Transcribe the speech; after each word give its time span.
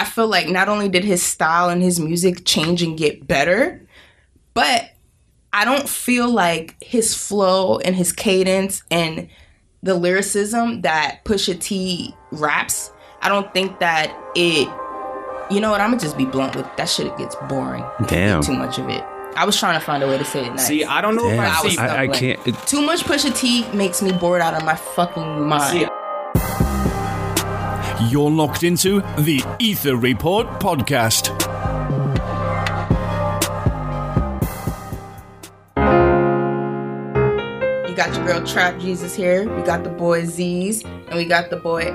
I 0.00 0.04
feel 0.04 0.28
like 0.28 0.48
not 0.48 0.68
only 0.68 0.88
did 0.88 1.04
his 1.04 1.22
style 1.22 1.68
and 1.68 1.82
his 1.82 2.00
music 2.00 2.44
change 2.46 2.82
and 2.82 2.96
get 2.96 3.26
better, 3.28 3.86
but 4.54 4.90
I 5.52 5.64
don't 5.64 5.88
feel 5.88 6.30
like 6.30 6.76
his 6.82 7.14
flow 7.14 7.78
and 7.80 7.94
his 7.94 8.12
cadence 8.12 8.82
and 8.90 9.28
the 9.82 9.94
lyricism 9.94 10.80
that 10.82 11.20
Pusha 11.24 11.58
T 11.60 12.14
raps, 12.32 12.90
I 13.20 13.28
don't 13.28 13.52
think 13.52 13.78
that 13.80 14.16
it 14.34 14.68
you 15.50 15.60
know 15.60 15.70
what, 15.72 15.80
I'm 15.80 15.90
gonna 15.90 16.00
just 16.00 16.16
be 16.16 16.24
blunt 16.24 16.54
with 16.56 16.66
that 16.76 16.88
shit 16.88 17.06
it 17.08 17.16
gets 17.18 17.34
boring. 17.48 17.84
Damn. 18.06 18.40
Too 18.42 18.52
much 18.54 18.78
of 18.78 18.88
it. 18.88 19.02
I 19.36 19.44
was 19.44 19.58
trying 19.58 19.78
to 19.78 19.84
find 19.84 20.02
a 20.02 20.06
way 20.06 20.16
to 20.16 20.24
say 20.24 20.46
it 20.46 20.50
nice. 20.50 20.66
See, 20.66 20.84
I 20.84 21.00
don't 21.00 21.16
know 21.16 21.28
Damn, 21.28 21.40
if 21.44 21.50
I 21.64 21.68
see. 21.68 21.78
I, 21.78 21.84
I 21.84 21.86
stumbling. 22.06 22.12
can't. 22.36 22.46
it- 22.48 22.66
Too 22.66 22.80
much 22.82 23.00
Pusha 23.02 23.36
T 23.38 23.66
makes 23.76 24.00
me 24.00 24.12
bored 24.12 24.40
out 24.42 24.54
of 24.54 24.64
my 24.64 24.76
fucking 24.76 25.46
mind. 25.46 25.72
See, 25.72 25.86
You're 28.08 28.30
locked 28.30 28.62
into 28.62 29.00
the 29.18 29.42
Ether 29.58 29.96
Report 29.96 30.46
podcast. 30.60 31.28
You 37.88 37.96
got 37.96 38.14
your 38.14 38.24
girl 38.26 38.46
Trap 38.46 38.78
Jesus 38.78 39.14
here. 39.16 39.48
We 39.56 39.62
got 39.62 39.82
the 39.84 39.90
boy 39.90 40.24
Z's, 40.24 40.84
and 40.84 41.14
we 41.16 41.24
got 41.24 41.50
the 41.50 41.56
boy 41.56 41.94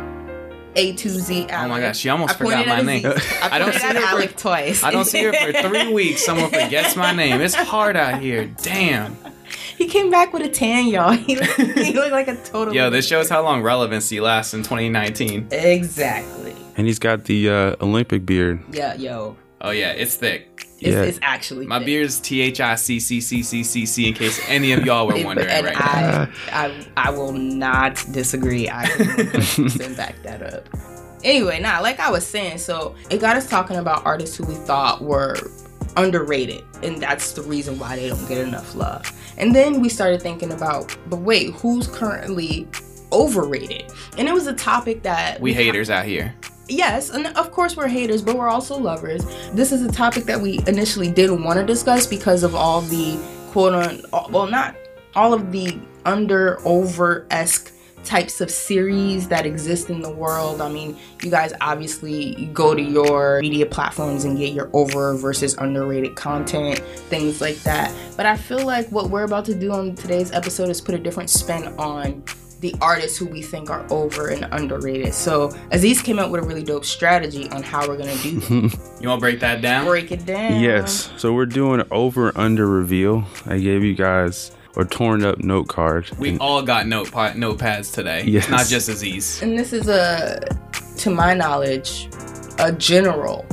A 0.76 0.94
to 0.94 1.10
Z. 1.10 1.48
Oh 1.52 1.68
my 1.68 1.80
gosh, 1.80 1.98
she 2.00 2.10
almost 2.10 2.36
I 2.36 2.38
forgot 2.38 2.68
my 2.68 2.82
name. 2.82 3.06
I, 3.06 3.12
I 3.54 3.60
don't 3.60 3.72
pointed 3.72 3.82
see 3.82 3.88
at 3.88 3.96
her 3.96 4.28
for- 4.28 4.38
twice. 4.40 4.84
I 4.84 4.92
don't 4.92 5.06
see 5.06 5.24
her 5.24 5.34
for 5.34 5.54
three 5.70 5.94
weeks. 5.94 6.26
Someone 6.26 6.50
forgets 6.50 6.96
my 6.96 7.14
name. 7.14 7.40
It's 7.42 7.56
hard 7.56 7.96
out 7.96 8.20
here. 8.22 8.46
Damn. 8.62 9.16
he 9.78 9.88
came 9.88 10.10
back 10.10 10.34
with 10.34 10.42
a 10.44 10.50
tan, 10.50 10.88
y'all. 10.88 11.12
He 11.26 11.36
looked, 11.36 11.60
he 11.78 11.94
looked 11.94 12.12
like 12.12 12.28
a 12.28 12.36
total. 12.44 12.74
Yo, 12.74 12.90
this 12.90 13.08
shows 13.08 13.30
how 13.30 13.42
long 13.44 13.62
relevancy 13.62 14.20
lasts 14.20 14.54
in 14.54 14.62
2019. 14.64 15.48
exactly. 15.52 16.56
and 16.78 16.88
he's 16.88 17.00
got 17.00 17.26
the 17.26 17.50
uh, 17.50 17.76
Olympic 17.82 18.26
beard. 18.26 18.64
Yeah, 18.72 18.96
yo, 18.96 19.38
Oh 19.62 19.72
yeah, 19.72 19.92
it's 19.94 20.16
thick. 20.16 20.68
it's, 20.80 20.82
Yeah. 20.82 21.02
it's 21.04 21.20
actually 21.22 21.66
My 21.66 21.80
thick. 21.80 21.86
beard's 21.88 22.20
T 22.20 22.42
H 22.42 22.60
I 22.62 22.76
C 22.76 23.00
C 23.00 23.22
C 23.22 23.42
C 23.42 23.64
C 23.64 23.86
C. 23.86 24.08
In 24.10 24.14
case 24.14 24.40
any 24.48 24.74
of 24.74 24.86
y'all 24.86 25.08
were 25.08 25.14
wondering 25.24 25.48
and 25.50 25.66
right 25.66 25.74
now. 25.74 26.30
I, 26.52 26.68
I, 26.98 27.08
I 27.08 27.10
will 27.12 27.32
not 27.32 27.96
disagree. 28.12 28.70
I 28.70 28.86
can 28.88 29.96
back 29.96 30.22
that 30.24 30.42
up. 30.44 30.68
Anyway, 31.24 31.60
now, 31.60 31.82
like 31.82 32.00
I 32.00 32.12
was 32.12 32.28
saying, 32.28 32.60
so 32.60 32.94
it 33.10 33.20
got 33.20 33.36
us 33.38 33.50
talking 33.50 33.78
about 33.78 34.06
artists 34.06 34.36
who 34.38 34.46
we 34.46 34.54
thought 34.54 35.02
were 35.02 35.36
underrated, 35.98 36.64
and 36.84 36.98
that's 37.02 37.32
the 37.32 37.42
reason 37.42 37.80
why 37.80 37.96
they 37.96 38.08
don't 38.10 38.28
get 38.28 38.38
enough 38.40 38.76
love. 38.76 39.12
And 39.38 39.54
then 39.56 39.82
we 39.82 39.90
started 39.90 40.22
thinking 40.22 40.52
about, 40.52 40.96
but 41.08 41.18
wait, 41.18 41.54
who's 41.56 41.88
currently 41.88 42.68
overrated? 43.12 43.92
And 44.18 44.28
it 44.28 44.34
was 44.34 44.48
a 44.48 44.54
topic 44.54 45.04
that 45.04 45.40
We 45.42 45.54
ha- 45.54 45.60
haters 45.60 45.90
out 45.90 46.06
here. 46.06 46.34
Yes, 46.68 47.12
and 47.12 47.28
of 47.28 47.52
course 47.52 47.78
we're 47.78 47.88
haters, 47.88 48.22
but 48.24 48.36
we're 48.36 48.50
also 48.50 48.78
lovers. 48.78 49.24
This 49.54 49.72
is 49.72 49.84
a 49.84 49.92
topic 49.92 50.24
that 50.24 50.42
we 50.42 50.60
initially 50.66 51.12
didn't 51.12 51.44
want 51.44 51.60
to 51.60 51.66
discuss 51.66 52.08
because 52.08 52.44
of 52.44 52.56
all 52.56 52.82
the 52.82 53.20
quote 53.52 53.74
on 53.74 54.32
well 54.32 54.48
not 54.48 54.76
all 55.16 55.34
of 55.34 55.52
the 55.52 55.80
under 56.06 56.60
over 56.68 57.26
esque 57.30 57.72
types 58.06 58.40
of 58.42 58.50
series 58.52 59.28
that 59.28 59.46
exist 59.46 59.90
in 59.90 60.02
the 60.02 60.10
world. 60.12 60.62
I 60.62 60.70
mean, 60.72 60.98
you 61.24 61.30
guys 61.32 61.54
obviously 61.62 62.50
go 62.54 62.74
to 62.74 62.82
your 62.82 63.42
media 63.42 63.66
platforms 63.66 64.24
and 64.24 64.38
get 64.38 64.54
your 64.54 64.70
over 64.74 65.16
versus 65.16 65.56
underrated 65.58 66.16
content, 66.16 66.80
things 67.10 67.42
like 67.42 67.58
that. 67.64 67.94
But 68.16 68.26
I 68.26 68.38
feel 68.38 68.66
like 68.66 68.90
what 68.92 69.10
we're 69.10 69.24
about 69.24 69.46
to 69.46 69.56
do 69.56 69.72
on 69.72 69.96
today's 69.96 70.32
episode 70.32 70.70
is 70.70 70.80
put 70.82 70.96
a 70.96 71.00
different 71.00 71.30
spin 71.30 71.68
on 71.80 72.24
the 72.62 72.74
artists 72.82 73.18
who 73.18 73.26
we 73.28 73.42
think 73.42 73.70
are 73.70 73.86
over 73.92 74.30
and 74.30 74.48
underrated. 74.52 75.14
So 75.14 75.52
Aziz 75.72 76.02
came 76.02 76.18
up 76.20 76.32
with 76.32 76.44
a 76.44 76.48
really 76.48 76.64
dope 76.64 76.86
strategy 76.86 77.50
on 77.50 77.62
how 77.62 77.88
we're 77.88 77.98
gonna 77.98 78.16
do 78.18 78.40
that. 78.40 78.80
You 79.02 79.10
want 79.10 79.20
to 79.20 79.22
break 79.22 79.40
that 79.42 79.62
down? 79.62 79.86
break 79.86 80.12
it 80.12 80.26
down. 80.26 80.60
Yes. 80.62 81.12
So 81.18 81.34
we're 81.34 81.46
doing 81.46 81.84
over 81.92 82.32
under 82.36 82.66
reveal. 82.66 83.26
I 83.46 83.60
gave 83.60 83.84
you 83.84 83.94
guys 83.94 84.52
a 84.78 84.86
torn 84.86 85.24
up 85.26 85.40
note 85.44 85.68
card. 85.68 86.10
We 86.18 86.30
And- 86.30 86.40
all 86.42 86.62
got 86.62 86.88
notepad 86.88 87.36
notepads 87.36 87.94
today. 87.94 88.24
Yes. 88.26 88.44
It's 88.44 88.52
not 88.52 88.68
just 88.68 88.90
Aziz. 88.90 89.42
And 89.42 89.58
this 89.58 89.74
is 89.74 89.88
a, 89.88 90.40
to 90.98 91.10
my 91.10 91.34
knowledge, 91.34 92.10
a 92.60 92.72
general 92.72 93.46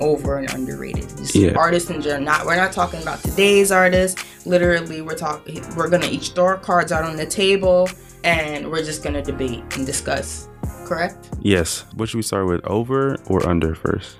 over 0.00 0.38
and 0.38 0.50
underrated. 0.54 1.08
Just 1.18 1.34
Yeah. 1.34 1.52
artists 1.52 1.90
in 1.90 2.00
general. 2.00 2.22
Not 2.24 2.46
we're 2.46 2.56
not 2.56 2.72
talking 2.72 3.02
about 3.02 3.22
today's 3.22 3.70
artists. 3.70 4.22
Literally, 4.46 5.02
we're 5.02 5.14
talking. 5.16 5.62
We're 5.76 5.88
gonna 5.90 6.06
each 6.06 6.30
throw 6.30 6.44
our 6.46 6.56
cards 6.56 6.90
out 6.92 7.04
on 7.04 7.16
the 7.16 7.26
table, 7.26 7.88
and 8.24 8.70
we're 8.70 8.82
just 8.82 9.02
gonna 9.04 9.22
debate 9.22 9.62
and 9.76 9.84
discuss. 9.86 10.48
Correct? 10.86 11.28
yes. 11.40 11.84
What 11.94 12.08
should 12.08 12.16
we 12.16 12.22
start 12.22 12.46
with? 12.46 12.64
Over 12.66 13.16
or 13.26 13.46
under 13.48 13.74
first? 13.74 14.16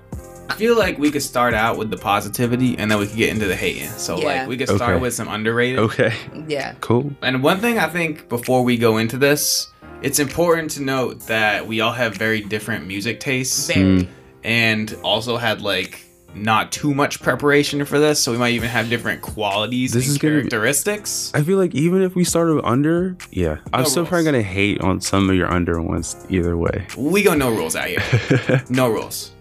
I 0.50 0.54
feel 0.54 0.76
like 0.76 0.98
we 0.98 1.10
could 1.10 1.22
start 1.22 1.54
out 1.54 1.78
with 1.78 1.90
the 1.90 1.96
positivity 1.96 2.76
and 2.76 2.90
then 2.90 2.98
we 2.98 3.06
could 3.06 3.16
get 3.16 3.30
into 3.30 3.46
the 3.46 3.56
hating. 3.56 3.88
So 3.90 4.18
Yeah. 4.18 4.24
like 4.40 4.48
we 4.48 4.56
could 4.56 4.68
start 4.68 4.94
Okay. 4.94 5.00
with 5.00 5.14
some 5.14 5.28
underrated. 5.28 5.78
Okay. 5.78 6.12
Yeah. 6.48 6.74
Cool. 6.80 7.12
And 7.22 7.42
one 7.42 7.58
thing 7.60 7.78
I 7.78 7.86
think 7.88 8.28
before 8.28 8.62
we 8.64 8.76
go 8.76 8.96
into 8.98 9.16
this, 9.16 9.68
it's 10.02 10.18
important 10.18 10.70
to 10.72 10.82
note 10.82 11.26
that 11.28 11.66
we 11.68 11.80
all 11.80 11.92
have 11.92 12.16
very 12.16 12.40
different 12.40 12.86
music 12.86 13.20
tastes 13.20 13.68
Very. 13.72 14.00
Hmm. 14.04 14.10
and 14.44 14.96
also 15.04 15.36
had 15.36 15.60
like 15.62 16.04
not 16.34 16.70
too 16.70 16.94
much 16.94 17.20
preparation 17.20 17.84
for 17.84 17.98
this, 17.98 18.20
so 18.22 18.30
we 18.30 18.38
might 18.38 18.54
even 18.54 18.68
have 18.68 18.88
different 18.88 19.20
qualities 19.20 19.92
This 19.92 20.04
and 20.06 20.12
is 20.12 20.18
gonna 20.18 20.34
characteristics. 20.34 21.32
I 21.34 21.42
feel 21.42 21.58
like 21.58 21.74
even 21.74 22.02
if 22.02 22.14
we 22.14 22.22
started 22.22 22.54
with 22.54 22.64
under, 22.64 23.16
yeah, 23.32 23.56
I'm 23.72 23.82
No 23.82 23.88
still 23.88 24.02
rules. 24.02 24.08
probably 24.10 24.24
gonna 24.26 24.42
hate 24.42 24.80
on 24.80 25.00
some 25.00 25.28
of 25.28 25.34
your 25.34 25.50
under 25.52 25.80
ones 25.82 26.16
either 26.28 26.56
way. 26.56 26.86
We 26.96 27.22
go 27.24 27.34
no 27.34 27.50
rules 27.50 27.74
out 27.74 27.88
here. 27.88 28.62
no 28.70 28.88
rules. 28.88 29.32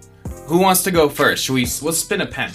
Who 0.50 0.58
wants 0.58 0.82
to 0.84 0.92
go 0.92 1.10
first? 1.10 1.46
Should 1.46 1.54
we 1.54 1.62
let's 1.62 2.00
spin 2.00 2.22
a 2.22 2.26
pen. 2.26 2.52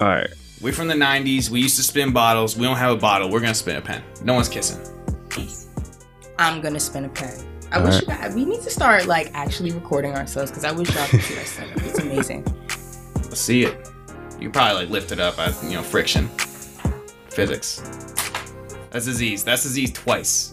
All 0.00 0.08
right. 0.08 0.30
We're 0.60 0.72
from 0.72 0.88
the 0.88 0.94
90s. 0.94 1.48
We 1.50 1.60
used 1.60 1.76
to 1.76 1.82
spin 1.82 2.12
bottles. 2.12 2.56
We 2.56 2.64
don't 2.64 2.76
have 2.76 2.92
a 2.92 2.96
bottle. 2.96 3.30
We're 3.30 3.40
going 3.40 3.52
to 3.52 3.58
spin 3.58 3.76
a 3.76 3.80
pen. 3.80 4.02
No 4.22 4.34
one's 4.34 4.48
kissing. 4.48 4.80
I'm 6.38 6.60
gonna 6.60 6.80
spin 6.80 7.04
a 7.04 7.08
pen. 7.08 7.32
I 7.70 7.78
All 7.78 7.84
wish 7.84 7.94
right. 7.94 8.02
you 8.02 8.08
guys, 8.08 8.34
we 8.34 8.44
need 8.44 8.60
to 8.62 8.70
start 8.70 9.06
like 9.06 9.30
actually 9.34 9.70
recording 9.72 10.14
ourselves 10.14 10.50
because 10.50 10.64
I 10.64 10.72
wish 10.72 10.94
y'all 10.94 11.06
could 11.06 11.22
see 11.22 11.38
our 11.38 11.44
setup. 11.44 11.76
It's 11.78 11.98
amazing. 12.00 12.44
Let's 13.14 13.40
see 13.40 13.64
it. 13.64 13.88
You 14.40 14.50
probably 14.50 14.82
like 14.82 14.90
lift 14.90 15.12
it 15.12 15.20
up 15.20 15.38
at, 15.38 15.54
you 15.64 15.74
know, 15.74 15.82
friction. 15.82 16.28
Physics. 17.30 17.80
That's 18.90 19.06
Aziz. 19.06 19.44
That's 19.44 19.64
Aziz 19.64 19.92
twice. 19.92 20.52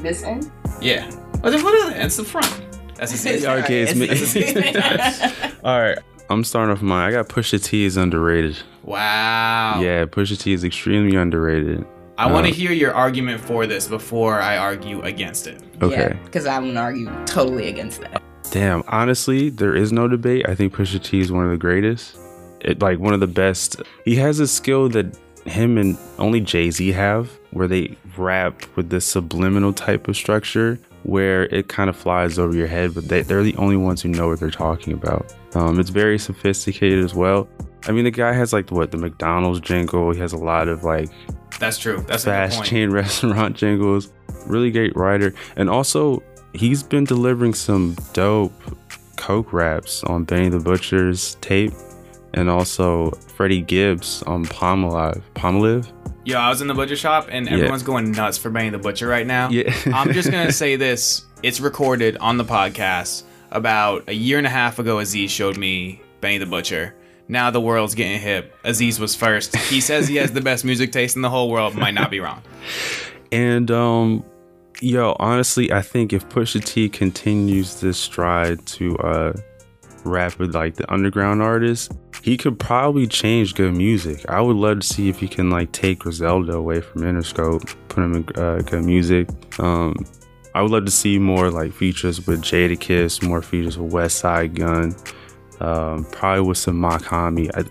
This 0.00 0.22
end? 0.22 0.50
Yeah. 0.80 1.10
Oh, 1.42 1.50
then 1.50 1.62
what 1.62 1.74
is 1.74 1.90
it? 1.90 1.96
It's 1.98 2.16
the 2.16 2.24
front. 2.24 2.50
That's 2.96 3.12
Aziz. 3.14 3.44
Okay, 3.46 3.82
it's 3.82 3.94
me. 3.94 4.06
That's 4.06 5.54
All 5.64 5.80
right. 5.80 5.98
I'm 6.30 6.42
starting 6.44 6.72
off 6.74 6.80
mine. 6.82 7.08
I 7.08 7.12
got 7.12 7.28
Pusha 7.28 7.62
T 7.62 7.84
is 7.84 7.96
underrated. 7.96 8.56
wow. 8.82 9.80
Yeah, 9.80 10.04
Pusha 10.06 10.38
T 10.40 10.52
is 10.52 10.64
extremely 10.64 11.16
underrated. 11.16 11.84
I 12.16 12.30
want 12.30 12.46
to 12.46 12.52
Uh, 12.52 12.54
hear 12.54 12.70
your 12.72 12.94
argument 12.94 13.40
for 13.40 13.66
this 13.66 13.88
before 13.88 14.40
I 14.40 14.56
argue 14.56 15.02
against 15.02 15.46
it. 15.48 15.60
Okay. 15.82 16.16
Because 16.24 16.46
I'm 16.46 16.66
gonna 16.68 16.80
argue 16.80 17.10
totally 17.26 17.68
against 17.68 18.00
that. 18.02 18.22
Damn. 18.52 18.84
Honestly, 18.86 19.50
there 19.50 19.74
is 19.74 19.92
no 19.92 20.06
debate. 20.08 20.48
I 20.48 20.54
think 20.54 20.72
Pusha 20.72 21.02
T 21.02 21.20
is 21.20 21.32
one 21.32 21.44
of 21.44 21.50
the 21.50 21.56
greatest. 21.56 22.16
It 22.60 22.80
like 22.80 22.98
one 23.00 23.12
of 23.12 23.20
the 23.20 23.26
best. 23.26 23.82
He 24.04 24.16
has 24.16 24.38
a 24.40 24.46
skill 24.48 24.88
that 24.90 25.18
him 25.44 25.76
and 25.76 25.98
only 26.18 26.40
Jay 26.40 26.70
Z 26.70 26.92
have, 26.92 27.28
where 27.50 27.68
they 27.68 27.96
rap 28.16 28.62
with 28.76 28.88
this 28.90 29.04
subliminal 29.04 29.72
type 29.74 30.08
of 30.08 30.16
structure, 30.16 30.78
where 31.04 31.44
it 31.54 31.68
kind 31.68 31.88
of 31.88 31.96
flies 31.96 32.38
over 32.38 32.54
your 32.56 32.66
head, 32.66 32.94
but 32.94 33.08
they, 33.08 33.22
they're 33.22 33.42
the 33.42 33.56
only 33.56 33.76
ones 33.76 34.02
who 34.02 34.08
know 34.08 34.28
what 34.28 34.40
they're 34.40 34.50
talking 34.50 34.92
about. 34.92 35.34
Um, 35.54 35.78
it's 35.78 35.90
very 35.90 36.18
sophisticated 36.18 37.04
as 37.04 37.14
well. 37.14 37.48
I 37.86 37.92
mean, 37.92 38.04
the 38.04 38.10
guy 38.10 38.32
has 38.32 38.52
like 38.52 38.70
what 38.70 38.90
the 38.90 38.96
McDonald's 38.96 39.60
jingle. 39.60 40.12
He 40.12 40.18
has 40.20 40.32
a 40.32 40.38
lot 40.38 40.68
of 40.68 40.84
like 40.84 41.10
That's 41.58 41.78
true. 41.78 42.04
That's 42.08 42.24
a 42.24 42.26
good 42.26 42.32
fast 42.32 42.64
chain 42.64 42.90
restaurant 42.92 43.56
jingles. 43.56 44.12
Really 44.46 44.70
great 44.70 44.96
writer. 44.96 45.34
And 45.56 45.68
also, 45.68 46.22
he's 46.54 46.82
been 46.82 47.04
delivering 47.04 47.54
some 47.54 47.96
dope 48.12 48.52
Coke 49.16 49.52
raps 49.52 50.02
on 50.04 50.24
Benny 50.24 50.48
the 50.48 50.58
Butcher's 50.58 51.36
tape 51.36 51.72
and 52.34 52.50
also 52.50 53.10
Freddie 53.36 53.62
Gibbs 53.62 54.22
on 54.24 54.44
Palmolive. 54.46 55.22
Palmolive? 55.34 55.90
Yo, 56.24 56.38
I 56.38 56.48
was 56.48 56.60
in 56.62 56.68
the 56.68 56.74
butcher 56.74 56.96
shop 56.96 57.28
and 57.30 57.46
Yeah. 57.46 57.52
everyone's 57.54 57.82
going 57.82 58.10
nuts 58.12 58.38
for 58.38 58.48
Benny 58.50 58.70
the 58.70 58.78
Butcher 58.78 59.06
right 59.06 59.26
now. 59.26 59.50
Yeah. 59.50 59.72
I'm 59.94 60.12
just 60.12 60.30
gonna 60.30 60.52
say 60.64 60.76
this: 60.76 61.24
it's 61.42 61.60
recorded 61.60 62.16
on 62.18 62.36
the 62.38 62.44
podcast. 62.44 63.24
About 63.50 64.04
a 64.08 64.12
year 64.14 64.38
and 64.38 64.46
a 64.46 64.50
half 64.50 64.78
ago, 64.78 64.98
Aziz 64.98 65.30
showed 65.30 65.56
me 65.58 66.00
Benny 66.20 66.38
the 66.38 66.46
Butcher. 66.46 66.94
Now 67.28 67.50
the 67.50 67.60
world's 67.60 67.94
getting 67.94 68.18
hip. 68.20 68.54
Aziz 68.64 68.98
was 68.98 69.14
first. 69.14 69.54
He 69.56 69.80
says 69.80 70.08
he 70.08 70.16
has 70.16 70.32
the 70.32 70.40
best 70.40 70.64
music 70.64 70.92
taste 70.92 71.14
in 71.16 71.22
the 71.22 71.30
whole 71.30 71.50
world. 71.50 71.74
Might 71.74 71.94
not 71.94 72.10
be 72.10 72.20
wrong. 72.20 72.42
And 73.32 73.68
um 73.72 74.24
yo, 74.80 75.16
honestly, 75.18 75.72
I 75.72 75.82
think 75.82 76.12
if 76.12 76.28
Pusha 76.28 76.64
T 76.64 76.88
continues 76.88 77.80
this 77.80 77.98
stride 77.98 78.64
to 78.66 78.96
uh 78.98 79.32
rap 80.04 80.38
with 80.38 80.54
like 80.54 80.76
the 80.76 80.92
underground 80.92 81.42
artists, 81.42 81.88
he 82.22 82.36
could 82.36 82.58
probably 82.58 83.06
change 83.06 83.54
good 83.54 83.74
music. 83.76 84.28
I 84.28 84.40
would 84.40 84.56
love 84.56 84.80
to 84.80 84.86
see 84.86 85.08
if 85.08 85.18
he 85.18 85.28
can 85.28 85.50
like 85.50 85.72
take 85.72 86.00
Griselda 86.00 86.54
away 86.54 86.80
from 86.80 87.02
Interscope, 87.02 87.74
put 87.88 88.04
him 88.04 88.14
in 88.14 88.28
uh, 88.36 88.58
good 88.58 88.84
music. 88.84 89.28
Um 89.58 90.06
I 90.54 90.62
would 90.62 90.70
love 90.70 90.84
to 90.84 90.90
see 90.92 91.18
more 91.18 91.50
like 91.50 91.72
features 91.72 92.24
with 92.26 92.40
Jadakiss, 92.40 93.26
more 93.26 93.42
features 93.42 93.76
with 93.76 93.92
Westside 93.92 94.54
Gunn, 94.54 94.94
um, 95.60 96.04
probably 96.12 96.46
with 96.46 96.58
some 96.58 96.76
Mach-Hommy. 96.76 97.50
I, 97.54 97.64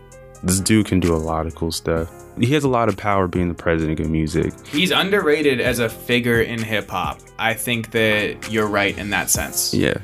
this 0.43 0.59
dude 0.59 0.87
can 0.87 0.99
do 0.99 1.15
a 1.15 1.17
lot 1.17 1.45
of 1.45 1.55
cool 1.55 1.71
stuff. 1.71 2.11
He 2.37 2.47
has 2.47 2.65
a 2.65 2.67
lot 2.67 2.89
of 2.89 2.97
power 2.97 3.29
being 3.29 3.47
the 3.47 3.53
president 3.53 4.01
of 4.01 4.09
music. 4.09 4.53
He's 4.67 4.91
underrated 4.91 5.61
as 5.61 5.79
a 5.79 5.87
figure 5.87 6.41
in 6.41 6.61
hip 6.61 6.89
hop. 6.89 7.21
I 7.39 7.53
think 7.53 7.91
that 7.91 8.51
you're 8.51 8.67
right 8.67 8.97
in 8.97 9.11
that 9.11 9.29
sense. 9.29 9.73
Yeah. 9.73 9.99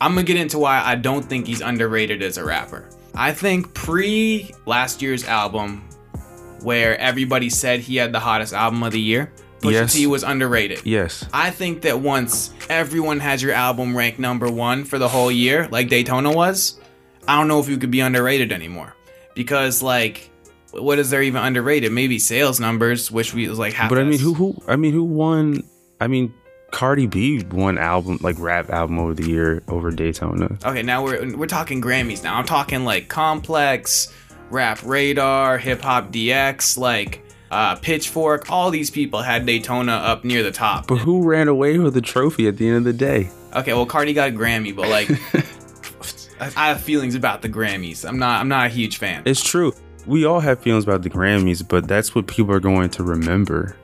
I'm 0.00 0.14
gonna 0.14 0.24
get 0.24 0.36
into 0.36 0.58
why 0.58 0.82
I 0.84 0.94
don't 0.96 1.22
think 1.22 1.46
he's 1.46 1.60
underrated 1.60 2.22
as 2.22 2.36
a 2.38 2.44
rapper. 2.44 2.88
I 3.14 3.32
think 3.32 3.72
pre 3.74 4.52
last 4.66 5.00
year's 5.02 5.24
album, 5.24 5.88
where 6.62 6.98
everybody 6.98 7.48
said 7.50 7.80
he 7.80 7.96
had 7.96 8.12
the 8.12 8.20
hottest 8.20 8.52
album 8.52 8.82
of 8.82 8.92
the 8.92 9.00
year, 9.00 9.32
Pusha 9.60 9.72
Yes. 9.72 9.92
T 9.94 10.06
was 10.06 10.22
underrated. 10.22 10.80
Yes. 10.84 11.24
I 11.32 11.50
think 11.50 11.82
that 11.82 11.98
once 12.00 12.52
everyone 12.68 13.20
has 13.20 13.42
your 13.42 13.52
album 13.52 13.96
ranked 13.96 14.18
number 14.18 14.50
one 14.50 14.84
for 14.84 14.98
the 14.98 15.08
whole 15.08 15.30
year, 15.32 15.68
like 15.70 15.88
Daytona 15.88 16.32
was, 16.32 16.78
I 17.26 17.38
don't 17.38 17.48
know 17.48 17.60
if 17.60 17.68
you 17.68 17.78
could 17.78 17.90
be 17.90 18.00
underrated 18.00 18.52
anymore. 18.52 18.94
Because 19.34 19.82
like, 19.82 20.30
what 20.72 20.98
is 20.98 21.10
there 21.10 21.22
even 21.22 21.42
underrated? 21.42 21.92
Maybe 21.92 22.18
sales 22.18 22.60
numbers, 22.60 23.10
which 23.10 23.32
we 23.32 23.48
was 23.48 23.58
like 23.58 23.72
half. 23.72 23.88
But 23.88 23.98
I 23.98 24.04
mean, 24.04 24.18
who 24.18 24.34
who? 24.34 24.56
I 24.66 24.76
mean, 24.76 24.92
who 24.92 25.04
won? 25.04 25.62
I 26.00 26.08
mean, 26.08 26.34
Cardi 26.74 27.06
B 27.06 27.44
won 27.52 27.78
album 27.78 28.18
like 28.20 28.36
rap 28.40 28.68
album 28.68 28.98
over 28.98 29.14
the 29.14 29.24
year 29.24 29.62
over 29.68 29.92
Daytona. 29.92 30.58
Okay, 30.64 30.82
now 30.82 31.04
we're 31.04 31.36
we're 31.36 31.46
talking 31.46 31.80
Grammys. 31.80 32.24
Now 32.24 32.34
I'm 32.36 32.44
talking 32.44 32.84
like 32.84 33.08
Complex, 33.08 34.12
Rap 34.50 34.80
Radar, 34.82 35.56
Hip 35.56 35.80
Hop 35.82 36.10
DX, 36.10 36.76
like 36.76 37.24
uh, 37.52 37.76
Pitchfork. 37.76 38.50
All 38.50 38.72
these 38.72 38.90
people 38.90 39.22
had 39.22 39.46
Daytona 39.46 39.92
up 39.92 40.24
near 40.24 40.42
the 40.42 40.50
top. 40.50 40.88
But 40.88 40.96
who 40.96 41.22
ran 41.22 41.46
away 41.46 41.78
with 41.78 41.94
the 41.94 42.00
trophy 42.00 42.48
at 42.48 42.56
the 42.56 42.66
end 42.66 42.78
of 42.78 42.84
the 42.84 42.92
day? 42.92 43.30
Okay, 43.54 43.72
well 43.72 43.86
Cardi 43.86 44.12
got 44.12 44.30
a 44.30 44.32
Grammy, 44.32 44.74
but 44.74 44.88
like, 44.88 45.08
I 46.40 46.64
I 46.64 46.68
have 46.70 46.80
feelings 46.80 47.14
about 47.14 47.40
the 47.40 47.48
Grammys. 47.48 48.04
I'm 48.06 48.18
not 48.18 48.40
I'm 48.40 48.48
not 48.48 48.66
a 48.66 48.70
huge 48.70 48.96
fan. 48.96 49.22
It's 49.26 49.44
true. 49.44 49.72
We 50.06 50.24
all 50.24 50.40
have 50.40 50.58
feelings 50.58 50.82
about 50.82 51.02
the 51.02 51.10
Grammys, 51.10 51.66
but 51.66 51.86
that's 51.86 52.16
what 52.16 52.26
people 52.26 52.52
are 52.52 52.60
going 52.60 52.90
to 52.90 53.04
remember. 53.04 53.76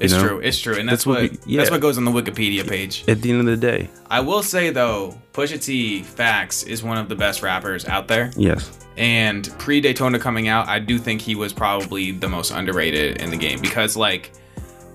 It's 0.00 0.12
know? 0.14 0.26
true. 0.26 0.38
It's 0.40 0.58
true, 0.58 0.76
and 0.76 0.88
that's, 0.88 1.04
That's 1.04 1.06
what 1.06 1.22
what, 1.22 1.30
we- 1.46 1.52
yeah. 1.52 1.58
that's 1.58 1.70
what 1.70 1.80
goes 1.80 1.98
on 1.98 2.04
the 2.04 2.10
Wikipedia 2.10 2.66
page. 2.66 3.04
At 3.08 3.20
the 3.22 3.30
end 3.30 3.40
of 3.40 3.46
the 3.46 3.56
day, 3.56 3.88
I 4.08 4.20
will 4.20 4.42
say 4.42 4.70
though, 4.70 5.18
Pusha 5.32 5.62
T, 5.62 6.02
facts, 6.02 6.62
is 6.62 6.82
one 6.82 6.96
of 6.98 7.08
the 7.08 7.16
best 7.16 7.42
rappers 7.42 7.84
out 7.86 8.08
there. 8.08 8.30
yes. 8.36 8.76
And 8.96 9.48
pre 9.58 9.80
Daytona 9.80 10.18
coming 10.18 10.48
out, 10.48 10.68
I 10.68 10.78
do 10.78 10.98
think 10.98 11.20
he 11.22 11.34
was 11.34 11.52
probably 11.52 12.10
the 12.12 12.28
most 12.28 12.50
underrated 12.50 13.20
in 13.22 13.30
the 13.30 13.36
game 13.36 13.60
because, 13.60 13.96
like, 13.96 14.30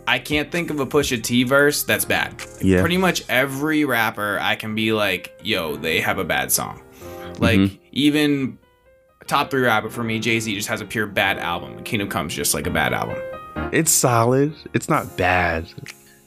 I 0.07 0.19
can't 0.19 0.51
think 0.51 0.69
of 0.69 0.79
a 0.79 0.85
Pusha 0.85 1.23
T 1.23 1.43
verse 1.43 1.81
that's 1.83 2.05
bad. 2.05 2.35
Yeah. 2.61 2.81
Pretty 2.81 2.97
much 2.97 3.23
every 3.29 3.83
rapper, 3.85 4.37
I 4.39 4.55
can 4.55 4.75
be 4.75 4.91
like, 4.93 5.33
yo, 5.41 5.75
they 5.75 6.01
have 6.01 6.19
a 6.19 6.23
bad 6.25 6.51
song. 6.51 6.81
Like, 7.39 7.59
Mm-hmm. 7.59 7.75
even 7.93 8.57
top 9.27 9.49
three 9.49 9.61
rapper 9.63 9.89
for 9.89 10.03
me, 10.03 10.19
Jay 10.19 10.39
Z 10.39 10.53
just 10.53 10.67
has 10.67 10.81
a 10.81 10.85
pure 10.85 11.07
bad 11.07 11.39
album. 11.39 11.83
Kingdom 11.83 12.07
Come's 12.09 12.35
just 12.35 12.53
like 12.53 12.67
a 12.67 12.71
bad 12.71 12.93
album. 12.93 13.17
It's 13.71 13.91
solid. 13.91 14.53
It's 14.73 14.89
not 14.89 15.17
bad. 15.17 15.65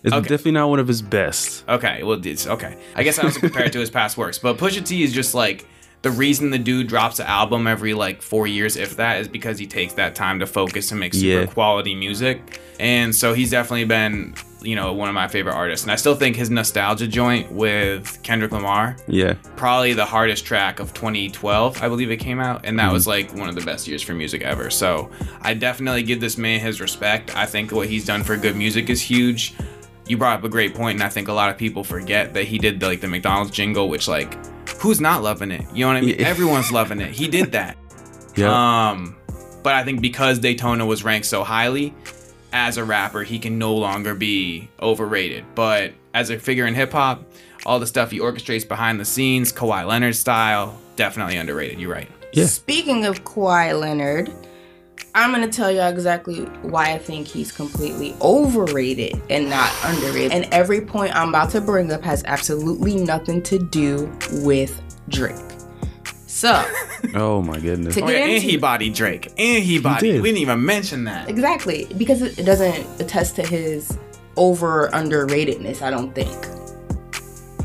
It's 0.04 0.14
Okay. 0.14 0.22
definitely 0.28 0.52
not 0.52 0.70
one 0.70 0.78
of 0.78 0.88
his 0.88 1.02
best. 1.02 1.64
Okay, 1.68 2.02
well, 2.02 2.24
it's 2.24 2.46
okay. 2.46 2.76
I 2.94 3.02
guess 3.02 3.18
I 3.18 3.24
was 3.24 3.36
compared 3.36 3.66
it 3.68 3.72
to 3.72 3.80
his 3.80 3.90
past 3.90 4.16
works, 4.16 4.38
but 4.38 4.56
Pusha 4.58 4.84
T 4.86 5.02
is 5.02 5.12
just 5.12 5.34
like 5.34 5.66
the 6.02 6.10
reason 6.10 6.50
the 6.50 6.58
dude 6.58 6.86
drops 6.86 7.18
an 7.18 7.26
album 7.26 7.66
every 7.66 7.94
like 7.94 8.22
four 8.22 8.46
years, 8.46 8.76
if 8.76 8.96
that, 8.96 9.20
is 9.20 9.28
because 9.28 9.58
he 9.58 9.66
takes 9.66 9.94
that 9.94 10.14
time 10.14 10.38
to 10.38 10.46
focus 10.46 10.90
and 10.92 11.00
make 11.00 11.12
super 11.14 11.40
Yeah. 11.40 11.46
quality 11.46 11.94
music. 11.94 12.60
And 12.78 13.14
so 13.14 13.34
he's 13.34 13.50
definitely 13.50 13.84
been, 13.86 14.34
you 14.62 14.74
know, 14.74 14.92
one 14.92 15.08
of 15.08 15.14
my 15.14 15.28
favorite 15.28 15.54
artists. 15.54 15.84
And 15.84 15.92
I 15.92 15.96
still 15.96 16.14
think 16.16 16.34
his 16.36 16.50
Nosetalgia 16.50 17.08
joint 17.08 17.52
with 17.52 18.18
Kendrick 18.22 18.50
Lamar, 18.52 18.96
Yeah. 19.06 19.34
probably 19.56 19.92
the 19.94 20.04
hardest 20.04 20.44
track 20.44 20.80
of 20.80 20.92
2012, 20.94 21.82
I 21.82 21.88
believe 21.88 22.10
it 22.10 22.16
came 22.16 22.40
out, 22.40 22.62
and 22.64 22.78
that 22.78 22.92
was 22.92 23.06
like 23.06 23.32
one 23.36 23.48
of 23.48 23.54
the 23.54 23.60
best 23.60 23.86
years 23.86 24.02
for 24.02 24.14
music 24.14 24.42
ever. 24.42 24.68
So 24.70 25.10
I 25.42 25.54
definitely 25.54 26.02
give 26.02 26.20
this 26.20 26.36
man 26.36 26.60
his 26.60 26.80
respect. 26.80 27.36
I 27.36 27.46
think 27.46 27.70
what 27.72 27.88
he's 27.88 28.04
done 28.04 28.24
for 28.24 28.36
good 28.36 28.56
music 28.56 28.90
is 28.90 29.00
huge. 29.00 29.54
You 30.08 30.16
brought 30.16 30.38
up 30.38 30.44
a 30.44 30.48
great 30.48 30.74
point, 30.74 30.96
and 30.96 31.02
I 31.04 31.08
think 31.08 31.28
a 31.28 31.32
lot 31.32 31.50
of 31.50 31.58
people 31.58 31.84
forget 31.84 32.34
that 32.34 32.44
he 32.44 32.58
did 32.58 32.80
the, 32.80 32.86
like 32.86 33.00
the 33.00 33.08
McDonald's 33.08 33.50
jingle, 33.50 33.88
which 33.88 34.08
like 34.08 34.36
who's 34.80 35.00
not 35.00 35.22
loving 35.22 35.50
it? 35.50 35.64
You 35.74 35.84
know 35.84 35.88
what 35.88 35.96
I 35.98 36.00
mean? 36.00 36.16
Yeah. 36.18 36.26
Everyone's 36.28 36.72
loving 36.72 37.00
it. 37.00 37.10
He 37.12 37.28
did 37.28 37.52
that. 37.52 37.76
Yeah. 38.36 38.90
Um, 38.90 39.16
but 39.64 39.74
I 39.74 39.82
think 39.82 40.00
because 40.00 40.38
Daytona 40.38 40.86
was 40.86 41.02
ranked 41.02 41.26
so 41.26 41.42
highly, 41.42 41.92
as 42.52 42.76
a 42.76 42.84
rapper, 42.84 43.22
he 43.22 43.38
can 43.38 43.58
no 43.58 43.74
longer 43.74 44.14
be 44.14 44.68
overrated. 44.80 45.44
But 45.54 45.92
as 46.14 46.30
a 46.30 46.38
figure 46.38 46.66
in 46.66 46.74
hip 46.74 46.92
hop, 46.92 47.24
all 47.66 47.78
the 47.78 47.86
stuff 47.86 48.10
he 48.10 48.18
orchestrates 48.18 48.66
behind 48.66 48.98
the 48.98 49.04
scenes, 49.04 49.52
Kawhi 49.52 49.86
Leonard 49.86 50.16
style, 50.16 50.78
definitely 50.96 51.36
underrated. 51.36 51.78
You're 51.78 51.92
right. 51.92 52.08
Yeah. 52.32 52.46
Speaking 52.46 53.04
of 53.04 53.24
Kawhi 53.24 53.78
Leonard, 53.78 54.30
I'm 55.14 55.32
gonna 55.32 55.48
tell 55.48 55.70
y'all 55.70 55.88
exactly 55.88 56.42
why 56.62 56.92
I 56.92 56.98
think 56.98 57.26
he's 57.26 57.50
completely 57.50 58.14
overrated 58.20 59.20
and 59.30 59.48
not 59.50 59.72
underrated. 59.84 60.32
And 60.32 60.52
every 60.52 60.80
point 60.80 61.14
I'm 61.16 61.30
about 61.30 61.50
to 61.50 61.60
bring 61.60 61.92
up 61.92 62.02
has 62.02 62.22
absolutely 62.26 62.96
nothing 62.96 63.42
to 63.44 63.58
do 63.58 64.12
with 64.42 64.80
Drake. 65.08 65.34
So, 66.38 66.64
oh 67.14 67.42
my 67.42 67.58
goodness. 67.58 67.96
To- 67.96 68.04
Oh, 68.04 68.08
yeah, 68.08 68.18
Get 68.18 68.30
and 68.30 68.42
he 68.44 68.56
bodied 68.56 68.94
Drake. 68.94 69.32
And 69.38 69.64
he 69.64 69.80
bodied. 69.80 70.12
did. 70.12 70.22
We 70.22 70.28
didn't 70.28 70.42
even 70.42 70.64
mention 70.64 71.02
that. 71.04 71.28
exactly, 71.28 71.88
because 71.96 72.22
it 72.22 72.38
it 72.38 72.44
doesn't 72.44 72.86
attest 73.00 73.34
to 73.36 73.42
his 73.42 73.98
over 74.36 74.88
underratedness, 74.90 75.82
I 75.82 75.90
don't 75.90 76.14
think. 76.14 76.38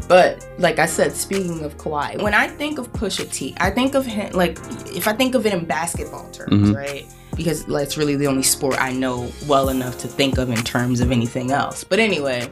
But 0.08 0.48
like 0.58 0.80
I 0.80 0.88
said, 0.88 1.12
speaking 1.14 1.64
of 1.64 1.78
Kawhi, 1.78 2.20
when 2.20 2.34
I 2.34 2.48
think 2.48 2.80
of 2.80 2.92
Pusha 2.94 3.32
T, 3.32 3.54
I 3.60 3.70
think 3.70 3.94
of 3.94 4.08
him 4.08 4.34
like 4.34 4.58
if 4.96 5.08
I 5.08 5.14
think 5.14 5.36
of 5.36 5.46
it 5.46 5.54
in 5.54 5.66
basketball 5.66 6.32
terms, 6.32 6.70
mm-hmm. 6.70 6.76
right? 6.76 7.06
Because 7.36 7.66
that's 7.66 7.96
really 7.96 8.16
the 8.16 8.26
only 8.26 8.42
sport 8.42 8.82
I 8.82 8.92
know 8.92 9.32
well 9.48 9.70
enough 9.70 10.00
to 10.00 10.08
think 10.08 10.40
of 10.40 10.50
in 10.50 10.64
terms 10.64 11.00
of 11.00 11.12
anything 11.12 11.52
else. 11.52 11.84
But 11.84 12.00
anyway, 12.00 12.50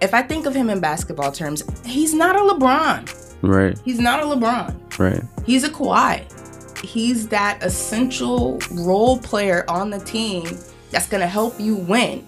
if 0.00 0.14
I 0.14 0.22
think 0.22 0.46
of 0.46 0.54
him 0.54 0.68
in 0.68 0.80
basketball 0.80 1.30
terms, 1.30 1.62
he's 1.86 2.12
not 2.12 2.34
a 2.34 2.40
LeBron. 2.40 3.29
Right. 3.42 3.78
He's 3.84 3.98
not 3.98 4.22
a 4.22 4.26
LeBron. 4.26 4.98
Right. 4.98 5.22
He's 5.46 5.64
a 5.64 5.70
Kawhi. 5.70 6.24
He's 6.84 7.28
that 7.28 7.62
essential 7.62 8.58
role 8.72 9.18
player 9.18 9.64
on 9.68 9.90
the 9.90 9.98
team 10.00 10.44
that's 10.90 11.06
gonna 11.06 11.26
help 11.26 11.58
you 11.60 11.76
win. 11.76 12.26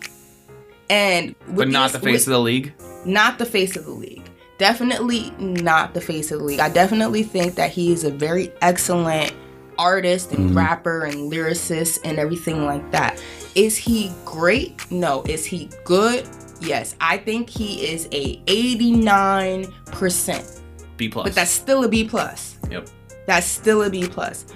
And 0.91 1.35
But 1.49 1.69
not 1.69 1.93
these- 1.93 2.01
the 2.01 2.07
face 2.07 2.13
with- 2.13 2.27
of 2.29 2.33
the 2.33 2.41
league. 2.41 2.73
not 3.05 3.39
the 3.39 3.47
face 3.47 3.77
of 3.77 3.85
the 3.85 3.91
league. 3.93 4.23
Definitely 4.59 5.33
not 5.39 5.95
the 5.95 6.01
face 6.01 6.31
of 6.31 6.39
the 6.39 6.45
league. 6.45 6.61
I 6.61 6.69
definitely 6.69 7.23
think 7.25 7.57
that 7.57 7.71
he 7.71 7.93
is 7.93 8.05
a 8.05 8.11
very 8.11 8.53
excellent 8.61 9.33
artist 9.79 10.31
and 10.33 10.51
mm-hmm. 10.51 10.59
rapper 10.59 11.05
and 11.05 11.33
lyricist 11.33 11.99
and 12.05 12.19
everything 12.19 12.65
like 12.65 12.89
that. 12.93 13.21
Is 13.55 13.77
he 13.77 14.13
great? 14.25 14.91
No. 14.91 15.23
Is 15.27 15.45
he 15.45 15.69
good? 15.85 16.25
Yes. 16.61 16.95
I 17.01 17.17
think 17.17 17.49
he 17.51 17.87
is 17.87 18.07
a 18.13 18.37
89%. 18.47 20.61
B 20.97 21.09
plus. 21.09 21.25
But 21.25 21.35
that's 21.35 21.51
still 21.51 21.85
a 21.85 21.89
B 21.89 22.05
plus. 22.09 22.57
yep. 22.71 22.89
That's 23.27 23.47
still 23.47 23.83
a 23.83 23.91
B 23.91 24.07
plus. 24.09 24.47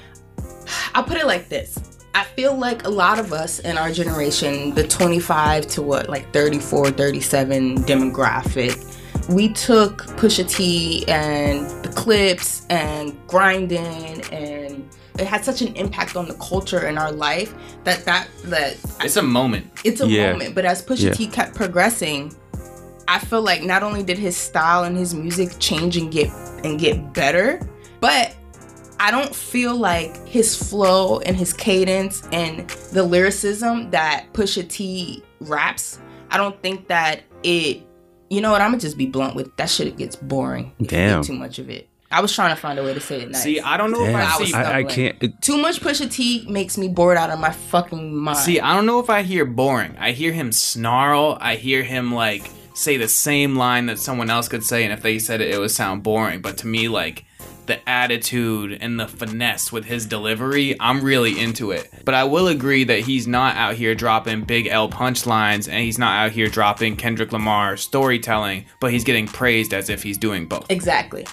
I'll 0.95 1.05
put 1.05 1.17
it 1.19 1.27
like 1.27 1.49
this. 1.49 1.79
I 2.15 2.25
feel 2.25 2.57
like 2.57 2.85
a 2.85 2.89
lot 2.89 3.19
of 3.19 3.33
us 3.33 3.59
in 3.61 3.77
our 3.77 3.93
generation, 3.93 4.75
the 4.75 4.87
25 4.89 5.67
to 5.69 5.83
what, 5.83 6.09
like 6.09 6.33
34, 6.33 6.91
37 6.93 7.77
demographic, 7.85 8.83
we 9.29 9.53
took 9.53 10.03
Pusha 10.17 10.49
T 10.49 11.05
and 11.09 11.67
the 11.85 11.89
Clipse 11.91 12.67
and 12.71 13.17
grinding 13.27 14.23
and 14.33 14.89
it 15.19 15.27
had 15.27 15.45
such 15.45 15.63
an 15.63 15.75
impact 15.77 16.15
on 16.17 16.29
the 16.29 16.35
culture 16.35 16.87
in 16.87 16.99
our 16.99 17.11
life 17.11 17.55
that 17.85 18.05
that 18.05 18.29
that 18.45 18.77
It's 19.03 19.17
a 19.17 19.23
moment. 19.23 19.67
it's 19.85 20.01
a 20.01 20.07
Yeah. 20.09 20.33
moment. 20.33 20.55
But 20.55 20.65
as 20.65 20.83
Pusha 20.83 21.05
Yeah. 21.05 21.13
T 21.13 21.27
kept 21.27 21.55
progressing, 21.55 22.35
I 23.09 23.19
feel 23.19 23.43
like 23.43 23.63
not 23.63 23.83
only 23.83 24.03
did 24.03 24.19
his 24.19 24.37
style 24.37 24.85
and 24.85 24.97
his 24.97 25.15
music 25.15 25.51
change 25.59 25.97
and 25.97 26.11
get 26.11 26.29
and 26.65 26.79
get 26.79 27.13
better, 27.13 27.61
but 28.01 28.35
I 28.99 29.11
don't 29.11 29.35
feel 29.35 29.77
like 29.77 30.17
his 30.27 30.57
flow 30.57 31.21
and 31.21 31.37
his 31.37 31.53
cadence 31.53 32.27
and 32.33 32.69
the 32.93 33.03
lyricism 33.03 33.91
that 33.91 34.27
Pusha 34.33 34.69
T 34.69 35.23
raps. 35.41 36.01
I 36.31 36.37
don't 36.37 36.61
think 36.63 36.89
that 36.89 37.23
it. 37.43 37.83
You 38.29 38.41
know 38.41 38.51
what? 38.51 38.61
I'm 38.61 38.71
gonna 38.71 38.81
just 38.81 38.99
be 38.99 39.07
blunt 39.07 39.37
with 39.37 39.55
that. 39.57 39.71
Shit 39.71 39.97
gets 39.97 40.17
boring. 40.17 40.73
if 40.79 40.83
you 40.83 40.87
Damn. 40.89 41.21
get 41.21 41.27
too 41.27 41.35
much 41.35 41.59
of 41.59 41.71
it. 41.71 41.89
I 42.11 42.21
was 42.21 42.33
trying 42.33 42.55
to 42.55 42.61
find 42.61 42.79
a 42.79 42.85
way 42.85 42.95
to 42.95 43.01
say 43.01 43.21
it 43.21 43.31
nice. 43.31 43.43
See, 43.43 43.61
I 43.61 43.77
don't 43.77 43.91
know 43.91 44.01
Damn. 44.05 44.11
if 44.11 44.17
I 44.17 44.35
I 44.35 44.39
was 44.39 44.49
see. 44.49 44.55
I, 44.55 44.79
I 44.79 44.85
can't. 44.85 45.17
It, 45.23 45.43
too 45.43 45.59
much 45.59 45.81
Pusha 45.81 46.11
T 46.11 46.47
makes 46.49 46.79
me 46.79 46.89
bored 46.89 47.17
out 47.17 47.31
of 47.31 47.39
my 47.39 47.51
fucking 47.51 48.17
mind. 48.17 48.39
See, 48.39 48.59
I 48.61 48.75
don't 48.75 48.87
know 48.87 48.99
if 48.99 49.11
I 49.11 49.23
hear 49.23 49.45
boring. 49.45 49.97
I 49.99 50.13
hear 50.13 50.33
him 50.33 50.51
snarl. 50.51 51.39
I 51.41 51.57
hear 51.57 51.83
him 51.83 52.13
like 52.15 52.51
say 52.77 52.97
the 52.97 53.09
same 53.09 53.57
line 53.57 53.87
that 53.87 53.99
someone 53.99 54.31
else 54.31 54.49
could 54.49 54.63
say, 54.63 54.85
and 54.85 54.93
if 54.93 55.03
they 55.03 55.19
said 55.19 55.41
it, 55.41 55.55
it 55.55 55.59
would 55.59 55.71
sound 55.71 56.03
boring. 56.03 56.41
But 56.41 56.59
to 56.59 56.67
me, 56.67 56.89
like 56.89 57.25
the 57.67 57.87
attitude 57.89 58.79
and 58.81 59.01
the 59.01 59.09
finesse 59.09 59.73
with 59.73 59.85
his 59.87 60.07
delivery, 60.07 60.77
I'm 60.79 61.03
really 61.03 61.39
into 61.41 61.73
it. 61.73 61.91
But 62.05 62.15
I 62.15 62.25
will 62.25 62.47
agree 62.49 62.85
that 62.85 63.01
he's 63.01 63.27
not 63.27 63.57
out 63.57 63.75
here 63.75 63.95
dropping 63.95 64.45
big 64.45 64.67
L 64.69 64.89
punchlines 64.89 65.69
and 65.69 65.81
he's 65.83 65.99
not 65.99 66.17
out 66.17 66.33
here 66.33 66.49
dropping 66.49 66.97
Kendrick 66.97 67.33
Lamar 67.33 67.77
storytelling, 67.77 68.67
but 68.81 68.93
he's 68.93 69.05
getting 69.05 69.27
praised 69.27 69.75
as 69.75 69.91
if 69.91 70.03
he's 70.03 70.19
doing 70.19 70.47
both. 70.47 70.71
Exactly. 70.71 71.27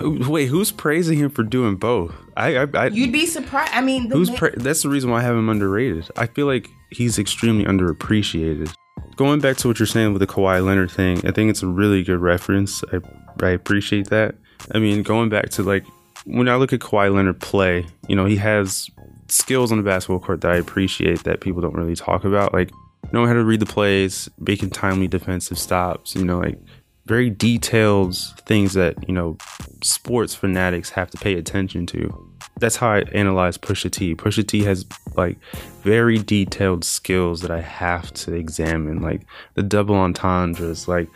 Wait, 0.00 0.46
who's 0.46 0.72
praising 0.72 1.18
him 1.18 1.30
for 1.30 1.42
doing 1.42 1.76
both? 1.76 2.14
I, 2.36 2.56
I, 2.56 2.66
I 2.74 2.86
You'd 2.88 3.12
be 3.12 3.26
surprised. 3.26 3.72
I 3.74 3.80
mean, 3.80 4.08
the 4.08 4.16
who's 4.16 4.30
ma- 4.30 4.36
pra- 4.36 4.58
that's 4.58 4.82
the 4.82 4.88
reason 4.88 5.10
why 5.10 5.18
I 5.18 5.22
have 5.22 5.36
him 5.36 5.48
underrated. 5.48 6.08
I 6.16 6.26
feel 6.26 6.46
like 6.46 6.68
he's 6.90 7.18
extremely 7.18 7.64
underappreciated. 7.64 8.72
Going 9.16 9.40
back 9.40 9.56
to 9.58 9.68
what 9.68 9.78
you're 9.78 9.86
saying 9.86 10.12
with 10.12 10.20
the 10.20 10.26
Kawhi 10.26 10.64
Leonard 10.64 10.90
thing, 10.90 11.18
I 11.26 11.30
think 11.30 11.50
it's 11.50 11.62
a 11.62 11.66
really 11.66 12.02
good 12.02 12.20
reference. 12.20 12.82
I, 12.92 13.00
I 13.44 13.50
appreciate 13.50 14.08
that. 14.08 14.34
I 14.74 14.78
mean, 14.78 15.02
going 15.02 15.28
back 15.28 15.50
to 15.50 15.62
like 15.62 15.84
when 16.24 16.48
I 16.48 16.56
look 16.56 16.72
at 16.72 16.80
Kawhi 16.80 17.14
Leonard 17.14 17.40
play, 17.40 17.86
you 18.08 18.16
know, 18.16 18.26
he 18.26 18.36
has 18.36 18.90
skills 19.28 19.72
on 19.72 19.78
the 19.78 19.84
basketball 19.84 20.20
court 20.20 20.40
that 20.42 20.52
I 20.52 20.56
appreciate 20.56 21.24
that 21.24 21.40
people 21.40 21.60
don't 21.60 21.74
really 21.74 21.96
talk 21.96 22.24
about. 22.24 22.52
Like 22.52 22.70
knowing 23.12 23.28
how 23.28 23.34
to 23.34 23.44
read 23.44 23.60
the 23.60 23.66
plays, 23.66 24.28
making 24.38 24.70
timely 24.70 25.08
defensive 25.08 25.58
stops, 25.58 26.14
you 26.14 26.24
know, 26.24 26.38
like 26.38 26.58
very 27.06 27.30
detailed 27.30 28.16
things 28.46 28.74
that, 28.74 29.08
you 29.08 29.14
know, 29.14 29.36
sports 29.82 30.34
fanatics 30.34 30.90
have 30.90 31.10
to 31.10 31.18
pay 31.18 31.34
attention 31.34 31.86
to. 31.86 32.29
That's 32.58 32.76
how 32.76 32.90
I 32.90 33.00
analyze 33.12 33.56
Pusha 33.56 33.90
T. 33.90 34.14
Pusha 34.14 34.46
T 34.46 34.62
has 34.64 34.84
like 35.16 35.38
very 35.82 36.18
detailed 36.18 36.84
skills 36.84 37.40
that 37.40 37.50
I 37.50 37.60
have 37.60 38.12
to 38.14 38.34
examine, 38.34 39.00
like 39.00 39.22
the 39.54 39.62
double 39.62 39.94
entendres, 39.96 40.86
like 40.86 41.08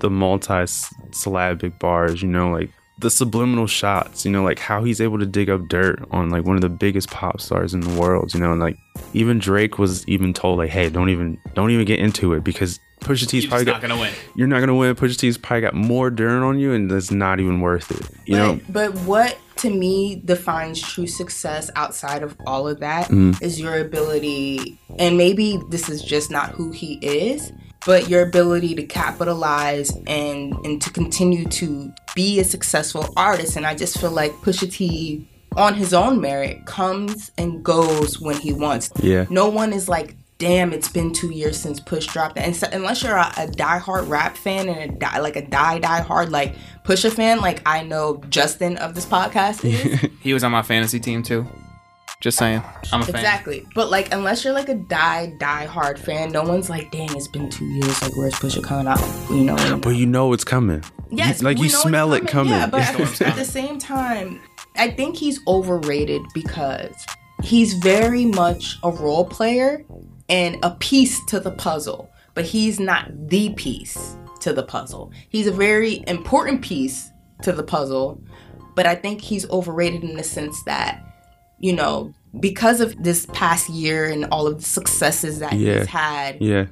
the 0.00 0.10
multi-syllabic 0.10 1.78
bars, 1.78 2.22
you 2.22 2.28
know, 2.28 2.50
like 2.50 2.70
the 2.98 3.10
subliminal 3.10 3.66
shots, 3.66 4.24
you 4.24 4.30
know, 4.30 4.42
like 4.44 4.58
how 4.58 4.84
he's 4.84 5.00
able 5.00 5.18
to 5.18 5.26
dig 5.26 5.50
up 5.50 5.66
dirt 5.68 6.04
on 6.12 6.30
like 6.30 6.44
one 6.44 6.56
of 6.56 6.62
the 6.62 6.68
biggest 6.68 7.10
pop 7.10 7.40
stars 7.40 7.74
in 7.74 7.80
the 7.80 8.00
world, 8.00 8.32
you 8.32 8.40
know, 8.40 8.52
and 8.52 8.60
like 8.60 8.76
even 9.12 9.38
Drake 9.38 9.78
was 9.78 10.06
even 10.08 10.32
told 10.32 10.58
like, 10.58 10.70
hey, 10.70 10.88
don't 10.88 11.08
even 11.08 11.38
don't 11.54 11.70
even 11.70 11.84
get 11.84 11.98
into 11.98 12.32
it 12.34 12.44
because 12.44 12.78
Pusha 13.00 13.26
T's 13.26 13.42
You're 13.44 13.50
probably 13.50 13.64
just 13.66 13.82
not 13.82 13.88
gonna 13.88 14.00
win. 14.00 14.12
you're 14.36 14.46
not 14.46 14.60
gonna 14.60 14.76
win. 14.76 14.94
Pusha 14.94 15.18
T's 15.18 15.36
probably 15.36 15.62
got 15.62 15.74
more 15.74 16.10
dirt 16.10 16.44
on 16.44 16.58
you, 16.58 16.72
and 16.72 16.90
that's 16.90 17.10
not 17.10 17.40
even 17.40 17.60
worth 17.60 17.90
it. 17.90 18.08
You 18.26 18.36
know, 18.36 18.60
but, 18.68 18.92
but 18.92 18.98
what 19.02 19.38
to 19.62 19.70
me 19.70 20.22
defines 20.24 20.80
true 20.80 21.06
success 21.06 21.70
outside 21.76 22.22
of 22.22 22.36
all 22.46 22.68
of 22.68 22.80
that 22.80 23.10
is 23.10 23.14
Mm-hmm. 23.16 23.62
your 23.64 23.78
ability, 23.78 24.78
and 24.98 25.16
maybe 25.16 25.58
this 25.70 25.88
is 25.88 26.02
just 26.02 26.30
not 26.30 26.50
who 26.50 26.70
he 26.72 26.94
is, 27.02 27.52
but 27.86 28.08
your 28.08 28.22
ability 28.22 28.74
to 28.76 28.82
capitalize 28.84 29.90
and 30.06 30.52
and 30.64 30.80
to 30.82 30.90
continue 30.90 31.44
to 31.46 31.92
be 32.14 32.38
a 32.40 32.44
successful 32.44 33.12
artist. 33.16 33.56
And 33.56 33.66
I 33.66 33.74
just 33.74 33.98
feel 33.98 34.10
like 34.10 34.32
Pusha 34.44 34.70
T, 34.70 35.28
on 35.56 35.74
his 35.74 35.92
own 35.94 36.20
merit, 36.20 36.64
comes 36.66 37.30
and 37.38 37.64
goes 37.64 38.20
when 38.20 38.36
he 38.36 38.52
wants. 38.52 38.90
Yeah. 39.00 39.26
No 39.30 39.48
one 39.48 39.72
is 39.72 39.88
like. 39.88 40.16
Damn, 40.42 40.72
it's 40.72 40.88
been 40.88 41.12
two 41.12 41.30
years 41.32 41.56
since 41.56 41.78
Push 41.78 42.08
dropped. 42.08 42.36
And 42.36 42.56
so, 42.56 42.66
unless 42.72 43.00
you're 43.04 43.14
a, 43.14 43.32
a 43.36 43.46
diehard 43.46 44.08
rap 44.08 44.36
fan 44.36 44.68
and 44.68 44.78
a 44.90 44.92
die, 44.92 45.20
like 45.20 45.36
a 45.36 45.46
die 45.46 45.78
die 45.78 46.00
hard 46.00 46.30
like 46.30 46.56
Pusha 46.82 47.12
fan, 47.12 47.40
like 47.40 47.62
I 47.64 47.84
know 47.84 48.16
Justin 48.28 48.76
of 48.78 48.96
this 48.96 49.06
podcast 49.06 49.64
is 50.04 50.10
He 50.20 50.34
was 50.34 50.42
on 50.42 50.50
my 50.50 50.62
fantasy 50.62 50.98
team 50.98 51.22
too. 51.22 51.46
Just 52.20 52.38
saying. 52.38 52.60
I'm 52.92 53.02
a 53.02 53.04
fan. 53.04 53.14
exactly. 53.14 53.64
But 53.76 53.88
like, 53.92 54.12
unless 54.12 54.42
you're 54.44 54.52
like 54.52 54.68
a 54.68 54.74
die 54.74 55.32
die 55.38 55.66
hard 55.66 55.96
fan, 55.96 56.32
no 56.32 56.42
one's 56.42 56.68
like, 56.68 56.90
dang, 56.90 57.14
it's 57.16 57.28
been 57.28 57.48
two 57.48 57.64
years. 57.66 58.02
Like, 58.02 58.16
where's 58.16 58.34
Pusha 58.34 58.64
coming 58.64 58.88
out? 58.88 58.98
You 59.30 59.44
know. 59.44 59.54
and- 59.56 59.80
but 59.80 59.90
you 59.90 60.06
know 60.06 60.32
it's 60.32 60.42
coming. 60.44 60.82
Yes, 61.08 61.40
You- 61.40 61.44
like 61.44 61.58
we 61.58 61.66
you 61.68 61.72
know 61.72 61.78
smell 61.82 62.14
it 62.14 62.26
coming. 62.26 62.52
Yeah, 62.52 62.66
but 62.66 62.80
at, 62.80 62.94
storm's 62.94 63.20
at 63.22 63.36
the 63.36 63.44
same 63.44 63.78
time, 63.78 64.40
I 64.74 64.90
think 64.90 65.16
he's 65.16 65.38
overrated 65.46 66.22
because 66.34 66.96
he's 67.44 67.74
very 67.74 68.24
much 68.24 68.78
a 68.82 68.90
role 68.90 69.24
player 69.24 69.84
and 70.28 70.58
a 70.62 70.70
piece 70.72 71.24
to 71.26 71.40
the 71.40 71.50
puzzle, 71.50 72.10
but 72.34 72.44
he's 72.44 72.78
not 72.80 73.28
the 73.28 73.50
piece 73.54 74.16
to 74.40 74.52
the 74.52 74.62
puzzle. 74.62 75.12
He's 75.28 75.46
a 75.46 75.52
very 75.52 76.02
important 76.06 76.62
piece 76.62 77.10
to 77.42 77.52
the 77.52 77.62
puzzle, 77.62 78.22
but 78.74 78.86
I 78.86 78.94
think 78.94 79.20
he's 79.20 79.48
overrated 79.50 80.02
in 80.04 80.16
the 80.16 80.22
sense 80.24 80.62
that, 80.64 81.04
you 81.58 81.72
know, 81.72 82.12
because 82.40 82.80
of 82.80 83.02
this 83.02 83.26
past 83.32 83.68
year 83.68 84.06
and 84.06 84.24
all 84.26 84.46
of 84.46 84.58
the 84.58 84.64
successes 84.64 85.40
that 85.40 85.52
Yeah. 85.52 85.80
he's 85.80 85.86
had, 85.86 86.40
yeah, 86.40 86.66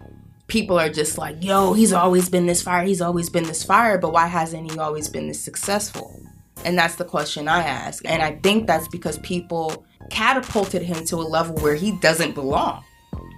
people 0.46 0.78
are 0.78 0.88
just 0.88 1.18
like, 1.18 1.44
yo, 1.44 1.74
he's 1.74 1.92
always 1.92 2.28
been 2.28 2.46
this 2.46 2.62
fire, 2.62 2.84
he's 2.84 3.00
always 3.02 3.28
been 3.28 3.44
this 3.44 3.62
fire, 3.62 3.98
but 3.98 4.12
why 4.12 4.26
hasn't 4.26 4.70
he 4.72 4.78
always 4.78 5.08
been 5.08 5.28
this 5.28 5.40
successful? 5.40 6.20
And 6.64 6.76
that's 6.76 6.96
the 6.96 7.04
question 7.04 7.48
I 7.48 7.62
ask. 7.62 8.04
And 8.04 8.22
I 8.22 8.32
think 8.42 8.66
that's 8.66 8.88
because 8.88 9.18
people 9.18 9.84
catapulted 10.10 10.82
him 10.82 11.04
to 11.06 11.16
a 11.16 11.24
level 11.24 11.56
where 11.56 11.74
he 11.74 11.92
doesn't 11.92 12.34
belong. 12.34 12.84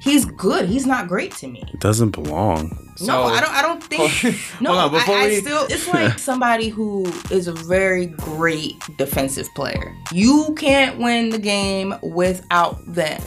He's 0.02 0.25
good. 0.25 0.68
He's 0.68 0.85
not 0.87 1.06
great 1.06 1.32
to 1.37 1.47
me. 1.47 1.62
it 1.73 1.78
doesn't 1.80 2.11
belong. 2.11 2.71
no, 3.00 3.06
So- 3.06 3.23
I 3.25 3.40
don't. 3.40 3.54
I 3.54 3.62
don't 3.62 3.82
think. 3.82 4.25
no, 4.61 4.73
Hold 4.75 4.85
on, 4.85 4.90
before 4.92 5.14
I, 5.14 5.23
I 5.25 5.26
we- 5.28 5.40
still. 5.40 5.66
It's 5.71 5.87
like 5.92 6.18
somebody 6.18 6.68
who 6.68 7.06
is 7.30 7.47
a 7.47 7.52
very 7.52 8.06
great 8.06 8.75
defensive 8.99 9.49
player. 9.54 9.94
You 10.12 10.54
can't 10.59 10.99
win 10.99 11.30
the 11.30 11.38
game 11.38 11.94
without 12.02 12.78
them. 12.92 13.23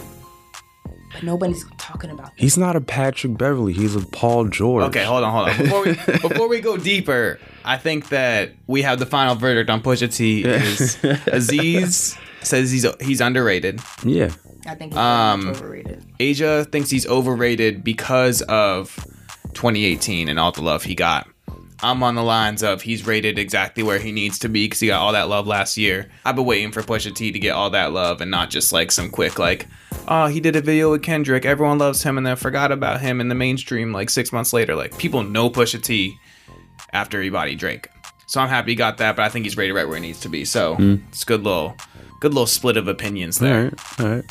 But 1.13 1.23
nobody's 1.23 1.63
talking 1.77 2.09
about 2.09 2.25
that. 2.25 2.33
He's 2.41 2.57
not 2.57 2.75
a 2.75 2.81
Patrick 2.81 3.37
Beverley. 3.37 3.71
He's 3.71 3.95
a 3.95 4.01
Paul 4.01 4.49
George. 4.49 4.83
Okay, 4.87 5.05
hold 5.05 5.23
on, 5.23 5.31
hold 5.31 5.47
on. 5.49 5.57
Before 5.57 5.83
we 5.85 5.93
before 6.29 6.49
we 6.49 6.59
go 6.59 6.75
deeper, 6.75 7.39
I 7.63 7.77
think 7.77 8.09
that 8.09 8.51
we 8.67 8.81
have 8.81 8.99
the 8.99 9.05
final 9.05 9.35
verdict 9.35 9.69
on 9.69 9.81
Pusha 9.81 10.13
T. 10.13 10.43
Is 10.43 10.97
Aziz 11.27 12.17
says 12.41 12.69
he's 12.69 12.85
he's 12.99 13.21
underrated. 13.21 13.79
Yeah. 14.03 14.31
I 14.65 14.75
think 14.75 14.93
he's 14.93 14.97
Um, 14.99 15.47
overrated. 15.49 16.03
Asia 16.19 16.65
thinks 16.71 16.89
he's 16.89 17.07
overrated 17.07 17.83
because 17.83 18.41
of 18.43 18.95
2018 19.53 20.27
and 20.29 20.39
all 20.39 20.51
the 20.51 20.61
love 20.61 20.83
he 20.83 20.95
got. 20.95 21.27
I'm 21.83 22.01
on 22.03 22.15
the 22.15 22.23
lines 22.23 22.63
of 22.63 22.81
he's 22.81 23.05
rated 23.05 23.37
exactly 23.37 23.83
where 23.83 23.99
he 23.99 24.11
needs 24.11 24.39
to 24.39 24.49
be 24.49 24.65
because 24.65 24.79
he 24.79 24.87
got 24.87 25.01
all 25.01 25.11
that 25.11 25.27
love 25.27 25.45
last 25.45 25.77
year. 25.77 26.09
I've 26.23 26.35
been 26.35 26.45
waiting 26.45 26.71
for 26.71 26.81
Pusha 26.81 27.13
T 27.13 27.31
to 27.33 27.39
get 27.39 27.51
all 27.51 27.69
that 27.71 27.91
love 27.91 28.21
and 28.21 28.31
not 28.31 28.49
just 28.49 28.71
like 28.71 28.91
some 28.91 29.09
quick 29.09 29.37
like, 29.37 29.67
oh, 30.07 30.27
he 30.27 30.39
did 30.39 30.55
a 30.55 30.61
video 30.61 30.91
with 30.91 31.03
Kendrick, 31.03 31.45
everyone 31.45 31.77
loves 31.77 32.01
him, 32.01 32.17
and 32.17 32.25
then 32.25 32.37
forgot 32.37 32.71
about 32.71 33.01
him 33.01 33.19
in 33.19 33.27
the 33.27 33.35
mainstream 33.35 33.91
like 33.91 34.09
six 34.09 34.31
months 34.31 34.53
later. 34.53 34.73
Like 34.73 34.97
people 34.97 35.21
know 35.23 35.49
Pusha 35.49 35.83
T 35.83 36.15
after 36.93 37.21
he 37.21 37.29
body 37.29 37.55
Drake. 37.55 37.89
So 38.27 38.39
I'm 38.41 38.49
happy 38.49 38.71
he 38.71 38.75
got 38.75 38.97
that, 38.97 39.17
but 39.17 39.23
I 39.23 39.29
think 39.29 39.45
he's 39.45 39.57
rated 39.57 39.75
right 39.75 39.87
where 39.87 39.97
he 39.97 40.01
needs 40.01 40.21
to 40.21 40.29
be. 40.29 40.45
So 40.45 40.77
it's 40.79 41.23
good 41.25 41.43
little, 41.43 41.75
good 42.21 42.33
little 42.33 42.47
split 42.47 42.77
of 42.77 42.87
opinions 42.87 43.37
there. 43.37 43.65
right. 43.65 43.99
All 43.99 44.07
right. 44.07 44.23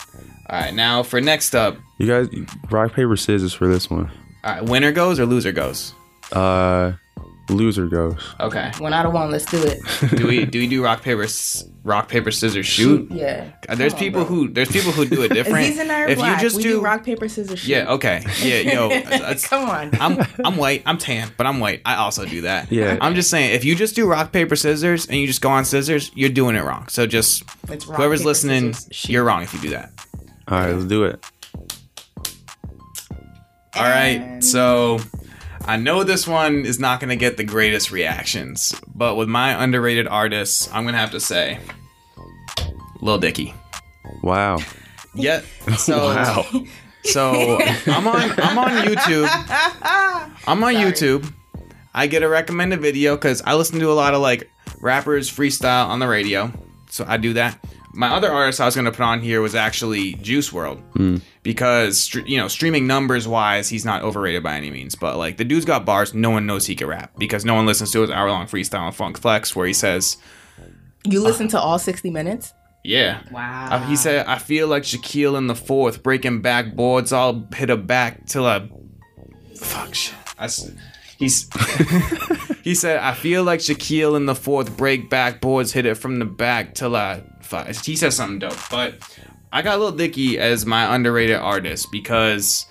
All 0.51 0.61
right, 0.61 0.75
now 0.75 1.03
for 1.03 1.21
next 1.21 1.55
up, 1.55 1.77
You 1.99 2.07
guys, 2.07 2.29
rock 2.71 2.93
paper 2.93 3.17
scissors 3.17 3.55
for 3.55 3.67
this 3.67 3.89
one. 3.91 4.11
all 4.45 4.53
right, 4.55 4.63
winner 4.65 4.93
goes 4.93 5.19
or 5.19 5.27
loser 5.27 5.53
goes. 5.53 5.95
Uh, 6.33 6.93
loser 7.51 7.87
goes. 7.87 8.19
Okay. 8.41 8.71
One 8.79 8.93
out 8.93 9.07
of 9.07 9.13
one. 9.13 9.31
Let's 9.31 9.45
do 9.47 9.63
it. 9.63 9.81
Do 10.17 10.27
we 10.27 10.45
do 10.47 10.59
we 10.59 10.67
do 10.67 10.83
rock 10.83 11.03
paper 11.03 11.23
s- 11.25 11.65
rock 11.83 12.09
paper 12.09 12.31
scissors 12.31 12.67
shoot? 12.67 13.11
Yeah. 13.11 13.51
Uh, 13.69 13.75
There's 13.75 13.93
Come 13.93 13.99
on, 13.99 14.05
people 14.05 14.25
bro. 14.25 14.35
who 14.35 14.49
there's 14.49 14.71
people 14.71 14.93
who 14.93 15.05
do 15.07 15.23
it 15.23 15.29
different. 15.33 15.67
Aziz 15.67 15.79
and 15.79 15.93
I 15.93 16.01
are 16.03 16.09
if 16.09 16.19
black. 16.19 16.37
you 16.41 16.47
just 16.47 16.57
we 16.57 16.63
do, 16.63 16.69
do 16.73 16.81
rock 16.83 17.05
paper 17.05 17.29
scissors 17.29 17.59
shoot. 17.61 17.71
yeah, 17.71 17.93
okay, 17.93 18.23
yeah, 18.43 18.61
yo, 18.73 18.89
that's- 19.09 19.47
Come 19.47 19.69
on. 19.69 19.91
I'm 20.01 20.27
I'm 20.45 20.57
white, 20.57 20.83
I'm 20.87 20.99
tan, 20.99 21.31
but 21.37 21.47
I'm 21.47 21.61
white. 21.61 21.81
I 21.85 21.97
also 21.97 22.25
do 22.25 22.43
that. 22.43 22.73
Yeah. 22.73 22.97
I'm 23.01 23.15
just 23.15 23.31
saying, 23.31 23.55
if 23.55 23.65
you 23.65 23.75
just 23.75 23.95
do 23.95 24.07
rock 24.07 24.33
paper 24.33 24.57
scissors 24.57 25.07
and 25.07 25.17
you 25.19 25.27
just 25.27 25.41
go 25.43 25.51
on 25.51 25.65
scissors, 25.65 26.11
you're 26.15 26.31
doing 26.31 26.57
it 26.57 26.65
wrong. 26.65 26.89
So 26.89 27.07
just 27.07 27.45
It's 27.69 27.87
rock, 27.87 27.99
whoever's 27.99 28.21
paper, 28.21 28.29
listening, 28.29 28.73
scissors, 28.75 28.97
shoot. 28.97 29.13
you're 29.13 29.25
wrong 29.25 29.43
if 29.43 29.53
you 29.55 29.61
do 29.61 29.71
that. 29.71 29.91
All 30.49 30.59
right, 30.59 30.73
let's 30.73 30.85
do 30.85 31.05
it. 31.05 31.25
All 33.77 33.83
right, 33.83 34.39
so 34.43 35.01
I 35.65 35.77
know 35.77 36.05
this 36.05 36.29
one 36.29 36.65
is 36.65 36.79
not 36.79 37.01
going 37.01 37.09
to 37.11 37.17
get 37.17 37.37
the 37.37 37.45
greatest 37.45 37.91
reactions, 37.91 38.75
but 38.95 39.17
with 39.17 39.29
my 39.29 39.63
underrated 39.63 40.07
artists, 40.07 40.69
I'm 40.73 40.85
going 40.85 40.93
to 40.95 41.01
have 41.01 41.11
to 41.13 41.21
say 41.21 41.59
Lil 43.01 43.19
Dicky. 43.19 43.55
Wow. 44.23 44.59
Yeah. 45.15 45.41
So 45.77 45.97
Wow. 46.15 46.47
so 47.05 47.59
I'm 47.87 48.07
on 48.07 48.31
I'm 48.39 48.59
on 48.59 48.71
YouTube. 48.87 49.29
I'm 50.47 50.63
on 50.63 50.75
YouTube. 50.75 51.33
I 51.95 52.07
get 52.07 52.23
a 52.23 52.29
recommended 52.29 52.81
video 52.81 53.17
because 53.17 53.43
I 53.43 53.55
listen 53.55 53.79
to 53.81 53.91
a 53.91 53.95
lot 53.95 54.15
of 54.15 54.21
like 54.21 54.51
rappers 54.81 55.31
freestyle 55.31 55.87
on 55.89 55.99
the 55.99 56.09
radio. 56.09 56.53
So 56.91 57.05
I 57.09 57.17
do 57.17 57.33
that. 57.35 57.59
My 57.95 58.09
other 58.09 58.31
artist 58.31 58.61
I 58.61 58.65
was 58.67 58.75
gonna 58.77 58.91
put 58.91 59.01
on 59.01 59.21
here 59.21 59.41
was 59.41 59.55
actually 59.55 60.15
Juice 60.15 60.51
WRLD 60.51 61.23
because 61.43 62.13
you 62.27 62.37
know 62.39 62.49
streaming 62.49 62.87
numbers 62.87 63.27
wise 63.29 63.69
he's 63.69 63.85
not 63.85 64.03
overrated 64.03 64.43
by 64.43 64.57
any 64.57 64.71
means, 64.71 64.95
but 64.95 65.17
like 65.17 65.37
the 65.37 65.45
dude's 65.45 65.65
got 65.65 65.85
bars. 65.85 66.13
No 66.15 66.31
one 66.31 66.47
knows 66.47 66.67
he 66.67 66.75
can 66.75 66.89
rap 66.89 67.13
because 67.19 67.45
no 67.45 67.55
one 67.55 67.67
listens 67.67 67.91
to 67.93 68.01
his 68.01 68.11
hour 68.11 68.29
long 68.31 68.47
freestyle 68.47 68.81
on 68.81 68.93
Funk 68.93 69.19
Flex 69.19 69.55
where 69.55 69.67
he 69.67 69.73
says, 69.73 70.17
You 71.05 71.23
listen 71.23 71.49
to 71.49 71.59
all 71.61 71.79
60 71.79 72.11
minutes? 72.11 72.53
"Yeah, 72.87 73.21
Wow. 73.31 73.69
uh, 73.71 73.87
he 73.87 73.97
said, 73.97 74.27
I 74.27 74.37
feel 74.39 74.69
like 74.69 74.83
Shaquille 74.83 75.39
in 75.39 75.47
the 75.47 75.55
fourth, 75.55 76.03
breaking 76.03 76.43
backboards. 76.43 77.13
I'll 77.15 77.47
hit 77.55 77.71
a 77.71 77.77
back 77.79 78.27
till 78.27 78.45
I. 78.45 78.69
Fuck 79.57 79.95
shit. 79.95 80.15
I 80.39 80.45
s 80.45 80.71
he's. 81.19 81.49
he 82.63 82.75
said, 82.75 82.99
"I 82.99 83.15
feel 83.15 83.43
like 83.45 83.61
Shaquille 83.61 84.17
in 84.17 84.27
the 84.27 84.35
fourth 84.35 84.77
break 84.77 85.09
back 85.09 85.41
boards 85.41 85.73
hit 85.73 85.87
it 85.87 85.95
from 85.95 86.19
the 86.19 86.25
back 86.27 86.75
till 86.75 86.95
I." 86.95 87.23
He 87.63 87.97
says 87.97 88.17
something 88.17 88.39
dope, 88.41 88.57
but 88.71 88.95
I 89.53 89.63
got 89.63 89.79
Lil 89.79 89.93
Dicky 89.93 90.39
as 90.39 90.67
my 90.67 90.95
underrated 90.95 91.37
artist 91.37 91.91
because 91.93 92.67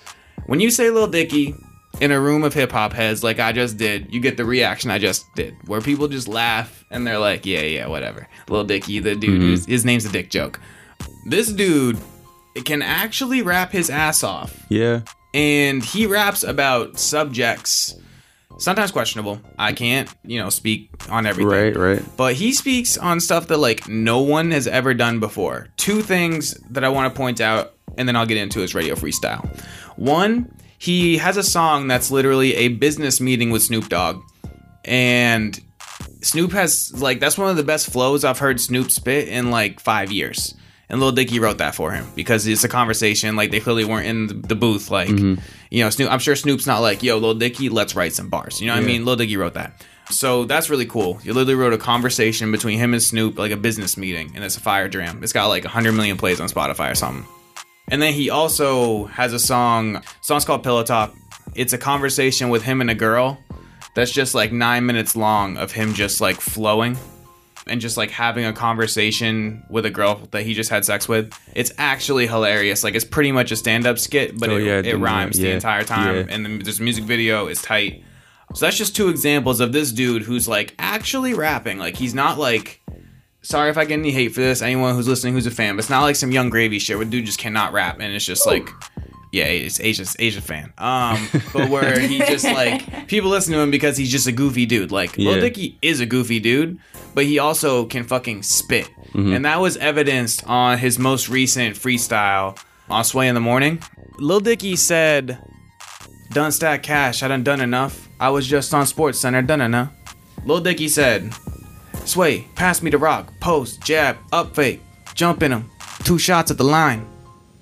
when 0.46 0.60
you 0.60 0.70
say 0.70 0.90
Lil 0.90 1.06
Dicky 1.06 1.54
in 2.00 2.10
a 2.10 2.20
room 2.20 2.42
of 2.44 2.52
hip 2.52 2.72
hop 2.72 2.92
heads 2.92 3.22
like 3.24 3.38
I 3.38 3.52
just 3.52 3.76
did, 3.76 4.12
you 4.12 4.20
get 4.20 4.36
the 4.36 4.44
reaction 4.44 4.90
I 4.90 4.98
just 4.98 5.24
did, 5.34 5.54
where 5.66 5.80
people 5.80 6.08
just 6.08 6.28
laugh 6.28 6.84
and 6.90 7.06
they're 7.06 7.18
like, 7.18 7.46
"Yeah, 7.46 7.62
yeah, 7.62 7.86
whatever." 7.86 8.28
Lil 8.48 8.64
Dicky, 8.64 8.98
the 8.98 9.14
dude, 9.14 9.30
mm-hmm. 9.30 9.40
who's 9.40 9.66
his 9.66 9.84
name's 9.84 10.04
a 10.04 10.10
dick 10.12 10.28
joke. 10.30 10.60
This 11.26 11.52
dude 11.52 11.98
can 12.64 12.82
actually 12.82 13.42
rap 13.42 13.72
his 13.72 13.90
ass 13.90 14.22
off 14.22 14.54
Yeah. 14.68 15.00
and 15.32 15.82
he 15.84 16.06
raps 16.06 16.42
about 16.44 16.98
subjects 17.00 17.96
sometimes 18.58 18.90
questionable. 18.90 19.40
I 19.58 19.72
can't, 19.72 20.08
you 20.24 20.38
know, 20.38 20.50
speak 20.50 20.90
on 21.10 21.26
everything. 21.26 21.74
Right, 21.74 21.76
right. 21.76 22.02
But 22.16 22.34
he 22.34 22.52
speaks 22.52 22.96
on 22.96 23.20
stuff 23.20 23.48
that 23.48 23.58
like 23.58 23.88
no 23.88 24.20
one 24.20 24.50
has 24.50 24.66
ever 24.66 24.94
done 24.94 25.20
before. 25.20 25.68
Two 25.76 26.02
things 26.02 26.54
that 26.70 26.84
I 26.84 26.88
want 26.88 27.12
to 27.12 27.16
point 27.16 27.40
out 27.40 27.74
and 27.96 28.08
then 28.08 28.16
I'll 28.16 28.26
get 28.26 28.36
into 28.36 28.60
his 28.60 28.74
radio 28.74 28.94
freestyle. 28.94 29.44
One, 29.96 30.52
he 30.78 31.18
has 31.18 31.36
a 31.36 31.42
song 31.42 31.88
that's 31.88 32.10
literally 32.10 32.54
a 32.54 32.68
business 32.68 33.20
meeting 33.20 33.50
with 33.50 33.62
Snoop 33.62 33.88
Dogg. 33.88 34.22
And 34.84 35.58
Snoop 36.20 36.52
has 36.52 36.92
like 37.00 37.20
that's 37.20 37.38
one 37.38 37.50
of 37.50 37.56
the 37.56 37.62
best 37.62 37.90
flows 37.90 38.24
I've 38.24 38.38
heard 38.38 38.60
Snoop 38.60 38.90
spit 38.90 39.28
in 39.28 39.50
like 39.50 39.80
5 39.80 40.12
years. 40.12 40.54
And 40.88 41.00
Lil 41.00 41.12
Dicky 41.12 41.40
wrote 41.40 41.58
that 41.58 41.74
for 41.74 41.92
him 41.92 42.06
because 42.14 42.46
it's 42.46 42.64
a 42.64 42.68
conversation. 42.68 43.36
Like 43.36 43.50
they 43.50 43.60
clearly 43.60 43.84
weren't 43.84 44.06
in 44.06 44.42
the- 44.42 44.54
booth. 44.54 44.90
Like 44.90 45.08
mm-hmm. 45.08 45.42
you 45.70 45.82
know, 45.82 45.90
Snoop. 45.90 46.10
I'm 46.10 46.18
sure 46.18 46.36
Snoop's 46.36 46.66
not 46.66 46.80
like, 46.80 47.02
"Yo, 47.02 47.18
Lil 47.18 47.34
Dicky, 47.34 47.68
let's 47.68 47.94
write 47.96 48.12
some 48.12 48.28
bars." 48.28 48.60
You 48.60 48.66
know 48.66 48.74
what 48.74 48.82
I 48.82 48.86
mean? 48.86 49.04
Lil 49.04 49.16
Dicky 49.16 49.36
wrote 49.36 49.54
that, 49.54 49.84
so 50.10 50.44
that's 50.44 50.70
really 50.70 50.86
cool. 50.86 51.18
You 51.22 51.32
literally 51.32 51.54
wrote 51.54 51.72
a 51.72 51.78
conversation 51.78 52.52
between 52.52 52.78
him 52.78 52.92
and 52.92 53.02
Snoop, 53.02 53.38
like 53.38 53.52
a 53.52 53.56
business 53.56 53.96
meeting, 53.96 54.32
and 54.34 54.44
it's 54.44 54.56
a 54.56 54.60
fire 54.60 54.88
jam. 54.88 55.22
It's 55.22 55.32
got 55.32 55.46
like 55.46 55.64
100 55.64 55.92
million 55.92 56.16
plays 56.16 56.40
on 56.40 56.48
Spotify 56.48 56.92
or 56.92 56.94
something. 56.94 57.26
And 57.88 58.00
then 58.00 58.12
he 58.12 58.30
also 58.30 59.04
has 59.06 59.32
a 59.32 59.38
song. 59.38 60.02
Song's 60.20 60.44
called 60.44 60.62
Pillow 60.62 60.84
Talk. 60.84 61.14
It's 61.54 61.72
a 61.72 61.78
conversation 61.78 62.48
with 62.48 62.62
him 62.62 62.80
and 62.80 62.90
a 62.90 62.94
girl 62.94 63.38
that's 63.94 64.10
just 64.10 64.34
like 64.34 64.52
nine 64.52 64.86
minutes 64.86 65.16
long 65.16 65.56
of 65.56 65.72
him 65.72 65.94
just 65.94 66.20
like 66.20 66.40
flowing 66.40 66.96
and 67.66 67.80
just 67.80 67.96
like 67.96 68.10
having 68.10 68.44
a 68.44 68.52
conversation 68.52 69.64
with 69.68 69.86
a 69.86 69.90
girl 69.90 70.20
that 70.30 70.42
he 70.44 70.54
just 70.54 70.70
had 70.70 70.84
sex 70.84 71.08
with. 71.08 71.32
It's 71.54 71.72
actually 71.78 72.26
hilarious. 72.26 72.84
Like 72.84 72.94
it's 72.94 73.04
pretty 73.04 73.32
much 73.32 73.50
a 73.52 73.56
stand-up 73.56 73.98
skit, 73.98 74.38
but 74.38 74.50
Oh, 74.50 74.56
it, 74.56 74.64
yeah, 74.64 74.78
it 74.78 74.82
the- 74.82 74.98
rhymes 74.98 75.38
the 75.38 75.50
entire 75.50 75.84
time. 75.84 76.14
yeah. 76.16 76.26
And 76.28 76.44
then 76.44 76.58
this 76.60 76.80
music 76.80 77.04
video 77.04 77.46
is 77.48 77.60
tight. 77.62 78.04
So 78.54 78.66
that's 78.66 78.76
just 78.76 78.94
two 78.94 79.08
examples 79.08 79.60
of 79.60 79.72
this 79.72 79.90
dude 79.90 80.22
who's 80.22 80.46
like 80.46 80.74
actually 80.78 81.34
rapping. 81.34 81.78
Like 81.78 81.96
he's 81.96 82.14
not 82.14 82.38
like 82.38 82.80
sorry 83.42 83.70
if 83.70 83.76
I 83.78 83.84
get 83.84 83.98
any 83.98 84.10
hate 84.10 84.28
for 84.28 84.40
this. 84.40 84.62
Anyone 84.62 84.94
who's 84.94 85.08
listening 85.08 85.34
who's 85.34 85.46
a 85.46 85.50
fan, 85.50 85.74
but 85.76 85.80
it's 85.80 85.90
not 85.90 86.02
like 86.02 86.16
some 86.16 86.30
young 86.30 86.50
gravy 86.50 86.78
shit 86.78 86.96
where 86.96 87.06
dude 87.06 87.24
just 87.26 87.38
cannot 87.38 87.72
rap 87.72 87.98
and 88.00 88.14
it's 88.14 88.24
just 88.24 88.46
like 88.46 88.68
yeah, 89.32 89.46
it's 89.46 89.80
Asia's 89.80 90.14
Asia 90.20 90.40
fan. 90.40 90.72
Um, 90.78 91.26
but 91.52 91.68
where 91.68 91.98
he 91.98 92.18
just 92.18 92.44
like 92.44 93.06
people 93.08 93.30
listen 93.30 93.52
to 93.54 93.58
him 93.58 93.72
because 93.72 93.96
he's 93.96 94.12
just 94.12 94.28
a 94.28 94.32
goofy 94.32 94.66
dude. 94.66 94.92
Like 94.92 95.16
Lil 95.18 95.40
Dicky 95.40 95.76
is 95.82 95.98
a 95.98 96.06
goofy 96.06 96.38
dude, 96.38 96.78
but 97.14 97.24
he 97.24 97.38
also 97.38 97.86
can 97.86 98.04
fucking 98.04 98.42
spit, 98.42 98.88
mm-hmm. 99.12 99.32
and 99.32 99.44
that 99.44 99.60
was 99.60 99.76
evidenced 99.76 100.46
on 100.46 100.78
his 100.78 100.98
most 100.98 101.28
recent 101.28 101.76
freestyle 101.76 102.58
on 102.88 103.04
Sway 103.04 103.28
in 103.28 103.34
the 103.34 103.40
Morning. 103.40 103.82
Lil 104.18 104.40
Dicky 104.40 104.76
said, 104.76 105.38
"Done 106.30 106.52
stack 106.52 106.82
cash, 106.82 107.22
I 107.22 107.28
done 107.28 107.44
done 107.44 107.60
enough. 107.60 108.08
I 108.20 108.30
was 108.30 108.46
just 108.46 108.74
on 108.74 108.86
Sports 108.86 109.18
Center, 109.20 109.42
done 109.42 109.60
enough." 109.60 109.92
Lil 110.44 110.60
Dicky 110.60 110.88
said, 110.88 111.32
"Sway, 112.04 112.46
pass 112.54 112.82
me 112.82 112.90
the 112.90 112.98
rock, 112.98 113.32
post, 113.40 113.82
jab, 113.82 114.16
up 114.32 114.54
fake, 114.54 114.82
jump 115.14 115.42
in 115.42 115.52
him, 115.52 115.70
two 116.04 116.18
shots 116.18 116.50
at 116.50 116.58
the 116.58 116.64
line." 116.64 117.06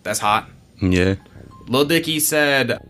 That's 0.03 0.19
hot. 0.19 0.49
Yeah. 0.81 1.15
Lil 1.69 1.85
Dicky 1.85 2.19
said, 2.21 2.81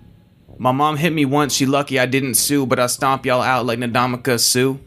My 0.58 0.72
mom 0.72 0.96
hit 0.96 1.12
me 1.12 1.24
once, 1.24 1.54
she 1.54 1.66
lucky 1.66 1.98
I 1.98 2.06
didn't 2.06 2.34
sue, 2.34 2.66
but 2.66 2.78
I 2.78 2.86
stomp 2.86 3.26
y'all 3.26 3.42
out 3.42 3.66
like 3.66 3.78
Nadamika 3.78 4.40
Sue. 4.40 4.80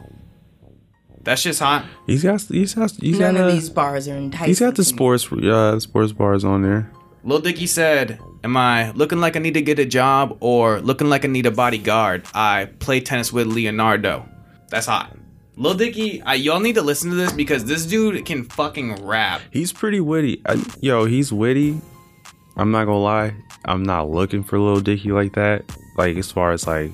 That 1.26 1.38
just 1.38 1.58
hot. 1.58 1.84
He's 2.06 2.22
got 2.22 2.40
he's 2.42 2.74
got 2.74 2.92
he's 2.92 3.18
None 3.18 3.34
got 3.34 3.48
of 3.48 3.52
these 3.52 3.68
bars 3.68 4.06
are 4.06 4.16
enticing. 4.16 4.46
he's 4.46 4.60
got 4.60 4.76
the 4.76 4.84
sports 4.84 5.30
uh 5.32 5.78
sports 5.80 6.12
bars 6.12 6.44
on 6.44 6.62
there. 6.62 6.90
Lil 7.24 7.40
Dicky 7.40 7.66
said, 7.66 8.20
Am 8.44 8.56
I 8.56 8.92
looking 8.92 9.18
like 9.18 9.34
I 9.34 9.40
need 9.40 9.54
to 9.54 9.60
get 9.60 9.80
a 9.80 9.84
job 9.84 10.36
or 10.38 10.80
looking 10.80 11.08
like 11.08 11.24
I 11.24 11.28
need 11.28 11.44
a 11.46 11.50
bodyguard? 11.50 12.24
I 12.32 12.66
play 12.78 13.00
tennis 13.00 13.32
with 13.32 13.48
Leonardo. 13.48 14.24
That's 14.68 14.86
hot. 14.86 15.16
Lil 15.56 15.74
Dicky, 15.74 16.22
I, 16.22 16.34
y'all 16.34 16.60
need 16.60 16.76
to 16.76 16.82
listen 16.82 17.10
to 17.10 17.16
this 17.16 17.32
because 17.32 17.64
this 17.64 17.86
dude 17.86 18.24
can 18.24 18.44
fucking 18.44 19.04
rap. 19.04 19.40
He's 19.50 19.72
pretty 19.72 20.00
witty. 20.00 20.42
I, 20.46 20.64
yo, 20.80 21.06
he's 21.06 21.32
witty. 21.32 21.80
I'm 22.56 22.70
not 22.70 22.84
gonna 22.84 23.00
lie. 23.00 23.34
I'm 23.64 23.82
not 23.82 24.10
looking 24.10 24.44
for 24.44 24.60
Lil 24.60 24.80
Dicky 24.80 25.10
like 25.10 25.32
that. 25.32 25.64
Like 25.96 26.16
as 26.18 26.30
far 26.30 26.52
as 26.52 26.68
like 26.68 26.92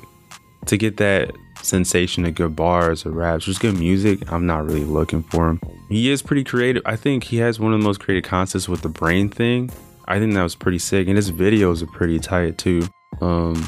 to 0.64 0.78
get 0.78 0.96
that 0.96 1.32
sensation 1.62 2.24
of 2.24 2.34
good 2.34 2.56
bars 2.56 3.06
or 3.06 3.10
raps, 3.10 3.44
just 3.44 3.60
good 3.60 3.78
music. 3.78 4.30
I'm 4.30 4.46
not 4.46 4.64
really 4.64 4.84
looking 4.84 5.22
for 5.22 5.48
him. 5.48 5.60
He 5.88 6.10
is 6.10 6.22
pretty 6.22 6.44
creative. 6.44 6.82
I 6.86 6.96
think 6.96 7.24
he 7.24 7.38
has 7.38 7.58
one 7.60 7.72
of 7.72 7.80
the 7.80 7.84
most 7.84 8.00
creative 8.00 8.28
concepts 8.28 8.68
with 8.68 8.82
the 8.82 8.88
brain 8.88 9.28
thing. 9.28 9.70
I 10.06 10.18
think 10.18 10.34
that 10.34 10.42
was 10.42 10.54
pretty 10.54 10.78
sick, 10.78 11.06
and 11.06 11.16
his 11.16 11.30
videos 11.30 11.82
are 11.82 11.86
pretty 11.86 12.18
tight 12.18 12.58
too. 12.58 12.86
Um, 13.20 13.64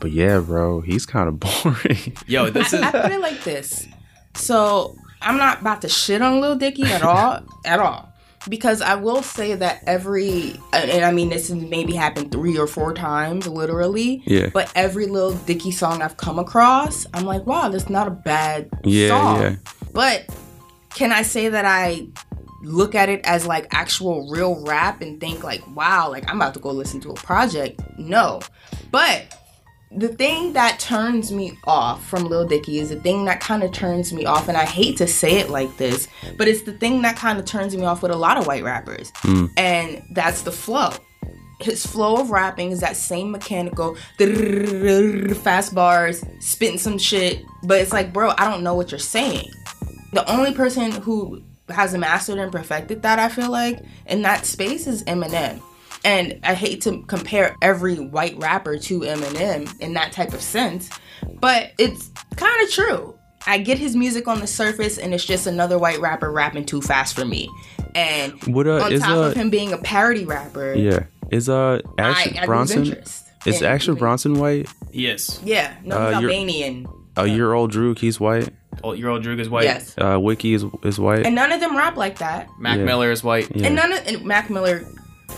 but 0.00 0.10
yeah, 0.10 0.40
bro, 0.40 0.80
he's 0.80 1.06
kind 1.06 1.28
of 1.28 1.40
boring. 1.64 2.16
Yo, 2.26 2.50
this 2.50 2.72
is. 2.72 2.80
I 2.82 2.90
put 2.90 3.12
it 3.12 3.20
like 3.20 3.42
this. 3.44 3.86
So 4.34 4.96
I'm 5.20 5.36
not 5.36 5.60
about 5.60 5.82
to 5.82 5.88
shit 5.88 6.22
on 6.22 6.40
Lil 6.40 6.56
Dicky 6.56 6.84
at 6.84 7.02
all, 7.02 7.40
at 7.64 7.78
all. 7.80 8.11
Because 8.48 8.80
I 8.82 8.96
will 8.96 9.22
say 9.22 9.54
that 9.54 9.82
every, 9.86 10.56
and 10.72 11.04
I 11.04 11.12
mean 11.12 11.28
this 11.28 11.48
has 11.48 11.56
maybe 11.56 11.94
happened 11.94 12.32
three 12.32 12.58
or 12.58 12.66
four 12.66 12.92
times, 12.92 13.46
literally. 13.46 14.22
Yeah. 14.26 14.50
But 14.52 14.70
every 14.74 15.06
little 15.06 15.32
Dicky 15.32 15.70
song 15.70 16.02
I've 16.02 16.16
come 16.16 16.38
across, 16.38 17.06
I'm 17.14 17.24
like, 17.24 17.46
wow, 17.46 17.68
that's 17.68 17.88
not 17.88 18.08
a 18.08 18.10
bad 18.10 18.68
Yeah, 18.84 19.08
song. 19.08 19.40
yeah. 19.42 19.56
But 19.92 20.26
can 20.94 21.12
I 21.12 21.22
say 21.22 21.48
that 21.48 21.64
I 21.64 22.06
look 22.64 22.94
at 22.94 23.08
it 23.08 23.20
as 23.24 23.46
like 23.46 23.66
actual 23.72 24.28
real 24.30 24.64
rap 24.64 25.00
and 25.02 25.20
think 25.20 25.42
like, 25.44 25.62
wow, 25.76 26.10
like 26.10 26.28
I'm 26.28 26.36
about 26.36 26.54
to 26.54 26.60
go 26.60 26.70
listen 26.70 27.00
to 27.02 27.10
a 27.10 27.14
project? 27.14 27.80
No. 27.98 28.40
But 28.90 29.36
the 29.96 30.08
thing 30.08 30.54
that 30.54 30.78
turns 30.78 31.32
me 31.32 31.58
off 31.64 32.04
from 32.06 32.24
Lil 32.24 32.46
Dicky 32.46 32.78
is 32.78 32.88
the 32.88 33.00
thing 33.00 33.24
that 33.26 33.40
kind 33.40 33.62
of 33.62 33.72
turns 33.72 34.12
me 34.12 34.24
off, 34.24 34.48
and 34.48 34.56
I 34.56 34.64
hate 34.64 34.96
to 34.98 35.06
say 35.06 35.38
it 35.38 35.50
like 35.50 35.76
this, 35.76 36.08
but 36.36 36.48
it's 36.48 36.62
the 36.62 36.72
thing 36.72 37.02
that 37.02 37.16
kind 37.16 37.38
of 37.38 37.44
turns 37.44 37.76
me 37.76 37.84
off 37.84 38.02
with 38.02 38.10
a 38.10 38.16
lot 38.16 38.36
of 38.36 38.46
white 38.46 38.64
rappers, 38.64 39.12
hmm. 39.16 39.46
and 39.56 40.02
that's 40.10 40.42
the 40.42 40.52
flow. 40.52 40.92
His 41.60 41.86
flow 41.86 42.16
of 42.16 42.30
rapping 42.30 42.72
is 42.72 42.80
that 42.80 42.96
same 42.96 43.30
mechanical 43.30 43.94
fast 45.36 45.74
bars, 45.74 46.24
spitting 46.40 46.78
some 46.78 46.98
shit, 46.98 47.44
but 47.62 47.78
it's 47.80 47.92
like, 47.92 48.12
bro, 48.12 48.32
I 48.36 48.50
don't 48.50 48.62
know 48.62 48.74
what 48.74 48.90
you're 48.90 48.98
saying. 48.98 49.48
The 50.12 50.28
only 50.30 50.52
person 50.52 50.90
who 50.90 51.42
has 51.68 51.94
mastered 51.94 52.38
and 52.38 52.50
perfected 52.50 53.02
that, 53.02 53.18
I 53.18 53.28
feel 53.28 53.50
like, 53.50 53.80
in 54.06 54.22
that 54.22 54.44
space 54.44 54.86
is 54.86 55.04
Eminem. 55.04 55.62
And 56.04 56.40
I 56.42 56.54
hate 56.54 56.80
to 56.82 57.02
compare 57.02 57.56
every 57.62 57.96
white 58.00 58.36
rapper 58.36 58.76
to 58.78 59.00
Eminem 59.00 59.78
in 59.80 59.94
that 59.94 60.12
type 60.12 60.32
of 60.32 60.40
sense, 60.42 60.90
but 61.40 61.72
it's 61.78 62.10
kind 62.36 62.62
of 62.64 62.70
true. 62.72 63.16
I 63.46 63.58
get 63.58 63.78
his 63.78 63.94
music 63.96 64.26
on 64.28 64.40
the 64.40 64.46
surface, 64.46 64.98
and 64.98 65.14
it's 65.14 65.24
just 65.24 65.46
another 65.46 65.78
white 65.78 66.00
rapper 66.00 66.30
rapping 66.30 66.64
too 66.64 66.80
fast 66.80 67.14
for 67.14 67.24
me. 67.24 67.48
And 67.94 68.32
What, 68.46 68.66
uh, 68.66 68.82
on 68.84 68.92
is, 68.92 69.00
top 69.02 69.16
uh, 69.16 69.20
of 69.22 69.34
him 69.34 69.50
being 69.50 69.72
a 69.72 69.78
parody 69.78 70.24
rapper, 70.24 70.74
yeah, 70.74 71.04
is 71.30 71.48
uh 71.48 71.80
I, 71.98 72.02
Action 72.02 72.36
I 72.36 72.40
lose 72.40 72.46
Bronson? 72.46 72.82
Is 73.44 73.60
in 73.60 73.64
Action 73.66 73.94
Bronson 73.96 74.34
white? 74.38 74.68
Yes. 74.92 75.40
Yeah, 75.44 75.74
no, 75.84 75.96
Uh, 75.96 76.10
he's 76.12 76.20
you're- 76.22 76.32
Albanian. 76.34 76.86
A 77.16 77.26
year 77.26 77.52
old 77.52 77.70
Drew, 77.72 77.94
he's 77.94 78.18
white. 78.18 78.48
Oh, 78.82 78.92
your 78.94 79.10
old 79.10 79.22
Drew 79.22 79.36
is 79.38 79.50
white. 79.50 79.64
Yes, 79.64 79.94
Uh, 79.98 80.18
Wiki 80.18 80.54
is 80.54 80.64
is 80.82 80.98
white. 80.98 81.26
and 81.26 81.34
none 81.34 81.52
of 81.52 81.60
them 81.60 81.76
rap 81.76 81.96
like 81.96 82.18
that. 82.18 82.48
Mac 82.58 82.78
Yeah. 82.78 82.84
Miller 82.84 83.10
is 83.10 83.22
white. 83.22 83.54
yeah. 83.54 83.66
And 83.66 83.76
none 83.76 83.92
of 83.92 84.00
and 84.06 84.24
Mac 84.24 84.48
Miller, 84.48 84.82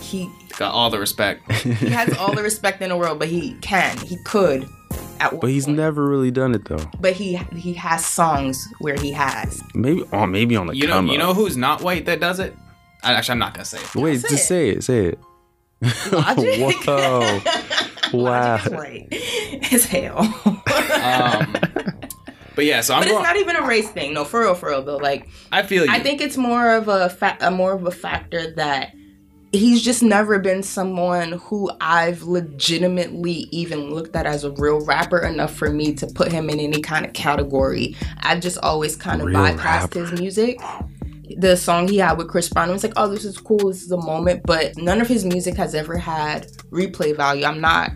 he 0.00 0.30
Got 0.58 0.72
all 0.72 0.90
the 0.90 0.98
respect. 0.98 1.50
he 1.62 1.90
has 1.90 2.16
all 2.16 2.34
the 2.34 2.42
respect 2.42 2.80
in 2.82 2.90
the 2.90 2.96
world, 2.96 3.18
but 3.18 3.28
he 3.28 3.54
can, 3.60 3.96
he 3.98 4.16
could, 4.24 4.68
at 5.20 5.32
one 5.32 5.40
but 5.40 5.50
he's 5.50 5.64
point. 5.66 5.76
never 5.78 6.06
really 6.08 6.30
done 6.30 6.54
it 6.54 6.64
though. 6.66 6.84
But 7.00 7.14
he 7.14 7.36
he 7.56 7.72
has 7.74 8.04
songs 8.06 8.66
where 8.78 8.94
he 8.96 9.10
has. 9.12 9.62
Maybe 9.74 10.04
oh 10.12 10.26
maybe 10.26 10.56
on 10.56 10.66
the 10.68 10.76
You 10.76 10.86
know, 10.86 10.94
come 10.94 11.08
you 11.08 11.18
know 11.18 11.34
who's 11.34 11.56
not 11.56 11.82
white 11.82 12.06
that 12.06 12.20
does 12.20 12.38
it? 12.38 12.54
I, 13.02 13.12
actually, 13.14 13.32
I'm 13.32 13.38
not 13.40 13.54
gonna 13.54 13.64
say 13.64 13.78
it. 13.78 13.94
Wait, 13.96 14.20
Say 14.20 14.28
just 14.28 14.44
it. 14.44 14.46
say 14.46 14.68
it. 14.70 14.84
Say 14.84 15.06
it. 15.06 15.18
Logic. 16.12 16.84
Whoa. 16.86 17.40
wow. 18.12 18.54
Logic 18.56 18.66
is 18.66 18.72
white 18.72 19.72
as 19.72 19.84
hell. 19.84 20.18
Um, 20.20 21.54
but 22.54 22.64
yeah, 22.64 22.80
so 22.80 22.94
I'm 22.94 23.00
but 23.00 23.08
it's 23.08 23.22
not 23.22 23.36
even 23.36 23.56
a 23.56 23.66
race 23.66 23.90
thing. 23.90 24.14
No, 24.14 24.24
for 24.24 24.40
real, 24.40 24.54
for 24.54 24.68
real 24.70 24.82
though. 24.82 24.96
Like 24.96 25.28
I 25.52 25.62
feel 25.62 25.84
you. 25.84 25.90
I 25.90 25.98
think 26.00 26.20
it's 26.20 26.36
more 26.36 26.74
of 26.74 26.88
a 26.88 27.10
fa- 27.10 27.36
a 27.40 27.50
more 27.50 27.72
of 27.72 27.84
a 27.84 27.90
factor 27.90 28.52
that 28.52 28.94
he's 29.54 29.82
just 29.82 30.02
never 30.02 30.38
been 30.38 30.62
someone 30.62 31.32
who 31.32 31.70
I've 31.80 32.22
legitimately 32.22 33.48
even 33.50 33.90
looked 33.90 34.14
at 34.16 34.26
as 34.26 34.44
a 34.44 34.50
real 34.52 34.84
rapper 34.84 35.18
enough 35.18 35.54
for 35.54 35.70
me 35.70 35.94
to 35.94 36.06
put 36.06 36.32
him 36.32 36.50
in 36.50 36.60
any 36.60 36.80
kind 36.80 37.06
of 37.06 37.12
category. 37.12 37.96
I've 38.20 38.40
just 38.40 38.58
always 38.58 38.96
kind 38.96 39.20
of 39.20 39.28
Real 39.28 39.40
bypassed 39.40 39.58
rapper. 39.58 40.00
his 40.00 40.20
music. 40.20 40.60
The 41.38 41.56
song 41.56 41.88
he 41.88 41.98
had 41.98 42.18
with 42.18 42.28
Chris 42.28 42.48
Brown, 42.48 42.70
was 42.70 42.84
like, 42.84 42.92
oh, 42.96 43.08
this 43.08 43.24
is 43.24 43.38
cool, 43.38 43.68
this 43.68 43.82
is 43.82 43.90
a 43.90 43.96
moment, 43.96 44.42
but 44.44 44.76
none 44.76 45.00
of 45.00 45.08
his 45.08 45.24
music 45.24 45.56
has 45.56 45.74
ever 45.74 45.96
had 45.96 46.50
replay 46.70 47.16
value. 47.16 47.46
I'm 47.46 47.60
not 47.60 47.92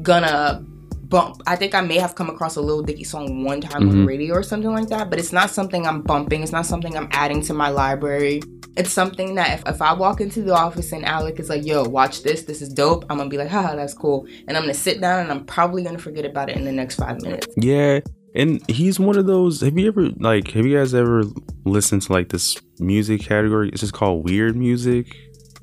gonna 0.00 0.64
bump. 1.08 1.42
I 1.46 1.56
think 1.56 1.74
I 1.74 1.80
may 1.80 1.98
have 1.98 2.14
come 2.14 2.28
across 2.28 2.56
a 2.56 2.60
Lil 2.60 2.82
Dicky 2.82 3.04
song 3.04 3.44
one 3.44 3.60
time 3.60 3.82
on 3.82 3.88
the 3.88 3.94
mm-hmm. 3.96 4.06
radio 4.06 4.34
or 4.34 4.42
something 4.42 4.72
like 4.72 4.88
that, 4.88 5.10
but 5.10 5.18
it's 5.18 5.32
not 5.32 5.50
something 5.50 5.86
I'm 5.86 6.02
bumping. 6.02 6.42
It's 6.42 6.52
not 6.52 6.66
something 6.66 6.96
I'm 6.96 7.08
adding 7.12 7.42
to 7.42 7.54
my 7.54 7.68
library. 7.68 8.42
It's 8.76 8.92
something 8.92 9.34
that 9.34 9.58
if, 9.58 9.74
if 9.74 9.82
I 9.82 9.92
walk 9.92 10.20
into 10.20 10.42
the 10.42 10.54
office 10.54 10.92
and 10.92 11.04
Alec 11.04 11.40
is 11.40 11.48
like, 11.48 11.64
yo, 11.64 11.82
watch 11.82 12.22
this, 12.22 12.42
this 12.42 12.62
is 12.62 12.72
dope, 12.72 13.04
I'm 13.10 13.18
gonna 13.18 13.28
be 13.28 13.38
like, 13.38 13.48
haha, 13.48 13.74
that's 13.74 13.94
cool. 13.94 14.26
And 14.46 14.56
I'm 14.56 14.62
gonna 14.62 14.74
sit 14.74 15.00
down 15.00 15.20
and 15.20 15.30
I'm 15.30 15.44
probably 15.44 15.82
gonna 15.82 15.98
forget 15.98 16.24
about 16.24 16.50
it 16.50 16.56
in 16.56 16.64
the 16.64 16.72
next 16.72 16.96
five 16.96 17.20
minutes. 17.22 17.48
Yeah, 17.56 18.00
and 18.34 18.62
he's 18.70 19.00
one 19.00 19.18
of 19.18 19.26
those. 19.26 19.62
Have 19.62 19.76
you 19.76 19.88
ever 19.88 20.10
like? 20.18 20.52
Have 20.52 20.64
you 20.64 20.78
guys 20.78 20.94
ever 20.94 21.24
listened 21.64 22.02
to 22.02 22.12
like 22.12 22.28
this 22.28 22.56
music 22.78 23.22
category? 23.22 23.70
It's 23.70 23.80
just 23.80 23.94
called 23.94 24.24
weird 24.24 24.56
music. 24.56 25.12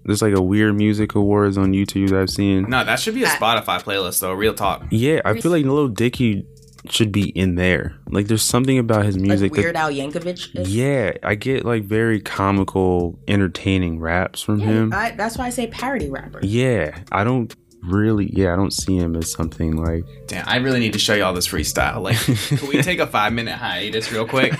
There's 0.05 0.21
like 0.21 0.35
a 0.35 0.41
weird 0.41 0.75
music 0.75 1.15
awards 1.15 1.57
on 1.57 1.73
YouTube 1.73 2.09
that 2.11 2.19
I've 2.21 2.29
seen. 2.29 2.69
No, 2.69 2.83
that 2.83 2.99
should 2.99 3.15
be 3.15 3.23
a 3.23 3.27
Spotify 3.27 3.81
playlist 3.81 4.19
though. 4.21 4.33
Real 4.33 4.53
talk. 4.53 4.85
Yeah, 4.91 5.21
I 5.25 5.39
feel 5.39 5.51
like 5.51 5.65
Lil 5.65 5.87
Dicky 5.87 6.45
should 6.89 7.11
be 7.11 7.29
in 7.29 7.55
there. 7.55 7.95
Like, 8.11 8.27
there's 8.27 8.43
something 8.43 8.77
about 8.77 9.05
his 9.05 9.17
music 9.17 9.51
like 9.51 9.55
that 9.55 9.61
Weird 9.63 9.75
Al 9.75 9.89
Yankovic. 9.89 10.49
Yeah, 10.67 11.13
I 11.23 11.33
get 11.33 11.65
like 11.65 11.83
very 11.85 12.21
comical, 12.21 13.17
entertaining 13.27 13.99
raps 13.99 14.41
from 14.43 14.59
him. 14.59 14.93
I, 14.93 15.11
that's 15.11 15.37
why 15.37 15.47
I 15.47 15.49
say 15.49 15.65
parody 15.67 16.09
rapper. 16.09 16.39
yeah, 16.43 16.99
I 17.11 17.23
don't 17.23 17.53
really. 17.81 18.29
Yeah, 18.31 18.53
I 18.53 18.55
don't 18.55 18.71
see 18.73 18.97
him 18.97 19.15
as 19.15 19.31
something 19.31 19.75
like. 19.83 20.03
Damn, 20.27 20.47
I 20.47 20.57
really 20.57 20.79
need 20.79 20.93
to 20.93 20.99
show 20.99 21.15
y'all 21.15 21.33
this 21.33 21.47
freestyle. 21.47 22.03
Like, 22.03 22.17
can 22.59 22.67
we 22.69 22.79
take 22.83 22.99
a 22.99 23.07
five 23.07 23.33
minute 23.33 23.55
hiatus 23.55 24.11
real 24.11 24.27
quick? 24.27 24.53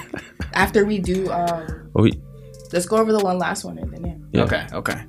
After 0.56 0.84
we 0.86 0.98
do, 0.98 1.30
um, 1.32 1.92
Oh, 1.96 2.04
he- 2.06 2.20
let's 2.74 2.88
go 2.88 2.98
over 2.98 3.12
the 3.12 3.20
one 3.20 3.38
last 3.38 3.64
one 3.64 3.78
and 3.78 3.92
then 3.94 4.04
yeah. 4.32 4.40
Yeah. 4.40 4.44
Okay, 4.46 4.68
okay. 4.74 5.04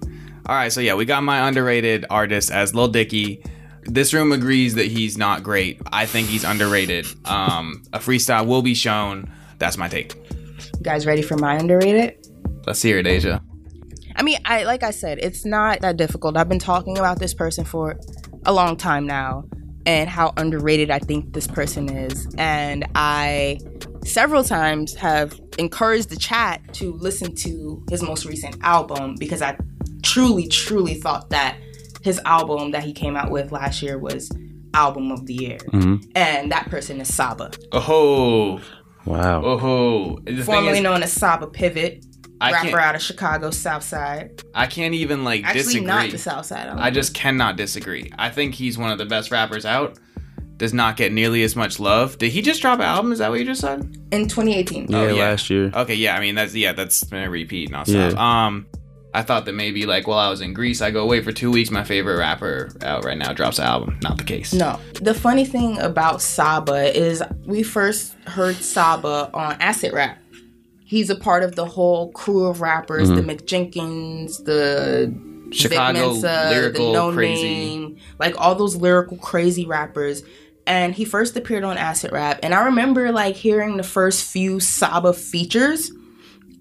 All 0.49 0.55
right, 0.55 0.73
so 0.73 0.81
yeah, 0.81 0.95
we 0.95 1.05
got 1.05 1.25
my 1.25 1.49
underrated 1.49 2.07
artist 2.09 2.53
as 2.53 2.73
Lil 2.73 2.87
Dicky. 2.87 3.43
This 3.83 4.15
room 4.15 4.31
agrees 4.31 4.77
that 4.77 4.87
he's 4.87 5.19
not 5.19 5.43
great. 5.43 5.81
I 5.91 6.07
think 6.07 6.29
he's 6.29 6.45
underrated. 6.45 7.05
Um, 7.25 7.83
a 7.93 7.99
freestyle 7.99 8.47
will 8.47 8.63
be 8.63 8.75
shown. 8.75 9.29
That's 9.59 9.77
my 9.77 9.89
take. 9.89 10.15
You 10.15 10.83
guys 10.83 11.05
ready 11.05 11.23
for 11.23 11.37
my 11.37 11.57
underrated? 11.57 12.29
Let's 12.65 12.81
hear 12.81 12.99
it, 12.99 13.09
Asia. 13.09 13.43
I 14.15 14.23
mean, 14.23 14.39
I 14.45 14.63
like 14.63 14.85
I 14.85 14.93
said, 14.93 15.19
it's 15.21 15.45
not 15.45 15.81
that 15.81 15.97
difficult. 15.97 16.37
I've 16.37 16.49
been 16.49 16.61
talking 16.61 16.97
about 16.97 17.19
this 17.19 17.35
person 17.35 17.65
for 17.65 17.99
a 18.45 18.53
long 18.53 18.77
time 18.77 19.05
now 19.05 19.47
and 19.85 20.09
how 20.09 20.33
underrated 20.37 20.93
I 20.93 21.01
think 21.01 21.33
this 21.33 21.49
person 21.49 21.89
is. 21.89 22.33
And 22.39 22.87
I 22.95 23.59
several 24.05 24.45
times 24.45 24.95
have 24.95 25.41
encouraged 25.59 26.11
the 26.11 26.17
chat 26.17 26.63
to 26.75 26.93
listen 26.93 27.35
to 27.35 27.85
his 27.91 28.01
most 28.01 28.25
recent 28.25 28.57
album 28.63 29.17
because 29.19 29.43
I 29.43 29.57
truly, 30.13 30.47
truly 30.49 30.95
thought 30.95 31.31
that 31.31 31.57
his 32.03 32.21
album 32.25 32.71
that 32.71 32.85
he 32.85 32.93
came 32.93 33.17
out 33.17 33.31
with 33.31 33.51
last 33.53 33.83
year 33.83 33.99
was 33.99 34.31
album 34.75 35.11
of 35.11 35.27
the 35.27 35.35
year. 35.35 35.59
Mhm. 35.73 36.05
And 36.15 36.53
that 36.53 36.71
person 36.71 37.01
is 37.01 37.13
Saba, 37.15 37.51
Oh, 37.73 38.61
wow. 39.05 39.43
oh. 39.45 40.19
The 40.25 40.43
formerly 40.45 40.79
is, 40.79 40.83
known 40.83 41.03
as 41.03 41.13
Saba 41.13 41.47
Pivot, 41.47 42.05
I 42.41 42.53
rapper 42.53 42.79
out 42.79 42.95
of 42.95 43.01
Chicago, 43.03 43.51
South 43.51 43.83
Side. 43.83 44.43
I 44.55 44.67
can't 44.67 44.95
even 44.95 45.25
like 45.25 45.41
disagree. 45.43 45.59
Actually, 45.61 45.63
disagree. 45.73 45.87
not 45.87 46.11
the 46.11 46.19
South 46.19 46.47
Side. 46.47 46.69
I 46.69 46.91
just 46.91 47.15
cannot 47.15 47.57
disagree. 47.57 48.13
I 48.19 48.29
think 48.31 48.55
he's 48.55 48.77
one 48.79 48.91
of 48.93 48.99
the 48.99 49.07
best 49.07 49.31
rappers 49.31 49.65
out. 49.65 49.99
Does 50.59 50.73
not 50.73 50.97
get 50.97 51.13
nearly 51.13 51.43
as 51.43 51.55
much 51.57 51.79
love. 51.81 52.17
Did 52.19 52.33
he 52.33 52.41
just 52.43 52.63
drop 52.63 52.79
an 52.79 52.85
album? 52.87 53.13
Is 53.13 53.19
that 53.19 53.31
what 53.31 53.39
you 53.41 53.45
just 53.47 53.61
said? 53.61 53.81
in 54.13 54.27
2018. 54.29 54.87
Yeah, 54.89 54.99
Oh, 54.99 55.07
yeah. 55.09 55.23
last 55.31 55.51
year. 55.51 55.71
Okay, 55.75 55.95
yeah. 55.95 56.17
I 56.17 56.21
mean, 56.21 56.35
that's 56.35 56.55
yeah, 56.55 56.73
that's 56.73 57.03
been 57.05 57.25
a 57.25 57.31
repeat 57.31 57.71
nonstop. 57.71 58.13
Yeah. 58.13 58.47
Um, 58.47 58.67
I 59.17 59.23
thought 59.23 59.47
that 59.47 59.55
maybe 59.55 59.87
like 59.87 60.07
while 60.07 60.19
I 60.19 60.29
was 60.29 60.43
in 60.43 60.53
Greece, 60.53 60.83
I 60.83 60.91
go 60.91 61.03
away 61.03 61.23
for 61.23 61.33
two 61.33 61.51
weeks. 61.51 61.71
My 61.71 61.85
favorite 61.85 62.19
rapper 62.19 62.69
out 62.83 63.03
right 63.07 63.17
now 63.17 63.33
drops 63.33 63.59
an 63.59 63.65
album. 63.65 63.99
Not 64.03 64.19
the 64.19 64.25
case. 64.25 64.53
No. 64.53 64.79
The 65.01 65.15
funny 65.15 65.47
thing 65.47 65.79
about 65.79 66.21
Saba 66.21 66.95
is 66.95 67.23
we 67.47 67.63
first 67.63 68.13
heard 68.27 68.57
Saba 68.57 69.31
on 69.33 69.57
Acid 69.59 69.95
Rap. 69.95 70.19
He's 70.85 71.09
a 71.09 71.17
part 71.17 71.45
of 71.45 71.57
the 71.57 71.65
whole 71.65 72.13
crew 72.13 72.45
of 72.45 72.61
rappers, 72.61 73.09
the 73.09 73.15
mm-hmm. 73.15 73.31
Mick 73.31 73.47
Jenkins, 73.47 74.45
the 74.45 75.11
Chicago 75.51 76.13
Mensa, 76.13 76.51
lyrical 76.51 76.93
the 76.93 76.99
no 76.99 77.13
crazy. 77.15 77.43
name, 77.43 77.97
like 78.19 78.39
all 78.39 78.55
those 78.55 78.77
lyrical 78.77 79.17
crazy 79.17 79.65
rappers. 79.65 80.25
And 80.67 80.95
he 80.95 81.07
first 81.07 81.35
appeared 81.39 81.65
on 81.65 81.79
Acid 81.79 82.13
Rap, 82.13 82.41
and 82.43 82.53
I 82.53 82.67
remember 82.67 83.13
like 83.13 83.35
hearing 83.35 83.79
the 83.79 83.83
first 83.83 84.31
few 84.31 84.61
Saba 84.61 85.15
features, 85.15 85.91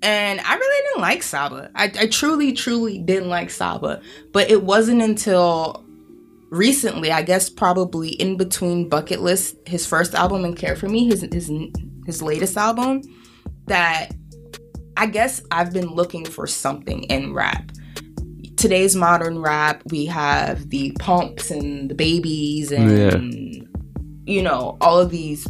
and 0.06 0.39
I 0.39 0.56
really 0.56 0.88
didn't 0.88 1.02
like 1.02 1.24
Saba. 1.24 1.70
I, 1.76 1.91
I 2.00 2.08
truly, 2.08 2.54
truly 2.54 3.00
didn't 3.00 3.30
like 3.30 3.50
Saba. 3.50 4.02
But 4.32 4.50
it 4.52 4.63
wasn't 4.63 5.02
until 5.02 5.84
recently, 6.52 7.12
I 7.12 7.22
guess 7.24 7.50
probably 7.50 8.10
in 8.10 8.38
between 8.38 8.88
Bucket 8.88 9.22
List, 9.22 9.56
his 9.65 9.86
first 9.86 10.13
album, 10.13 10.46
and 10.46 10.56
Care 10.56 10.76
for 10.76 10.88
Me, 10.88 11.06
his 11.08 11.22
his 11.34 11.52
his 12.06 12.22
latest 12.22 12.56
album, 12.56 13.02
that 13.65 14.10
I 14.96 15.08
guess 15.08 15.41
I've 15.52 15.74
been 15.74 15.88
looking 15.88 16.24
for 16.24 16.46
something 16.48 17.04
in 17.04 17.34
rap. 17.34 17.72
Today's 18.58 18.96
modern 18.96 19.39
rap, 19.39 19.82
we 19.91 20.06
have 20.06 20.70
the 20.70 20.91
pumps 21.00 21.52
and 21.52 21.89
the 21.89 21.96
babies 21.96 22.72
and 22.72 23.68
you 24.26 24.41
know 24.41 24.78
all 24.82 25.00
of 25.00 25.10
these 25.12 25.48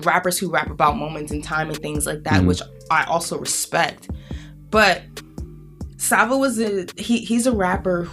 rappers 0.00 0.38
who 0.38 0.50
rap 0.50 0.70
about 0.70 0.96
moments 0.96 1.32
in 1.32 1.40
time 1.40 1.68
and 1.70 1.78
things 1.78 2.04
like 2.04 2.22
that, 2.24 2.42
Mhm. 2.42 2.46
which 2.46 2.60
I 2.90 3.04
also 3.04 3.38
respect. 3.38 4.10
But 4.70 5.02
Saba 5.96 6.36
was 6.36 6.60
a 6.60 6.86
he 6.96 7.18
he's 7.18 7.46
a 7.46 7.52
rapper 7.52 8.08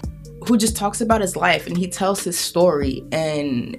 who 0.47 0.57
just 0.57 0.75
talks 0.75 1.01
about 1.01 1.21
his 1.21 1.35
life 1.35 1.67
and 1.67 1.77
he 1.77 1.87
tells 1.87 2.23
his 2.23 2.37
story 2.37 3.03
and 3.11 3.77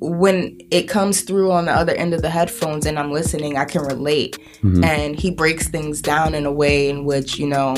when 0.00 0.58
it 0.70 0.88
comes 0.88 1.20
through 1.20 1.52
on 1.52 1.66
the 1.66 1.72
other 1.72 1.94
end 1.94 2.14
of 2.14 2.22
the 2.22 2.30
headphones 2.30 2.86
and 2.86 2.98
I'm 2.98 3.12
listening, 3.12 3.58
I 3.58 3.66
can 3.66 3.82
relate. 3.82 4.38
Mhm. 4.62 4.82
And 4.82 5.18
he 5.18 5.30
breaks 5.30 5.68
things 5.68 6.00
down 6.00 6.34
in 6.34 6.46
a 6.46 6.52
way 6.52 6.88
in 6.88 7.04
which, 7.04 7.38
you 7.38 7.46
know, 7.46 7.76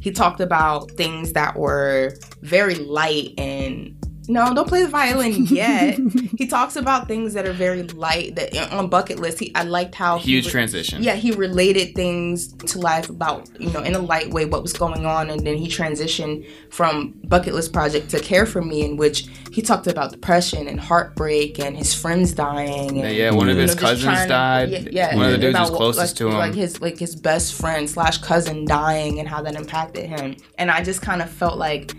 he 0.00 0.10
talked 0.10 0.40
about 0.40 0.90
things 0.92 1.32
that 1.32 1.58
were 1.58 2.14
very 2.42 2.74
light 2.74 3.30
and 3.38 3.95
no, 4.28 4.52
don't 4.54 4.68
play 4.68 4.82
the 4.82 4.88
violin 4.88 5.46
yet. 5.46 5.98
he 6.38 6.46
talks 6.46 6.76
about 6.76 7.08
things 7.08 7.34
that 7.34 7.46
are 7.46 7.52
very 7.52 7.82
light. 7.84 8.34
That 8.36 8.56
uh, 8.56 8.76
on 8.76 8.88
bucket 8.88 9.18
list, 9.20 9.38
he 9.38 9.52
I 9.54 9.62
liked 9.64 9.94
how 9.94 10.18
he 10.18 10.32
Huge 10.32 10.46
re- 10.46 10.50
transition. 10.50 11.02
yeah, 11.02 11.14
he 11.14 11.32
related 11.32 11.94
things 11.94 12.52
to 12.54 12.78
life 12.78 13.08
about, 13.08 13.48
you 13.60 13.70
know, 13.70 13.80
in 13.80 13.94
a 13.94 13.98
light 13.98 14.30
way 14.30 14.44
what 14.44 14.62
was 14.62 14.72
going 14.72 15.06
on. 15.06 15.30
And 15.30 15.46
then 15.46 15.56
he 15.56 15.68
transitioned 15.68 16.46
from 16.70 17.14
Bucket 17.24 17.54
List 17.54 17.72
Project 17.72 18.10
to 18.10 18.20
Care 18.20 18.46
for 18.46 18.62
Me, 18.62 18.82
in 18.84 18.96
which 18.96 19.28
he 19.52 19.62
talked 19.62 19.86
about 19.86 20.12
depression 20.12 20.68
and 20.68 20.78
heartbreak 20.80 21.58
and 21.58 21.76
his 21.76 21.94
friends 21.94 22.32
dying. 22.32 22.96
Yeah, 22.96 23.04
And, 23.06 23.16
yeah, 23.16 23.30
one 23.30 23.48
of 23.48 23.56
his 23.56 23.74
know, 23.76 23.80
cousins 23.82 24.02
trying 24.04 24.22
to- 24.26 24.28
died. 24.28 24.70
Yeah, 24.70 24.88
yeah, 25.10 25.16
one 25.16 25.26
of 25.26 25.32
the 25.32 25.38
dudes 25.38 25.54
about 25.56 25.68
who's 25.68 25.76
closest 25.76 25.98
like, 25.98 26.16
to 26.16 26.28
him. 26.28 26.34
Like 26.38 26.54
his 26.54 26.80
like 26.80 26.98
his 26.98 27.16
best 27.16 27.54
friend 27.54 27.88
slash 27.88 28.18
cousin 28.18 28.64
dying 28.64 29.18
and 29.18 29.28
how 29.28 29.42
that 29.42 29.54
impacted 29.54 30.06
him. 30.08 30.36
And 30.58 30.70
I 30.70 30.82
just 30.82 31.02
kind 31.02 31.22
of 31.22 31.30
felt 31.30 31.56
like 31.58 31.94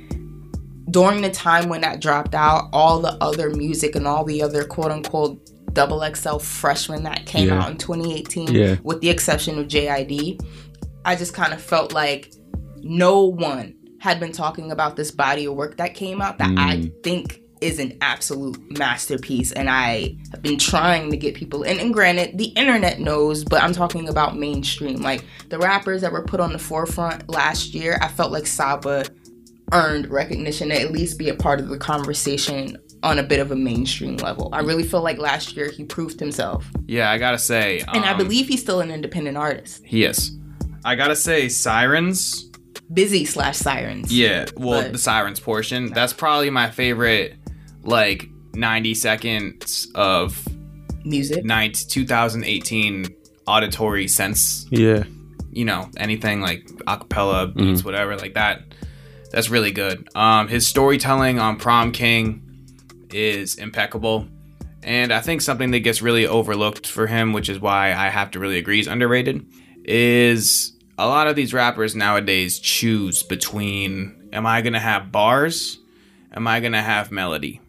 during 0.89 1.21
the 1.21 1.30
time 1.30 1.69
when 1.69 1.82
that 1.82 2.00
dropped 2.02 2.34
out, 2.36 2.69
all 2.73 3.00
the 3.00 3.13
other 3.21 3.50
music 3.52 3.95
and 3.95 4.08
all 4.08 4.23
the 4.23 4.41
other 4.41 4.63
quote 4.63 4.91
unquote 4.91 5.39
double 5.73 6.02
XL 6.02 6.38
freshmen 6.38 7.04
that 7.04 7.26
came 7.26 7.47
Yeah. 7.50 7.62
out 7.62 7.71
in 7.71 7.78
2018, 7.78 8.54
Yeah. 8.54 8.76
with 8.84 9.02
the 9.02 9.10
exception 9.10 9.60
of 9.60 9.67
JID, 9.67 10.39
I 11.06 11.15
just 11.15 11.34
kind 11.34 11.54
of 11.54 11.62
felt 11.62 11.93
like 11.93 12.34
no 12.82 13.23
one 13.26 13.76
had 14.00 14.19
been 14.19 14.32
talking 14.32 14.71
about 14.71 14.95
this 14.95 15.12
body 15.12 15.45
of 15.45 15.56
work 15.56 15.78
that 15.78 15.93
came 15.93 16.21
out 16.21 16.38
that 16.38 16.52
I 16.58 16.78
Mm. 16.78 16.91
think 17.04 17.41
is 17.60 17.80
an 17.80 17.97
absolute 18.02 18.56
masterpiece 18.78 19.52
and 19.52 19.67
I 19.67 20.15
have 20.32 20.43
been 20.43 20.60
trying 20.60 21.10
to 21.10 21.17
get 21.17 21.34
people 21.34 21.63
and, 21.63 21.80
and 21.80 21.91
granted 21.91 22.38
the 22.38 22.45
internet 22.50 23.00
knows 23.00 23.43
but 23.43 23.63
I'm 23.63 23.73
talking 23.73 24.08
about 24.08 24.38
mainstream 24.38 24.97
like 25.02 25.23
the 25.50 25.58
rappers 25.58 26.02
that 26.02 26.12
were 26.12 26.21
put 26.23 26.39
on 26.39 26.54
the 26.54 26.60
forefront 26.60 27.28
last 27.28 27.73
year 27.73 27.97
I 28.00 28.10
felt 28.10 28.32
like 28.32 28.45
Saba 28.45 29.06
earned 29.73 30.10
recognition 30.10 30.69
to 30.69 30.80
at 30.80 30.91
least 30.91 31.17
be 31.19 31.30
a 31.30 31.36
part 31.36 31.60
of 31.60 31.67
the 31.69 31.77
conversation 31.77 32.77
on 33.03 33.19
a 33.19 33.23
bit 33.23 33.39
of 33.39 33.51
a 33.51 33.56
mainstream 33.56 34.15
level 34.17 34.49
I 34.53 34.62
really 34.62 34.84
feel 34.84 35.01
like 35.01 35.17
last 35.17 35.56
year 35.56 35.69
he 35.69 35.84
proved 35.84 36.19
himself 36.19 36.65
yeah, 36.88 37.12
I 37.12 37.17
gotta 37.17 37.38
say, 37.38 37.82
and 37.93 38.06
I 38.06 38.12
um, 38.12 38.17
believe 38.17 38.47
he's 38.47 38.62
still 38.62 38.80
an 38.82 38.89
independent 38.91 39.38
artist 39.38 39.84
he 39.86 40.03
is. 40.03 40.32
I 40.86 40.95
gotta 40.95 41.15
say, 41.17 41.49
Sirens. 41.49 42.49
busy 42.93 43.25
slash 43.25 43.58
sirens 43.58 44.12
Yeah, 44.12 44.45
well, 44.56 44.84
But- 44.84 44.93
the 44.93 44.97
Sirens 44.97 45.39
portion. 45.39 45.88
That's 45.93 46.13
probably 46.13 46.49
my 46.49 46.69
favorite. 46.71 47.36
Like 47.84 48.30
ninety 48.53 48.93
seconds 48.95 49.88
of 49.95 50.45
music 51.06 51.45
night 51.45 51.86
2018 51.89 53.06
auditory 53.47 54.08
sense 54.08 54.65
Yeah. 54.71 55.03
you 55.51 55.63
know 55.63 55.89
anything 55.97 56.41
like 56.41 56.65
acapella 56.88 57.47
Mm-hmm. 57.47 57.60
beats 57.60 57.84
whatever 57.86 58.17
like 58.17 58.34
that 58.34 58.62
that's 59.32 59.50
really 59.50 59.72
good. 59.72 60.08
Um, 60.16 60.48
his 60.48 60.68
storytelling 60.68 61.40
on 61.40 61.58
Prom 61.58 61.92
King 61.92 62.44
is 63.12 63.56
impeccable. 63.56 64.28
And 64.84 65.12
I 65.12 65.20
think 65.22 65.42
something 65.42 65.72
that 65.72 65.80
gets 65.80 66.02
really 66.02 66.26
overlooked 66.26 66.88
for 66.88 67.08
him, 67.08 67.34
which 67.34 67.50
is 67.50 67.60
why 67.60 67.94
I 67.94 68.10
have 68.10 68.32
to 68.32 68.40
really 68.40 68.58
agree 68.58 68.80
is 68.80 68.88
underrated, 68.88 69.46
is 69.84 70.74
a 70.98 71.08
lot 71.08 71.28
of 71.28 71.36
these 71.36 71.54
rappers 71.54 71.96
nowadays 71.96 72.60
choose 72.60 73.24
between 73.24 74.30
am 74.32 74.46
I 74.46 74.62
going 74.62 74.74
to 74.74 74.80
have 74.80 75.12
bars? 75.12 75.80
Am 76.34 76.48
I 76.48 76.60
going 76.60 76.74
to 76.74 76.82
have 76.82 77.12
melody? 77.12 77.62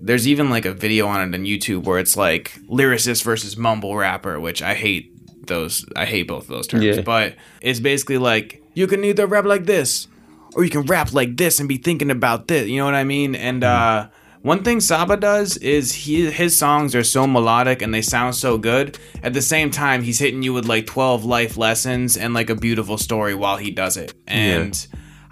There's 0.00 0.26
even 0.28 0.48
like 0.50 0.64
a 0.64 0.72
video 0.72 1.06
on 1.06 1.20
it 1.20 1.34
on 1.34 1.44
YouTube 1.44 1.84
where 1.84 1.98
it's 1.98 2.16
like 2.16 2.52
lyricist 2.68 3.22
versus 3.22 3.56
mumble 3.56 3.96
rapper, 3.96 4.40
which 4.40 4.62
I 4.62 4.74
hate 4.74 5.46
those. 5.46 5.84
I 5.96 6.04
hate 6.04 6.28
both 6.28 6.44
of 6.44 6.48
those 6.48 6.66
terms. 6.66 6.84
Yeah. 6.84 7.00
But 7.02 7.34
it's 7.60 7.80
basically 7.80 8.18
like 8.18 8.62
you 8.74 8.86
can 8.86 9.04
either 9.04 9.26
rap 9.26 9.44
like 9.44 9.66
this 9.66 10.06
or 10.54 10.64
you 10.64 10.70
can 10.70 10.82
rap 10.82 11.12
like 11.12 11.36
this 11.36 11.60
and 11.60 11.68
be 11.68 11.76
thinking 11.76 12.10
about 12.10 12.48
this. 12.48 12.68
You 12.68 12.78
know 12.78 12.84
what 12.84 12.94
I 12.94 13.04
mean? 13.04 13.34
And 13.34 13.64
uh, 13.64 14.08
one 14.42 14.62
thing 14.64 14.80
Saba 14.80 15.16
does 15.16 15.56
is 15.58 15.92
he 15.92 16.30
his 16.30 16.56
songs 16.56 16.94
are 16.94 17.04
so 17.04 17.26
melodic 17.26 17.82
and 17.82 17.92
they 17.92 18.02
sound 18.02 18.34
so 18.34 18.56
good. 18.56 18.98
At 19.22 19.34
the 19.34 19.42
same 19.42 19.70
time, 19.70 20.02
he's 20.02 20.18
hitting 20.18 20.42
you 20.42 20.52
with 20.52 20.66
like 20.66 20.86
twelve 20.86 21.24
life 21.24 21.56
lessons 21.56 22.16
and 22.16 22.34
like 22.34 22.50
a 22.50 22.54
beautiful 22.54 22.98
story 22.98 23.34
while 23.34 23.58
he 23.58 23.70
does 23.70 23.96
it. 23.96 24.14
And 24.26 24.86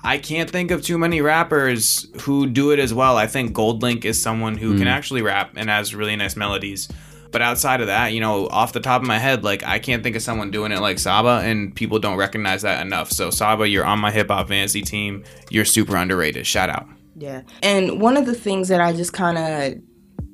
I 0.04 0.18
can't 0.18 0.48
think 0.48 0.70
of 0.70 0.82
too 0.82 0.98
many 0.98 1.20
rappers 1.20 2.06
who 2.22 2.46
do 2.46 2.70
it 2.70 2.78
as 2.78 2.94
well. 2.94 3.16
I 3.16 3.26
think 3.26 3.52
Goldlink 3.54 4.04
is 4.04 4.20
someone 4.20 4.56
who 4.56 4.78
can 4.78 4.86
actually 4.86 5.22
rap 5.22 5.52
and 5.56 5.68
has 5.68 5.94
really 5.94 6.14
nice 6.14 6.36
melodies. 6.36 6.88
But 7.30 7.42
outside 7.42 7.80
of 7.80 7.88
that, 7.88 8.12
you 8.12 8.20
know, 8.20 8.46
off 8.48 8.72
the 8.72 8.80
top 8.80 9.02
of 9.02 9.06
my 9.06 9.18
head, 9.18 9.44
like 9.44 9.62
I 9.62 9.78
can't 9.78 10.02
think 10.02 10.16
of 10.16 10.22
someone 10.22 10.50
doing 10.50 10.72
it 10.72 10.80
like 10.80 10.98
Saba, 10.98 11.42
and 11.44 11.74
people 11.74 11.98
don't 11.98 12.16
recognize 12.16 12.62
that 12.62 12.84
enough. 12.84 13.10
So 13.10 13.30
Saba, 13.30 13.68
you're 13.68 13.84
on 13.84 13.98
my 13.98 14.10
hip 14.10 14.28
hop 14.28 14.48
fantasy 14.48 14.82
team. 14.82 15.24
You're 15.50 15.64
super 15.66 15.96
underrated. 15.96 16.46
Shout 16.46 16.70
out. 16.70 16.86
Yeah. 17.16 17.42
And 17.62 18.00
one 18.00 18.16
of 18.16 18.26
the 18.26 18.34
things 18.34 18.68
that 18.68 18.80
I 18.80 18.92
just 18.92 19.12
kind 19.12 19.36
of 19.38 19.82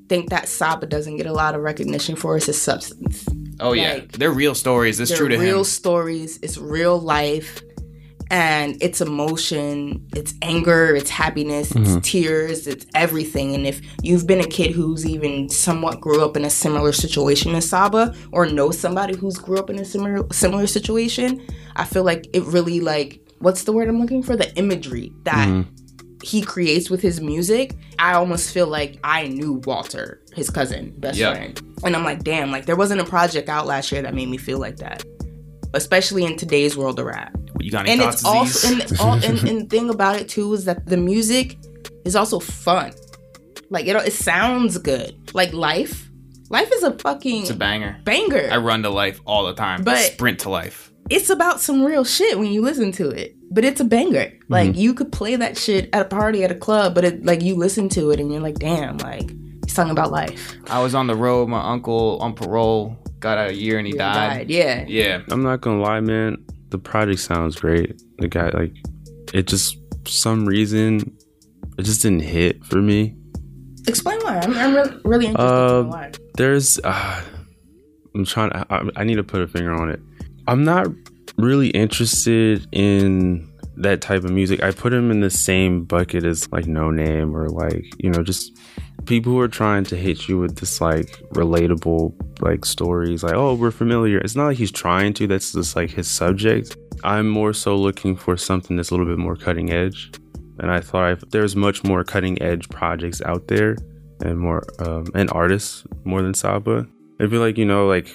think 0.08 0.30
that 0.30 0.48
Saba 0.48 0.86
doesn't 0.86 1.16
get 1.16 1.26
a 1.26 1.32
lot 1.32 1.54
of 1.54 1.62
recognition 1.62 2.14
for 2.14 2.36
is 2.36 2.46
his 2.46 2.60
substance. 2.60 3.26
Oh 3.60 3.72
yeah, 3.72 4.00
they're 4.12 4.30
real 4.30 4.54
stories. 4.54 5.00
It's 5.00 5.16
true 5.16 5.28
to 5.28 5.34
real 5.34 5.40
him. 5.40 5.54
Real 5.54 5.64
stories. 5.64 6.38
It's 6.42 6.58
real 6.58 6.98
life. 6.98 7.62
And 8.30 8.76
it's 8.82 9.00
emotion, 9.00 10.06
it's 10.14 10.34
anger, 10.42 10.94
it's 10.94 11.10
happiness, 11.10 11.70
it's 11.70 11.90
mm-hmm. 11.90 12.00
tears, 12.00 12.66
it's 12.66 12.86
everything. 12.94 13.54
And 13.54 13.66
if 13.66 13.80
you've 14.02 14.26
been 14.26 14.40
a 14.40 14.46
kid 14.46 14.72
who's 14.72 15.06
even 15.06 15.48
somewhat 15.48 16.00
grew 16.00 16.24
up 16.24 16.36
in 16.36 16.44
a 16.44 16.50
similar 16.50 16.92
situation 16.92 17.54
as 17.54 17.68
Saba, 17.68 18.14
or 18.32 18.46
know 18.46 18.70
somebody 18.70 19.16
who's 19.16 19.36
grew 19.36 19.58
up 19.58 19.70
in 19.70 19.78
a 19.78 19.84
similar 19.84 20.26
similar 20.32 20.66
situation, 20.66 21.46
I 21.76 21.84
feel 21.84 22.04
like 22.04 22.26
it 22.32 22.42
really 22.44 22.80
like 22.80 23.20
what's 23.38 23.64
the 23.64 23.72
word 23.72 23.88
I'm 23.88 24.00
looking 24.00 24.22
for? 24.22 24.36
The 24.36 24.52
imagery 24.56 25.12
that 25.24 25.48
mm-hmm. 25.48 25.70
he 26.22 26.40
creates 26.42 26.88
with 26.88 27.02
his 27.02 27.20
music, 27.20 27.74
I 27.98 28.14
almost 28.14 28.52
feel 28.52 28.66
like 28.66 28.98
I 29.04 29.28
knew 29.28 29.60
Walter, 29.66 30.22
his 30.32 30.48
cousin, 30.50 30.94
best 30.98 31.18
Yeah. 31.18 31.34
friend. 31.34 31.60
And 31.84 31.94
I'm 31.94 32.04
like, 32.04 32.24
damn, 32.24 32.50
like 32.50 32.64
there 32.64 32.76
wasn't 32.76 33.02
a 33.02 33.04
project 33.04 33.48
out 33.48 33.66
last 33.66 33.92
year 33.92 34.00
that 34.02 34.14
made 34.14 34.28
me 34.28 34.38
feel 34.38 34.58
like 34.58 34.76
that. 34.76 35.04
Especially 35.74 36.24
in 36.24 36.36
today's 36.36 36.76
world 36.76 36.98
of 36.98 37.06
rap. 37.06 37.36
You 37.60 37.70
got 37.70 37.86
any 37.86 37.92
And 37.92 38.02
it's 38.02 38.24
also 38.24 38.68
and, 38.68 39.00
all, 39.00 39.12
and, 39.14 39.24
and 39.48 39.60
the 39.62 39.66
thing 39.66 39.90
about 39.90 40.16
it 40.16 40.28
too 40.28 40.52
is 40.54 40.64
that 40.64 40.86
the 40.86 40.96
music 40.96 41.58
is 42.04 42.14
also 42.16 42.38
fun. 42.40 42.92
Like 43.70 43.86
it, 43.86 43.96
it 43.96 44.12
sounds 44.12 44.78
good. 44.78 45.34
Like 45.34 45.52
life. 45.52 46.10
Life 46.50 46.70
is 46.72 46.82
a 46.82 46.92
fucking 46.98 47.42
It's 47.42 47.50
a 47.50 47.54
banger. 47.56 47.96
banger. 48.04 48.48
I 48.52 48.58
run 48.58 48.82
to 48.82 48.90
life 48.90 49.20
all 49.26 49.44
the 49.46 49.54
time. 49.54 49.82
But- 49.82 49.98
sprint 49.98 50.40
to 50.40 50.50
life. 50.50 50.92
it's 51.10 51.28
about 51.30 51.60
some 51.60 51.82
real 51.84 52.04
shit 52.04 52.38
when 52.38 52.50
you 52.52 52.62
listen 52.62 52.92
to 52.92 53.08
it. 53.10 53.34
But 53.50 53.64
it's 53.64 53.80
a 53.80 53.84
banger. 53.84 54.32
Like 54.48 54.70
Mm-hmm. 54.70 54.78
you 54.80 54.94
could 54.94 55.12
play 55.12 55.36
that 55.36 55.56
shit 55.56 55.88
at 55.92 56.02
a 56.06 56.08
party 56.08 56.44
at 56.44 56.50
a 56.50 56.54
club, 56.54 56.94
but 56.94 57.04
it 57.04 57.24
like 57.24 57.40
you 57.42 57.54
listen 57.56 57.88
to 57.90 58.10
it 58.10 58.20
and 58.20 58.30
you're 58.32 58.40
like, 58.42 58.58
damn, 58.58 58.98
like 58.98 59.30
he's 59.64 59.74
talking 59.74 59.92
about 59.92 60.10
life. 60.10 60.54
I 60.68 60.82
was 60.82 60.94
on 60.94 61.06
the 61.06 61.14
road. 61.16 61.48
My 61.48 61.62
uncle 61.72 62.18
on 62.20 62.34
parole 62.34 62.98
got 63.24 63.38
out 63.38 63.50
a 63.50 63.54
year 63.54 63.78
and 63.78 63.86
he 63.86 63.94
He 63.94 63.98
died. 63.98 64.50
Yeah. 64.50 64.84
Yeah. 64.86 65.22
I'm 65.30 65.42
not 65.42 65.62
gonna 65.62 65.80
lie, 65.80 66.00
man. 66.00 66.44
The 66.68 66.78
project 66.78 67.20
sounds 67.20 67.56
great. 67.56 68.00
The 68.18 68.28
guy, 68.28 68.50
like, 68.50 68.74
it 69.32 69.46
just 69.46 69.78
for 70.04 70.10
some 70.10 70.44
reason, 70.44 71.16
it 71.78 71.82
just 71.82 72.02
didn't 72.02 72.20
hit 72.20 72.62
for 72.66 72.82
me. 72.82 73.16
Explain 73.88 74.20
why. 74.20 74.38
I'm, 74.40 74.54
I'm 74.54 74.74
really, 74.74 75.00
really 75.04 75.26
interested 75.26 75.54
Uh, 75.54 75.82
know 75.82 75.88
why. 75.88 76.12
There's, 76.36 76.78
uh, 76.84 77.22
I'm 78.14 78.24
trying. 78.26 78.52
I, 78.52 78.82
I 78.96 79.04
need 79.04 79.16
to 79.16 79.24
put 79.24 79.40
a 79.40 79.48
finger 79.48 79.72
on 79.72 79.88
it. 79.90 80.00
I'm 80.46 80.64
not 80.64 80.86
really 81.38 81.68
interested 81.68 82.66
in 82.72 83.50
that 83.76 84.02
type 84.02 84.22
of 84.24 84.30
music. 84.30 84.62
I 84.62 84.70
put 84.70 84.92
him 84.92 85.10
in 85.10 85.20
the 85.20 85.30
same 85.30 85.84
bucket 85.84 86.24
as 86.24 86.50
like 86.52 86.66
Noname 86.66 87.32
or 87.34 87.48
like 87.48 87.84
you 87.98 88.10
know 88.10 88.22
just 88.22 88.52
people 89.06 89.32
who 89.32 89.40
are 89.40 89.48
trying 89.48 89.84
to 89.84 89.96
hit 89.96 90.28
you 90.28 90.38
with 90.38 90.56
this 90.56 90.80
like 90.80 91.06
relatable 91.34 92.14
like 92.40 92.64
stories 92.64 93.22
like 93.22 93.34
oh 93.34 93.54
we're 93.54 93.70
familiar. 93.70 94.18
It's 94.18 94.36
not 94.36 94.46
like 94.46 94.58
he's 94.58 94.72
trying 94.72 95.14
to 95.14 95.26
that's 95.26 95.52
just 95.52 95.76
like 95.76 95.90
his 95.90 96.08
subject. 96.08 96.76
I'm 97.02 97.28
more 97.28 97.52
so 97.52 97.76
looking 97.76 98.16
for 98.16 98.36
something 98.36 98.76
that's 98.76 98.90
a 98.90 98.94
little 98.94 99.06
bit 99.06 99.18
more 99.18 99.36
cutting 99.36 99.70
edge 99.70 100.10
and 100.58 100.70
i 100.70 100.80
thought 100.80 101.04
i 101.04 101.26
there's 101.30 101.56
much 101.56 101.84
more 101.84 102.04
cutting 102.04 102.40
edge 102.42 102.68
projects 102.68 103.20
out 103.22 103.48
there 103.48 103.76
and 104.20 104.38
more 104.38 104.62
um, 104.78 105.06
and 105.14 105.30
artists 105.32 105.84
more 106.04 106.22
than 106.22 106.34
saba 106.34 106.86
i 107.20 107.26
feel 107.26 107.40
like 107.40 107.58
you 107.58 107.64
know 107.64 107.86
like 107.86 108.08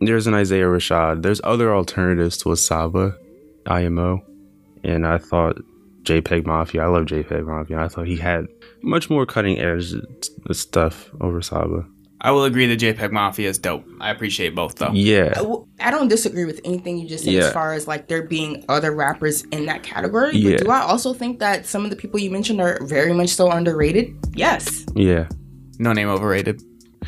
there's 0.00 0.26
an 0.26 0.34
isaiah 0.34 0.66
rashad 0.66 1.22
there's 1.22 1.40
other 1.44 1.74
alternatives 1.74 2.36
to 2.36 2.52
a 2.52 2.56
saba 2.56 3.16
imo 3.68 4.22
and 4.84 5.06
i 5.06 5.18
thought 5.18 5.56
jpeg 6.04 6.46
mafia 6.46 6.82
i 6.82 6.86
love 6.86 7.04
jpeg 7.06 7.44
mafia 7.46 7.78
i 7.80 7.88
thought 7.88 8.06
he 8.06 8.16
had 8.16 8.46
much 8.82 9.08
more 9.10 9.24
cutting 9.26 9.58
edge 9.58 9.94
stuff 10.52 11.10
over 11.20 11.40
saba 11.42 11.84
I 12.24 12.30
will 12.30 12.44
agree 12.44 12.66
that 12.68 12.78
JPEG 12.78 13.10
Mafia 13.10 13.48
is 13.48 13.58
dope. 13.58 13.84
I 14.00 14.12
appreciate 14.12 14.54
both 14.54 14.76
though. 14.76 14.92
yeah 14.92 15.32
Well, 15.40 15.66
I 15.80 15.90
don't 15.90 16.06
disagree 16.06 16.44
with 16.44 16.60
anything 16.64 16.96
you 16.98 17.08
just 17.08 17.24
said 17.24 17.32
Yeah. 17.32 17.46
as 17.46 17.52
far 17.52 17.72
as 17.74 17.88
like 17.88 18.06
there 18.06 18.22
being 18.22 18.64
other 18.68 18.92
rappers 18.94 19.42
in 19.50 19.66
that 19.66 19.82
category. 19.82 20.36
Yeah. 20.36 20.52
But 20.52 20.64
do 20.64 20.70
I 20.70 20.82
also 20.82 21.14
think 21.14 21.40
that 21.40 21.66
some 21.66 21.82
of 21.82 21.90
the 21.90 21.96
people 21.96 22.20
you 22.20 22.30
mentioned 22.30 22.60
are 22.60 22.78
very 22.84 23.12
much 23.12 23.30
so 23.30 23.50
underrated? 23.50 24.14
Yes. 24.36 24.86
yeah 24.94 25.26
Noname 25.80 26.06
overrated. 26.06 26.62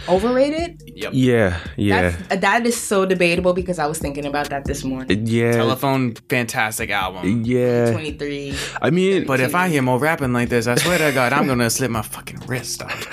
Overrated? 0.09 0.83
Yep. 0.87 1.11
yeah 1.15 1.59
yeah 1.77 2.03
That's, 2.11 2.33
uh, 2.33 2.37
that 2.37 2.67
is 2.67 2.77
so 2.77 3.07
debatable 3.07 3.53
because 3.55 3.79
I 3.79 3.87
was 3.87 3.99
thinking 3.99 4.27
about 4.27 4.51
that 4.51 4.65
this 4.65 4.85
morning. 4.85 5.27
yeah 5.27 5.53
Telephone, 5.53 6.15
fantastic 6.29 6.91
album. 6.91 7.43
yeah 7.45 7.91
23. 7.91 8.55
i 8.83 8.91
mean 8.91 9.25
But 9.27 9.41
if 9.41 9.55
I 9.55 9.69
hear 9.69 9.83
more 9.83 9.99
rapping 9.99 10.33
like 10.33 10.49
this, 10.51 10.67
I 10.67 10.75
swear 10.77 10.99
to 10.99 11.13
God, 11.13 11.33
I'm 11.33 11.47
gonna 11.47 11.71
slip 11.71 11.91
my 11.91 12.03
fucking 12.03 12.41
wrist 12.47 12.83
off. 12.83 13.07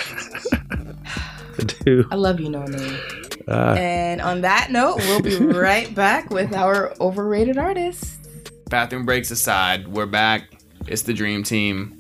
dude 1.86 2.06
I 2.12 2.16
love 2.16 2.40
you, 2.40 2.48
Noname. 2.50 3.00
Ah. 3.48 3.74
and 3.74 4.22
on 4.22 4.42
that 4.42 4.72
note, 4.72 4.98
we'll 4.98 5.22
be 5.22 5.36
right 5.38 5.94
back 5.96 6.30
with 6.30 6.54
our 6.56 6.94
overrated 7.02 7.58
artists. 7.58 8.18
Bathroom 8.70 9.06
breaks 9.06 9.32
aside. 9.32 9.88
We're 9.88 10.06
back. 10.06 10.44
It's 10.88 11.02
the 11.04 11.14
dream 11.14 11.44
team. 11.44 11.98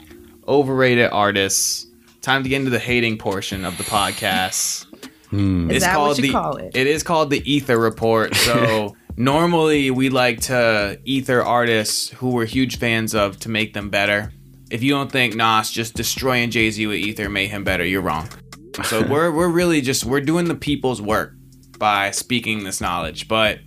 Overrated 0.47 1.09
artists. 1.11 1.87
Time 2.21 2.43
to 2.43 2.49
get 2.49 2.57
into 2.57 2.69
the 2.69 2.79
hating 2.79 3.17
portion 3.17 3.65
of 3.65 3.77
the 3.79 3.83
podcast. 3.83 4.85
Hmm. 5.31 5.71
Is 5.71 5.81
that 5.81 5.97
what 5.99 6.17
you 6.17 6.23
the 6.23 6.31
call 6.31 6.57
it? 6.57 6.75
It 6.75 6.85
is 6.85 7.01
called 7.01 7.31
the 7.31 7.41
Ether 7.51 7.79
Report. 7.79 8.35
So 8.41 8.95
normally 9.15 9.91
we 9.91 10.09
like 10.09 10.41
to 10.41 10.99
ether 11.05 11.41
artists 11.41 12.09
who 12.09 12.29
we're 12.29 12.45
huge 12.45 12.77
fans 12.79 13.15
of 13.15 13.39
to 13.39 13.49
make 13.49 13.73
them 13.73 13.89
better. 13.89 14.33
If 14.69 14.83
you 14.83 14.91
don't 14.91 15.11
think 15.11 15.35
Nas 15.35 15.71
just 15.71 15.95
destroying 15.95 16.51
Jay 16.51 16.69
Z 16.69 16.85
with 16.85 16.97
Ether 16.97 17.29
made 17.29 17.49
him 17.49 17.63
better, 17.63 17.85
you're 17.85 18.01
wrong. 18.01 18.29
So 18.85 19.05
we're 19.09 19.31
we're 19.31 19.49
really 19.49 19.81
just 19.81 20.05
we're 20.05 20.21
doing 20.21 20.45
the 20.45 20.55
people's 20.55 21.01
work 21.01 21.33
by 21.79 22.11
speaking 22.11 22.63
this 22.63 22.81
knowledge. 22.81 23.27
But 23.27 23.59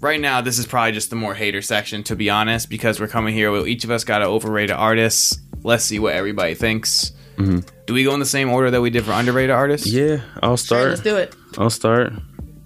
right 0.00 0.20
now 0.20 0.40
this 0.40 0.58
is 0.58 0.66
probably 0.66 0.92
just 0.92 1.10
the 1.10 1.16
more 1.16 1.34
hater 1.34 1.62
section 1.62 2.02
to 2.04 2.16
be 2.16 2.30
honest, 2.30 2.68
because 2.70 2.98
we're 2.98 3.08
coming 3.08 3.34
here 3.34 3.52
with 3.52 3.68
each 3.68 3.84
of 3.84 3.90
us 3.90 4.02
got 4.02 4.22
an 4.22 4.28
overrated 4.28 4.76
artist. 4.76 5.40
Let's 5.62 5.84
see 5.84 5.98
what 5.98 6.14
everybody 6.14 6.54
thinks. 6.54 7.12
Do 7.38 7.94
we 7.94 8.02
go 8.04 8.14
in 8.14 8.20
the 8.20 8.26
same 8.26 8.50
order 8.50 8.70
that 8.70 8.80
we 8.80 8.90
did 8.90 9.04
for 9.04 9.12
underrated 9.12 9.50
artists? 9.50 9.86
yeah 9.86 10.20
i'll 10.42 10.56
Sure, 10.56 10.66
start. 10.66 10.88
let's 10.88 11.00
do 11.02 11.16
it. 11.16 11.34
i'll 11.58 11.70
start. 11.70 12.12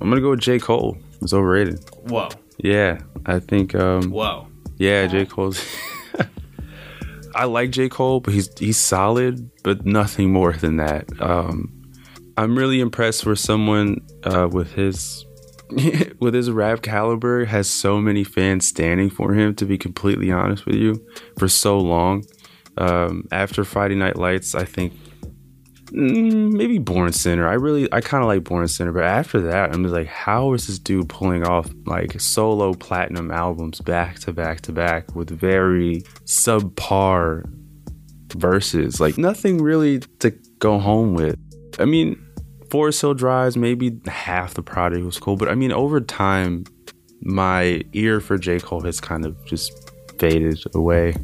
I'm 0.01 0.09
gonna 0.09 0.21
go 0.21 0.31
with 0.31 0.41
j. 0.41 0.59
Cole. 0.59 0.97
It's 1.23 1.33
overrated. 1.35 1.81
Whoa. 2.09 2.29
yeah 2.59 2.99
i 3.27 3.39
think 3.39 3.75
um 3.75 4.11
Whoa. 4.11 4.47
yeah 4.79 5.07
j. 5.07 5.27
Cole's 5.27 5.63
i 7.35 7.45
like 7.45 7.71
j. 7.71 7.89
Cole 7.89 8.21
but 8.21 8.35
he's 8.35 8.49
he's 8.59 8.79
solid 8.79 9.51
but 9.63 9.85
nothing 9.87 10.33
more 10.33 10.53
than 10.53 10.77
that. 10.77 11.05
Um 11.21 11.73
i'm 12.37 12.57
really 12.57 12.81
impressed 12.81 13.23
for 13.25 13.37
someone 13.37 13.99
uh 14.25 14.49
with 14.51 14.73
his 14.73 15.25
with 16.21 16.35
his 16.35 16.51
rap 16.51 16.83
caliber 16.83 17.45
has 17.45 17.69
so 17.71 18.01
many 18.01 18.25
fans 18.25 18.67
standing 18.67 19.11
for 19.11 19.35
him 19.35 19.55
to 19.55 19.65
be 19.67 19.77
completely 19.79 20.31
honest 20.33 20.67
with 20.67 20.75
you 20.77 21.05
for 21.39 21.49
so 21.49 21.79
long 21.79 22.25
um 22.81 23.27
after 23.31 23.65
friday 23.65 23.95
night 23.95 24.17
lights 24.17 24.55
i 24.55 24.65
think 24.65 24.93
mm, 25.93 26.53
maybe 26.53 26.79
Born 26.79 27.13
Sinner. 27.13 27.49
I 27.49 27.55
really, 27.55 27.93
I 27.93 28.01
kind 28.01 28.23
of 28.23 28.29
like 28.29 28.45
Born 28.45 28.67
Sinner, 28.69 28.93
but 28.93 29.05
after 29.05 29.41
that, 29.41 29.75
I'm 29.75 29.83
just 29.83 29.95
like, 29.95 30.07
how 30.07 30.53
is 30.53 30.67
this 30.67 30.79
dude 30.79 31.09
pulling 31.09 31.45
off 31.45 31.71
like 31.87 32.21
solo 32.21 32.75
platinum 32.75 33.31
albums 33.31 33.81
back 33.81 34.19
to 34.21 34.33
back 34.33 34.61
to 34.63 34.73
back 34.73 35.15
with 35.15 35.31
very 35.31 36.03
subpar 36.25 37.45
verses? 38.35 39.01
Like 39.01 39.19
nothing 39.19 39.61
really 39.61 40.01
to 40.21 40.31
go 40.59 40.79
home 40.79 41.15
with. 41.15 41.39
I 41.79 41.85
mean, 41.85 42.25
Forest 42.71 43.01
Hill 43.01 43.15
Drives, 43.15 43.57
maybe 43.57 44.01
half 44.07 44.55
the 44.55 44.63
project 44.63 45.05
was 45.05 45.19
cool, 45.19 45.37
but 45.37 45.49
I 45.49 45.55
mean, 45.55 45.73
over 45.73 46.01
time, 46.01 46.65
my 47.23 47.83
ear 47.93 48.21
for 48.21 48.39
J. 48.39 48.61
Cole 48.61 48.81
has 48.83 49.01
kind 49.01 49.27
of 49.27 49.37
just 49.45 49.73
faded 50.19 50.63
away. 50.75 51.15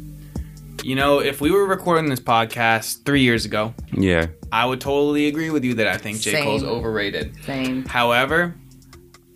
You 0.87 0.95
know, 0.95 1.19
if 1.19 1.41
we 1.41 1.51
were 1.51 1.65
recording 1.65 2.09
this 2.09 2.21
podcast 2.21 3.03
three 3.03 3.19
years 3.19 3.43
ago, 3.43 3.73
Yeah. 3.91 4.27
I 4.53 4.65
would 4.65 4.79
totally 4.79 5.27
agree 5.27 5.49
with 5.49 5.65
you 5.65 5.73
that 5.73 5.87
I 5.87 5.97
think 5.97 6.21
J. 6.21 6.31
Same. 6.31 6.45
Cole's 6.45 6.63
overrated. 6.63 7.35
Same. 7.43 7.83
However, 7.83 8.55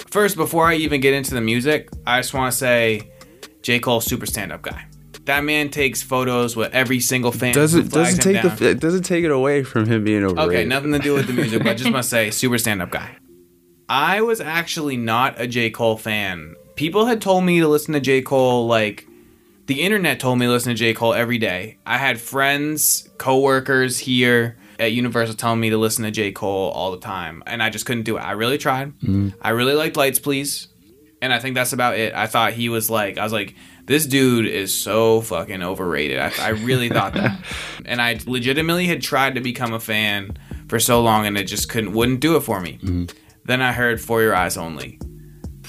first, 0.08 0.38
before 0.38 0.68
I 0.68 0.76
even 0.76 1.02
get 1.02 1.14
into 1.14 1.34
the 1.34 1.42
music, 1.42 1.90
I 2.08 2.22
just 2.22 2.34
want 2.34 2.54
to 2.54 2.58
say 2.58 3.12
J. 3.64 3.80
Cole, 3.80 4.00
super 4.00 4.26
stand 4.26 4.54
up 4.54 4.62
guy. 4.62 4.86
That 5.26 5.44
man 5.44 5.68
takes 5.68 6.02
photos 6.02 6.56
with 6.56 6.74
every 6.74 7.02
single 7.02 7.34
fan. 7.34 7.54
Does 7.54 7.74
who 7.74 7.80
it 7.80 7.90
flags 7.90 8.16
doesn't 8.16 8.34
take 8.34 8.42
the 8.44 8.48
down. 8.48 8.68
it 8.70 8.80
doesn't 8.80 9.04
take 9.04 9.26
it 9.26 9.32
away 9.32 9.64
from 9.64 9.88
him 9.88 10.06
being 10.06 10.24
overrated. 10.24 10.54
Okay, 10.56 10.64
nothing 10.64 10.94
to 10.94 11.00
do 11.00 11.16
with 11.16 11.28
the 11.28 11.34
music, 11.34 11.66
but 11.66 11.76
just 11.76 11.92
must 11.92 12.10
say, 12.10 12.32
super 12.32 12.60
stand 12.60 12.82
up 12.82 12.92
guy. 12.92 13.18
I 13.90 14.22
was 14.22 14.40
actually 14.40 14.96
not 14.96 15.36
a 15.38 15.48
J. 15.48 15.70
Cole 15.70 15.98
fan. 15.98 16.56
People 16.78 17.08
had 17.08 17.20
told 17.20 17.44
me 17.44 17.60
to 17.60 17.68
listen 17.68 17.94
to 17.94 18.00
J. 18.00 18.22
Cole, 18.22 18.68
like, 18.68 19.06
the 19.72 19.84
internet 19.84 20.20
told 20.20 20.38
me 20.38 20.48
to 20.48 20.52
listen 20.52 20.72
to 20.72 20.76
J. 20.76 20.94
Cole 20.94 21.14
every 21.14 21.38
day. 21.38 21.78
I 21.86 21.98
had 21.98 22.20
friends, 22.20 23.08
coworkers 23.18 23.98
here 23.98 24.58
at 24.78 24.92
Universal 24.92 25.36
telling 25.36 25.62
me 25.62 25.70
to 25.70 25.78
listen 25.78 26.04
to 26.04 26.12
J. 26.12 26.34
Cole 26.34 26.72
all 26.72 26.92
the 26.92 27.00
time, 27.00 27.42
and 27.48 27.64
I 27.64 27.70
just 27.70 27.86
couldn't 27.86 28.04
do 28.04 28.18
it. 28.18 28.20
I 28.20 28.32
really 28.32 28.58
tried. 28.58 28.90
Mm-hmm. 29.00 29.30
I 29.42 29.52
really 29.52 29.74
liked 29.74 29.96
Lights, 29.96 30.20
Please, 30.20 30.68
and 31.22 31.34
I 31.34 31.40
think 31.40 31.56
that's 31.56 31.72
about 31.72 31.98
it. 31.98 32.14
I 32.14 32.28
thought 32.28 32.52
he 32.52 32.68
was 32.68 32.90
like, 32.90 33.18
I 33.18 33.24
was 33.24 33.32
like, 33.32 33.56
this 33.86 34.06
dude 34.06 34.46
is 34.46 34.78
so 34.78 35.22
fucking 35.22 35.64
overrated. 35.64 36.20
I, 36.20 36.34
I 36.38 36.50
really 36.50 36.90
thought 36.90 37.14
that, 37.14 37.40
and 37.86 38.02
I 38.02 38.20
legitimately 38.26 38.88
had 38.88 39.02
tried 39.02 39.36
to 39.36 39.42
become 39.42 39.72
a 39.72 39.80
fan 39.80 40.38
for 40.68 40.82
so 40.82 41.02
long, 41.02 41.26
and 41.28 41.38
it 41.38 41.46
just 41.46 41.70
couldn't, 41.70 41.94
wouldn't 41.94 42.20
do 42.20 42.36
it 42.36 42.42
for 42.42 42.60
me. 42.60 42.74
Mm-hmm. 42.84 43.06
Then 43.46 43.62
I 43.62 43.72
heard 43.72 44.02
For 44.02 44.22
Your 44.22 44.36
Eyes 44.36 44.58
Only. 44.58 45.00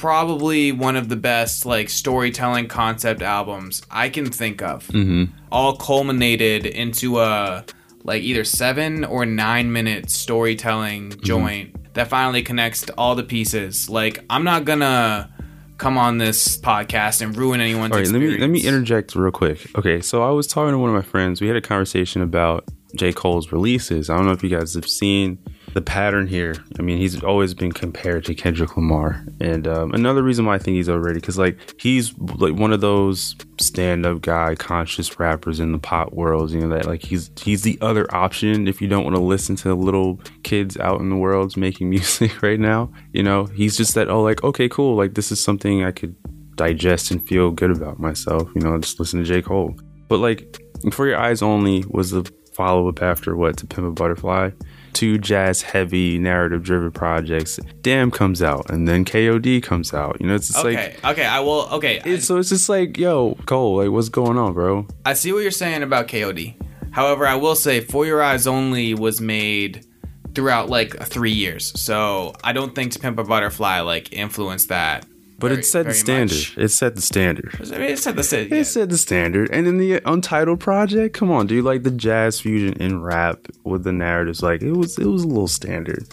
Probably 0.02 0.72
one 0.72 0.96
of 0.96 1.08
the 1.08 1.14
best 1.14 1.64
like 1.64 1.88
storytelling 1.88 2.66
concept 2.66 3.22
albums 3.22 3.82
I 3.88 4.08
can 4.08 4.32
think 4.32 4.60
of. 4.60 4.88
Mm-hmm. 4.88 5.32
All 5.52 5.76
culminated 5.76 6.66
into 6.66 7.20
a 7.20 7.64
like 8.02 8.24
either 8.24 8.42
seven 8.42 9.04
or 9.04 9.24
nine 9.24 9.70
minute 9.70 10.10
storytelling 10.10 11.10
mm-hmm. 11.10 11.22
joint 11.22 11.94
that 11.94 12.08
finally 12.08 12.42
connects 12.42 12.90
all 12.98 13.14
the 13.14 13.22
pieces. 13.22 13.88
Like 13.88 14.24
I'm 14.28 14.42
not 14.42 14.64
gonna 14.64 15.32
come 15.78 15.96
on 15.96 16.18
this 16.18 16.58
podcast 16.58 17.22
and 17.22 17.36
ruin 17.36 17.60
anyone's 17.60 17.92
All 17.92 17.98
right, 17.98 18.08
let 18.08 18.20
me 18.20 18.38
let 18.38 18.50
me 18.50 18.66
interject 18.66 19.14
real 19.14 19.30
quick. 19.30 19.64
Okay, 19.78 20.00
so 20.00 20.24
I 20.24 20.30
was 20.30 20.48
talking 20.48 20.72
to 20.72 20.78
one 20.78 20.90
of 20.90 20.96
my 20.96 21.02
friends. 21.02 21.40
We 21.40 21.46
had 21.46 21.56
a 21.56 21.60
conversation 21.60 22.22
about 22.22 22.64
J. 22.96 23.12
Cole's 23.12 23.52
releases. 23.52 24.10
I 24.10 24.16
don't 24.16 24.26
know 24.26 24.32
if 24.32 24.42
you 24.42 24.48
guys 24.48 24.74
have 24.74 24.88
seen 24.88 25.38
the 25.74 25.82
pattern 25.82 26.26
here. 26.26 26.54
I 26.78 26.82
mean, 26.82 26.98
he's 26.98 27.22
always 27.22 27.54
been 27.54 27.72
compared 27.72 28.24
to 28.26 28.34
Kendrick 28.34 28.76
Lamar, 28.76 29.24
and 29.40 29.66
um, 29.66 29.92
another 29.92 30.22
reason 30.22 30.44
why 30.44 30.54
I 30.54 30.58
think 30.58 30.76
he's 30.76 30.88
overrated 30.88 31.22
because 31.22 31.38
like 31.38 31.58
he's 31.80 32.16
like 32.18 32.54
one 32.54 32.72
of 32.72 32.80
those 32.80 33.36
stand-up 33.60 34.20
guy, 34.20 34.54
conscious 34.54 35.18
rappers 35.18 35.60
in 35.60 35.72
the 35.72 35.78
pop 35.78 36.12
world. 36.12 36.50
You 36.50 36.60
know 36.60 36.68
that 36.68 36.86
like 36.86 37.02
he's 37.02 37.30
he's 37.40 37.62
the 37.62 37.78
other 37.80 38.12
option 38.14 38.68
if 38.68 38.80
you 38.80 38.88
don't 38.88 39.04
want 39.04 39.16
to 39.16 39.22
listen 39.22 39.56
to 39.56 39.68
the 39.68 39.76
little 39.76 40.20
kids 40.42 40.76
out 40.78 41.00
in 41.00 41.10
the 41.10 41.16
world 41.16 41.56
making 41.56 41.90
music 41.90 42.42
right 42.42 42.60
now. 42.60 42.92
You 43.12 43.22
know, 43.22 43.46
he's 43.46 43.76
just 43.76 43.94
that 43.94 44.08
oh 44.08 44.22
like 44.22 44.42
okay 44.44 44.68
cool 44.68 44.96
like 44.96 45.14
this 45.14 45.32
is 45.32 45.42
something 45.42 45.84
I 45.84 45.92
could 45.92 46.14
digest 46.56 47.10
and 47.10 47.26
feel 47.26 47.50
good 47.50 47.70
about 47.70 47.98
myself. 47.98 48.48
You 48.54 48.60
know, 48.60 48.78
just 48.78 49.00
listen 49.00 49.20
to 49.20 49.26
J. 49.26 49.42
Cole. 49.42 49.76
But 50.08 50.18
like, 50.18 50.62
For 50.92 51.06
Your 51.08 51.18
Eyes 51.18 51.42
Only 51.42 51.84
was 51.88 52.10
the 52.10 52.30
follow 52.54 52.88
up 52.88 53.02
after 53.02 53.34
what 53.36 53.56
to 53.58 53.66
Pimp 53.66 53.86
a 53.86 53.90
Butterfly. 53.90 54.50
Two 54.92 55.18
jazz 55.18 55.62
heavy 55.62 56.18
narrative 56.18 56.62
driven 56.62 56.90
projects. 56.90 57.58
Damn 57.80 58.10
comes 58.10 58.42
out 58.42 58.70
and 58.70 58.86
then 58.86 59.04
KOD 59.04 59.62
comes 59.62 59.92
out. 59.94 60.18
You 60.20 60.26
know, 60.26 60.34
it's 60.34 60.48
just 60.48 60.58
okay, 60.64 60.96
like 61.02 61.04
okay, 61.12 61.24
I 61.26 61.40
will. 61.40 61.68
Okay, 61.72 62.00
I- 62.04 62.18
so 62.18 62.36
it's 62.38 62.48
just 62.50 62.68
like 62.68 62.98
yo 62.98 63.34
Cole, 63.46 63.78
like 63.78 63.90
what's 63.90 64.08
going 64.08 64.38
on, 64.38 64.52
bro? 64.52 64.86
I 65.06 65.14
see 65.14 65.32
what 65.32 65.40
you're 65.40 65.50
saying 65.50 65.82
about 65.82 66.08
KOD. 66.08 66.54
However, 66.92 67.26
I 67.26 67.36
will 67.36 67.54
say 67.56 67.80
For 67.80 68.04
Your 68.04 68.22
Eyes 68.22 68.46
Only 68.46 68.92
was 68.94 69.20
made 69.20 69.86
throughout 70.34 70.68
like 70.68 70.94
three 71.06 71.32
years. 71.32 71.72
So 71.80 72.34
I 72.44 72.52
don't 72.52 72.74
think 72.74 72.92
To 72.92 72.98
Pimp 72.98 73.18
a 73.18 73.24
Butterfly 73.24 73.80
like 73.80 74.12
influenced 74.12 74.68
that. 74.68 75.06
But 75.42 75.48
very- 75.48 75.60
it 75.60 75.64
set 75.64 75.84
the 75.86 75.92
standard. 75.94 76.34
much. 76.34 76.56
It 76.56 76.68
set 76.70 76.94
the 76.96 77.02
standard. 77.02 77.54
I 77.60 77.78
mean, 77.78 77.82
it 77.90 77.98
set 77.98 78.16
the 78.16 78.22
standard. 78.22 78.52
It 78.56 78.64
set 78.64 78.88
the 78.88 78.96
standard. 78.96 79.50
And 79.52 79.66
then 79.66 79.76
the 79.76 80.00
Untitled 80.10 80.60
Project, 80.60 81.14
come 81.14 81.30
on, 81.30 81.46
dude, 81.46 81.64
like 81.64 81.82
the 81.82 81.90
jazz 81.90 82.40
fusion 82.40 82.72
in 82.80 83.02
rap 83.02 83.46
with 83.64 83.84
the 83.84 83.92
narratives, 83.92 84.42
like 84.42 84.62
it 84.62 84.72
was 84.72 84.98
it 84.98 85.06
was 85.06 85.24
a 85.24 85.28
little 85.28 85.48
standard. 85.48 86.06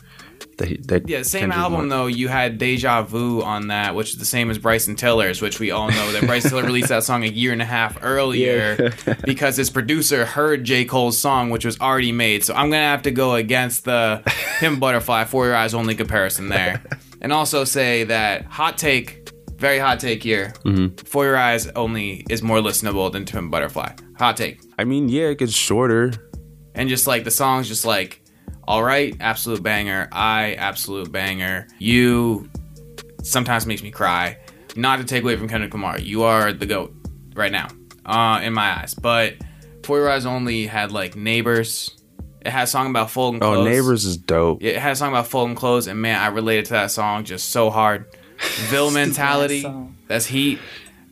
That, 0.58 0.88
that 0.90 1.08
Yeah, 1.10 1.22
same 1.24 1.54
album 1.54 1.88
though. 1.88 2.08
You 2.08 2.28
had 2.28 2.58
Deja 2.58 3.04
Vu 3.04 3.42
on 3.42 3.68
that, 3.68 3.96
which 3.96 4.10
is 4.12 4.18
the 4.18 4.26
same 4.26 4.50
as 4.50 4.58
Bryson 4.58 4.96
Tiller's, 4.98 5.42
which 5.42 5.58
we 5.58 5.72
all 5.72 5.90
know 5.90 6.12
that 6.12 6.26
Bryson 6.26 6.50
Tiller 6.50 6.64
released 6.64 6.90
that 6.90 7.04
song 7.06 7.24
a 7.24 7.28
year 7.28 7.54
and 7.54 7.62
a 7.62 7.66
half 7.66 7.98
earlier 8.02 8.94
because 9.24 9.56
his 9.56 9.70
producer 9.70 10.26
heard 10.26 10.66
J. 10.66 10.84
Cole's 10.84 11.18
song, 11.18 11.50
which 11.50 11.64
was 11.64 11.80
already 11.80 12.12
made. 12.12 12.44
So 12.44 12.54
I'm 12.54 12.70
gonna 12.70 12.84
have 12.84 13.04
to 13.04 13.12
go 13.12 13.36
against 13.36 13.86
the 13.86 14.22
Pimp 14.60 14.82
Butterfly 14.82 15.26
For 15.26 15.46
Your 15.46 15.56
Eyes 15.56 15.74
Only 15.74 15.96
comparison 15.96 16.50
there, 16.50 16.82
and 17.22 17.32
also 17.32 17.64
say 17.64 18.04
that 18.06 18.44
hot 18.46 18.78
take, 18.78 19.19
very 19.60 19.78
hot 19.80 20.00
take 20.00 20.24
here. 20.24 20.54
Mm-hmm. 20.66 20.96
For 21.06 21.26
Your 21.26 21.38
Eyes 21.38 21.68
Only 21.76 22.26
is 22.30 22.42
more 22.42 22.60
listenable 22.60 23.12
than 23.12 23.26
Pimp 23.26 23.52
Butterfly. 23.52 23.92
Hot 24.18 24.38
take 24.38 24.62
I 24.78 24.84
mean, 24.86 25.10
yeah, 25.10 25.28
it 25.28 25.38
gets 25.40 25.54
shorter. 25.54 26.12
and 26.76 26.88
just 26.90 27.08
like 27.08 27.24
the 27.24 27.32
song's 27.32 27.68
just 27.68 27.86
like 27.86 28.22
all 28.68 28.84
right 28.84 29.16
absolute 29.20 29.64
banger 29.64 30.08
i 30.12 30.54
absolute 30.54 31.12
banger 31.12 31.66
you 31.80 32.48
sometimes 33.24 33.66
makes 33.66 33.82
me 33.82 33.90
cry 33.90 34.38
not 34.76 34.98
to 35.00 35.04
take 35.04 35.24
away 35.24 35.36
from 35.36 35.48
kendrick 35.48 35.74
lamar 35.74 36.00
you 36.00 36.22
are 36.22 36.54
the 36.54 36.68
goat 36.68 36.94
right 37.36 37.52
now 37.52 37.68
uh 38.06 38.40
in 38.44 38.54
my 38.54 38.80
eyes 38.80 38.94
but 38.94 39.34
for 39.84 39.98
your 39.98 40.10
eyes 40.10 40.26
only 40.28 40.68
had 40.68 40.92
like 40.92 41.16
neighbors 41.16 41.98
it 42.42 42.50
had 42.52 42.64
a 42.66 42.68
song 42.68 42.90
about 42.92 43.10
folding 43.10 43.44
Oh, 43.44 43.64
Neighbors 43.66 44.06
is 44.06 44.16
dope. 44.18 44.64
it 44.64 44.78
had 44.78 44.92
a 44.94 44.96
song 44.96 45.10
about 45.10 45.28
folding 45.28 45.56
clothes 45.56 45.88
and 45.88 46.00
man 46.00 46.22
i 46.22 46.28
related 46.28 46.66
to 46.66 46.74
that 46.74 46.92
song 46.92 47.24
just 47.24 47.50
so 47.50 47.72
hard 47.72 48.06
ville 48.70 48.92
mentality 48.92 49.66
that's 50.08 50.26
heat 50.26 50.60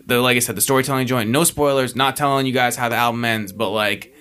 the 0.05 0.19
like 0.21 0.35
i 0.37 0.39
said 0.39 0.55
the 0.55 0.61
storytelling 0.61 1.05
joint 1.07 1.29
no 1.29 1.43
spoilers 1.43 1.95
not 1.95 2.15
telling 2.15 2.45
you 2.45 2.53
guys 2.53 2.75
how 2.75 2.87
the 2.89 2.95
album 2.95 3.23
ends 3.25 3.51
but 3.51 3.69
like 3.71 4.13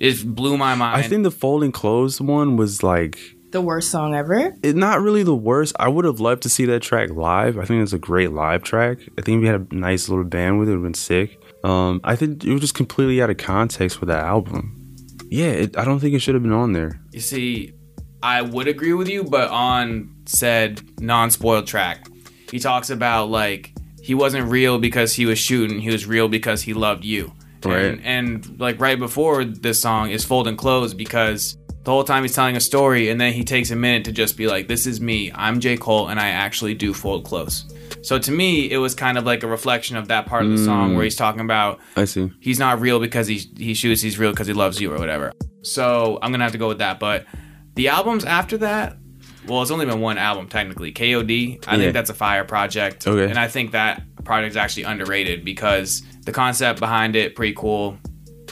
it 0.00 0.24
blew 0.34 0.56
my 0.56 0.74
mind 0.74 0.96
I 0.98 1.02
think 1.06 1.22
the 1.22 1.30
folding 1.30 1.70
clothes 1.70 2.20
one 2.20 2.56
was 2.56 2.82
like 2.82 3.18
The 3.52 3.60
worst 3.60 3.90
song 3.92 4.12
ever. 4.14 4.52
it, 4.62 4.74
not 4.74 5.00
really 5.00 5.22
the 5.22 5.36
worst. 5.36 5.76
I 5.78 5.86
would 5.88 6.04
have 6.04 6.18
loved 6.18 6.42
to 6.42 6.48
see 6.48 6.64
that 6.64 6.80
track 6.80 7.10
live. 7.10 7.56
I 7.58 7.64
think 7.64 7.80
it's 7.80 7.92
a 7.92 7.98
great 7.98 8.32
live 8.32 8.64
track. 8.64 8.98
I 9.16 9.22
think 9.22 9.36
if 9.36 9.42
we 9.42 9.46
had 9.46 9.68
a 9.70 9.74
nice 9.76 10.08
little 10.08 10.24
band 10.24 10.58
with 10.58 10.68
it, 10.68 10.72
it 10.72 10.78
would 10.78 10.82
have 10.82 10.92
been 10.92 10.94
sick. 10.94 11.40
Um, 11.62 12.00
I 12.02 12.16
think 12.16 12.42
it 12.44 12.50
was 12.52 12.60
just 12.60 12.74
completely 12.74 13.22
out 13.22 13.30
of 13.30 13.36
context 13.36 13.98
for 13.98 14.06
that 14.06 14.24
album. 14.24 14.96
Yeah, 15.30 15.46
it, 15.62 15.78
I 15.78 15.84
don't 15.84 16.00
think 16.00 16.14
it 16.14 16.18
should 16.18 16.34
have 16.34 16.42
been 16.42 16.52
on 16.52 16.72
there. 16.72 17.00
You 17.12 17.20
see, 17.20 17.72
I 18.20 18.42
would 18.42 18.66
agree 18.66 18.94
with 18.94 19.08
you, 19.08 19.22
but 19.22 19.48
on 19.50 20.12
said 20.26 20.82
non-spoiled 21.00 21.68
track, 21.68 22.08
he 22.54 22.60
talks 22.60 22.88
about 22.88 23.30
like 23.30 23.72
he 24.00 24.14
wasn't 24.14 24.48
real 24.48 24.78
because 24.78 25.12
he 25.12 25.26
was 25.26 25.40
shooting; 25.40 25.80
he 25.80 25.90
was 25.90 26.06
real 26.06 26.28
because 26.28 26.62
he 26.62 26.72
loved 26.72 27.04
you. 27.04 27.32
Right. 27.64 27.86
And, 27.86 28.04
and 28.04 28.60
like 28.60 28.80
right 28.80 28.96
before 28.96 29.44
this 29.44 29.82
song 29.82 30.10
is 30.10 30.24
folding 30.24 30.56
clothes 30.56 30.94
because 30.94 31.58
the 31.82 31.90
whole 31.90 32.04
time 32.04 32.22
he's 32.22 32.32
telling 32.32 32.54
a 32.54 32.60
story, 32.60 33.08
and 33.08 33.20
then 33.20 33.32
he 33.32 33.42
takes 33.42 33.72
a 33.72 33.76
minute 33.76 34.04
to 34.04 34.12
just 34.12 34.36
be 34.36 34.46
like, 34.46 34.68
"This 34.68 34.86
is 34.86 35.00
me. 35.00 35.32
I'm 35.34 35.58
J 35.58 35.76
Cole, 35.76 36.06
and 36.06 36.20
I 36.20 36.28
actually 36.28 36.74
do 36.74 36.94
fold 36.94 37.24
clothes." 37.24 37.64
So 38.02 38.20
to 38.20 38.30
me, 38.30 38.70
it 38.70 38.76
was 38.76 38.94
kind 38.94 39.18
of 39.18 39.24
like 39.24 39.42
a 39.42 39.48
reflection 39.48 39.96
of 39.96 40.06
that 40.06 40.26
part 40.26 40.44
of 40.44 40.52
the 40.52 40.64
song 40.64 40.94
where 40.94 41.02
he's 41.02 41.16
mm. 41.16 41.18
talking 41.18 41.40
about 41.40 41.80
I 41.96 42.04
see. 42.04 42.30
he's 42.38 42.60
not 42.60 42.80
real 42.80 43.00
because 43.00 43.26
he 43.26 43.38
he 43.56 43.74
shoots. 43.74 44.00
He's 44.00 44.16
real 44.16 44.30
because 44.30 44.46
he 44.46 44.52
loves 44.52 44.80
you 44.80 44.94
or 44.94 44.98
whatever. 45.00 45.32
So 45.62 46.20
I'm 46.22 46.30
gonna 46.30 46.44
have 46.44 46.52
to 46.52 46.58
go 46.58 46.68
with 46.68 46.78
that. 46.78 47.00
But 47.00 47.26
the 47.74 47.88
albums 47.88 48.24
after 48.24 48.58
that, 48.58 48.96
well, 49.46 49.62
it's 49.62 49.70
only 49.70 49.86
been 49.86 50.00
one 50.00 50.18
album 50.18 50.48
technically. 50.48 50.92
KOD. 50.92 51.58
I 51.66 51.72
Yeah. 51.72 51.78
think 51.78 51.92
that's 51.92 52.10
a 52.10 52.14
fire 52.14 52.44
project. 52.44 53.06
Okay. 53.06 53.28
And 53.30 53.38
I 53.38 53.48
think 53.48 53.72
that 53.72 54.02
project 54.24 54.52
is 54.52 54.56
actually 54.56 54.84
underrated 54.84 55.44
because 55.44 56.02
the 56.24 56.32
concept 56.32 56.80
behind 56.80 57.16
it 57.16 57.34
pretty 57.36 57.54
cool. 57.54 57.98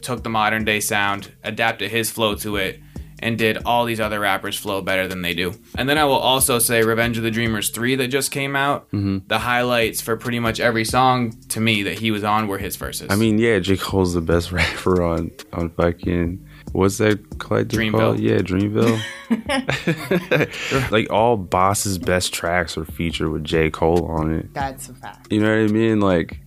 Took 0.03 0.23
the 0.25 0.31
modern 0.31 0.65
day 0.65 0.81
sound, 0.81 1.31
adapted 1.45 1.91
his 1.91 2.11
flow 2.11 2.35
to 2.37 2.57
it, 2.57 2.81
and 3.23 3.39
did 3.39 3.59
all 3.65 3.85
these 3.85 4.01
other 4.01 4.21
rappers 4.21 4.59
flow 4.59 4.83
better 4.83 5.07
than 5.07 5.23
they 5.23 5.35
do. 5.35 5.55
And 5.77 5.89
then 5.89 5.97
I 5.99 6.05
will 6.05 6.15
also 6.15 6.59
say 6.59 6.83
Revenge 6.83 7.17
of 7.17 7.23
the 7.23 7.31
Dreamers 7.31 7.71
3 7.71 7.95
that 7.97 8.09
just 8.09 8.31
came 8.31 8.57
out. 8.57 8.89
Mm-hmm. 8.91 9.19
The 9.29 9.39
highlights 9.39 10.01
for 10.01 10.17
pretty 10.17 10.41
much 10.41 10.61
every 10.61 10.85
song 10.85 11.33
to 11.49 11.61
me 11.61 11.83
that 11.85 11.99
he 11.99 12.11
was 12.11 12.25
on 12.25 12.49
were 12.49 12.59
his 12.59 12.77
verses. 12.77 13.09
I 13.11 13.17
mean, 13.17 13.39
yeah, 13.39 13.59
J. 13.61 13.77
Cole's 13.77 14.15
the 14.15 14.21
best 14.21 14.53
rapper 14.53 15.03
on 15.03 15.31
on 15.53 15.71
fucking 15.71 16.47
what's 16.73 16.99
that 16.99 17.39
collective 17.39 17.79
Dreamville. 17.79 17.99
called? 17.99 18.21
Yeah, 18.21 18.39
Dreamville. 18.39 19.01
like 20.91 21.11
all 21.11 21.37
Bas's 21.37 21.99
best 21.99 22.33
tracks 22.35 22.77
are 22.77 22.85
featured 22.85 23.29
with 23.29 23.45
J. 23.45 23.71
Cole 23.71 24.07
on 24.07 24.33
it. 24.33 24.53
That's 24.53 24.89
a 24.89 24.95
fact. 24.95 25.33
You 25.33 25.41
know 25.41 25.49
what 25.49 25.71
I 25.71 25.73
mean? 25.73 26.01
Like, 26.01 26.41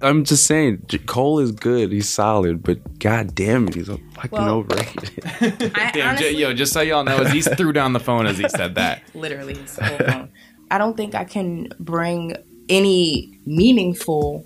I'm 0.00 0.24
just 0.24 0.46
saying, 0.46 0.82
J- 0.86 0.98
Cole 0.98 1.38
is 1.38 1.52
good. 1.52 1.92
He's 1.92 2.08
solid, 2.08 2.62
but 2.62 2.98
god 2.98 3.34
damn 3.34 3.68
it, 3.68 3.74
he's 3.74 3.88
a 3.88 3.98
fucking 4.14 4.30
Well- 4.32 4.48
overrated. 4.58 5.10
I 5.74 5.90
Damn, 5.92 6.08
honestly, 6.10 6.32
j- 6.32 6.38
yo, 6.40 6.54
just 6.54 6.72
so 6.72 6.80
y'all 6.80 7.04
know, 7.04 7.18
Aziz 7.18 7.48
threw 7.56 7.72
down 7.72 7.92
the 7.92 8.00
phone 8.00 8.26
as 8.26 8.38
he 8.38 8.48
said 8.48 8.74
that. 8.76 9.02
literally 9.14 9.54
his 9.54 9.78
whole 9.78 9.98
phone. 9.98 10.30
I 10.70 10.78
don't 10.78 10.96
think 10.96 11.14
I 11.14 11.24
can 11.24 11.68
bring 11.78 12.34
any 12.68 13.38
meaningful 13.44 14.44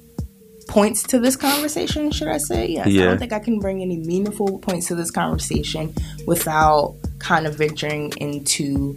points 0.68 1.02
to 1.04 1.20
this 1.20 1.36
conversation, 1.36 2.10
should 2.10 2.26
I 2.28 2.38
say? 2.38 2.68
Yes. 2.70 2.86
I 2.86 2.90
don't 3.04 3.18
think 3.18 3.32
I 3.32 3.38
can 3.38 3.60
bring 3.60 3.82
any 3.82 3.98
meaningful 3.98 4.58
points 4.58 4.88
to 4.88 4.94
this 4.96 5.10
conversation 5.12 5.94
without 6.26 6.96
kind 7.20 7.46
of 7.46 7.54
venturing 7.56 8.12
into 8.16 8.96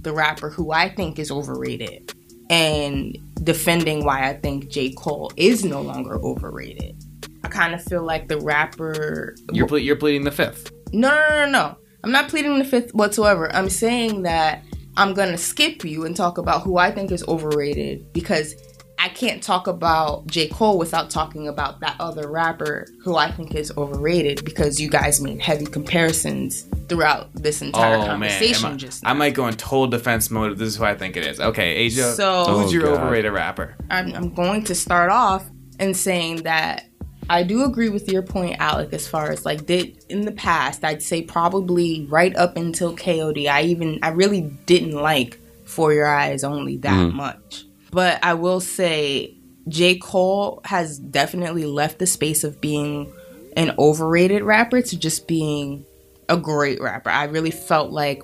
the 0.00 0.12
rapper 0.12 0.48
who 0.48 0.72
I 0.72 0.88
think 0.88 1.18
is 1.18 1.30
overrated 1.30 2.14
and 2.50 3.16
defending 3.42 4.04
why 4.04 4.28
I 4.28 4.34
think 4.34 4.68
J. 4.68 4.92
Cole 4.92 5.32
is 5.36 5.64
no 5.64 5.80
longer 5.80 6.16
overrated. 6.22 7.02
I 7.44 7.48
kind 7.48 7.74
of 7.74 7.82
feel 7.82 8.02
like 8.04 8.28
the 8.28 8.38
rapper 8.38 9.34
You're, 9.52 9.66
ple- 9.66 9.78
you're 9.78 9.96
pleading 9.96 10.24
the 10.24 10.30
fifth. 10.32 10.70
no, 10.92 11.08
no, 11.08 11.18
no, 11.28 11.46
no, 11.46 11.50
no. 11.50 11.76
I'm 12.02 12.12
not 12.12 12.28
pleading 12.28 12.58
the 12.58 12.64
fifth 12.64 12.94
whatsoever. 12.94 13.54
I'm 13.54 13.68
saying 13.70 14.22
that 14.22 14.64
I'm 14.96 15.14
gonna 15.14 15.38
skip 15.38 15.84
you 15.84 16.04
and 16.04 16.16
talk 16.16 16.38
about 16.38 16.62
who 16.62 16.76
I 16.78 16.90
think 16.90 17.12
is 17.12 17.22
overrated 17.28 18.12
because 18.12 18.54
I 19.02 19.08
can't 19.08 19.42
talk 19.42 19.66
about 19.66 20.26
J. 20.26 20.48
Cole 20.48 20.76
without 20.76 21.08
talking 21.08 21.48
about 21.48 21.80
that 21.80 21.96
other 21.98 22.28
rapper 22.28 22.86
who 23.02 23.16
I 23.16 23.30
think 23.30 23.54
is 23.54 23.72
overrated 23.78 24.44
because 24.44 24.78
you 24.78 24.90
guys 24.90 25.22
made 25.22 25.40
heavy 25.40 25.64
comparisons 25.64 26.66
throughout 26.86 27.32
this 27.32 27.62
entire 27.62 27.96
Oh 27.96 28.04
conversation 28.04 28.66
Am 28.66 28.74
I, 28.74 28.76
just 28.76 29.06
I 29.06 29.14
might 29.14 29.32
go 29.32 29.46
in 29.46 29.54
total 29.54 29.86
defense 29.86 30.30
mode 30.30 30.52
if 30.52 30.58
this 30.58 30.68
is 30.68 30.76
who 30.76 30.84
I 30.84 30.94
think 30.94 31.16
it 31.16 31.26
is. 31.26 31.40
Okay, 31.40 31.76
Asia, 31.76 32.12
So- 32.12 32.44
who's 32.44 32.66
Oh, 32.66 32.72
your 32.72 32.82
God. 32.82 33.00
overrated 33.00 33.32
rapper? 33.32 33.74
I'm, 33.88 34.14
I'm 34.14 34.34
going 34.34 34.64
to 34.64 34.74
start 34.74 35.10
off 35.10 35.48
in 35.78 35.94
saying 35.94 36.42
that 36.42 36.84
I 37.30 37.42
do 37.42 37.64
agree 37.64 37.88
with 37.88 38.06
your 38.12 38.22
point, 38.22 38.56
Alec, 38.58 38.92
as 38.92 39.08
far 39.08 39.30
as 39.30 39.46
like 39.46 39.64
did 39.64 40.04
in 40.10 40.22
the 40.26 40.32
past, 40.32 40.84
I'd 40.84 41.02
say 41.02 41.22
probably 41.22 42.06
right 42.10 42.36
up 42.36 42.56
until 42.58 42.94
KOD. 42.94 43.48
I 43.48 43.62
even 43.62 43.98
I 44.02 44.08
really 44.08 44.42
didn't 44.66 44.92
like 44.92 45.40
For 45.64 45.94
Your 45.94 46.06
Eyes 46.06 46.44
Only 46.44 46.76
that 46.78 46.92
mm-hmm. 46.92 47.16
much. 47.16 47.64
But 47.90 48.22
I 48.22 48.34
will 48.34 48.60
say 48.60 49.36
J. 49.68 49.96
Cole 49.96 50.60
has 50.64 50.98
definitely 50.98 51.66
left 51.66 51.98
the 51.98 52.06
space 52.06 52.44
of 52.44 52.60
being 52.60 53.12
an 53.56 53.74
overrated 53.78 54.42
rapper 54.42 54.80
to 54.80 54.98
just 54.98 55.26
being 55.26 55.84
a 56.28 56.36
great 56.36 56.80
rapper. 56.80 57.10
I 57.10 57.24
really 57.24 57.50
felt 57.50 57.90
like 57.90 58.22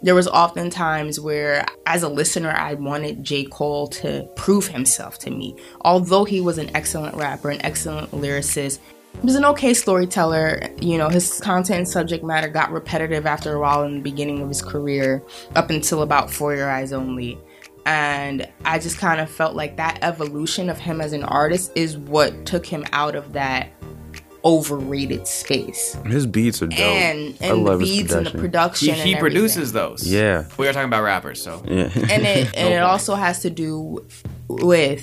there 0.00 0.14
was 0.14 0.28
often 0.28 0.70
times 0.70 1.18
where 1.18 1.66
as 1.86 2.04
a 2.04 2.08
listener 2.08 2.50
I 2.50 2.74
wanted 2.74 3.24
J. 3.24 3.44
Cole 3.44 3.88
to 3.88 4.28
prove 4.36 4.68
himself 4.68 5.18
to 5.20 5.30
me. 5.30 5.56
Although 5.80 6.24
he 6.24 6.40
was 6.40 6.58
an 6.58 6.74
excellent 6.76 7.16
rapper, 7.16 7.50
an 7.50 7.60
excellent 7.64 8.12
lyricist, 8.12 8.78
he 9.20 9.26
was 9.26 9.34
an 9.34 9.44
okay 9.46 9.74
storyteller. 9.74 10.70
You 10.80 10.98
know, 10.98 11.08
his 11.08 11.40
content 11.40 11.78
and 11.78 11.88
subject 11.88 12.22
matter 12.22 12.48
got 12.48 12.70
repetitive 12.70 13.26
after 13.26 13.54
a 13.54 13.60
while 13.60 13.82
in 13.82 13.96
the 13.96 14.00
beginning 14.00 14.40
of 14.40 14.48
his 14.48 14.62
career, 14.62 15.24
up 15.56 15.70
until 15.70 16.02
about 16.02 16.30
For 16.30 16.54
Your 16.54 16.70
Eyes 16.70 16.92
Only. 16.92 17.38
And 17.88 18.46
I 18.66 18.78
just 18.78 18.98
kind 18.98 19.18
of 19.18 19.30
felt 19.30 19.56
like 19.56 19.78
that 19.78 20.00
evolution 20.02 20.68
of 20.68 20.78
him 20.78 21.00
as 21.00 21.14
an 21.14 21.24
artist 21.24 21.72
is 21.74 21.96
what 21.96 22.44
took 22.44 22.66
him 22.66 22.84
out 22.92 23.14
of 23.14 23.32
that 23.32 23.70
overrated 24.44 25.26
space. 25.26 25.96
His 26.04 26.26
beats 26.26 26.60
are 26.60 26.66
dope. 26.66 26.78
And 26.78 27.34
I 27.40 27.46
and 27.46 27.50
the 27.50 27.54
love 27.54 27.80
his 27.80 27.88
beats 27.88 28.12
and 28.12 28.26
the 28.26 28.30
He, 28.30 28.38
production. 28.38 28.94
he 28.94 29.12
and 29.12 29.20
produces 29.20 29.72
those. 29.72 30.06
Yeah. 30.06 30.44
we 30.58 30.68
are 30.68 30.72
talking 30.74 30.88
about 30.88 31.02
rappers, 31.02 31.42
so 31.42 31.62
Yeah. 31.64 31.90
and 31.94 32.26
it 32.26 32.54
and 32.54 32.74
it 32.74 32.82
also 32.82 33.14
has 33.14 33.40
to 33.40 33.48
do 33.48 34.06
with 34.48 35.02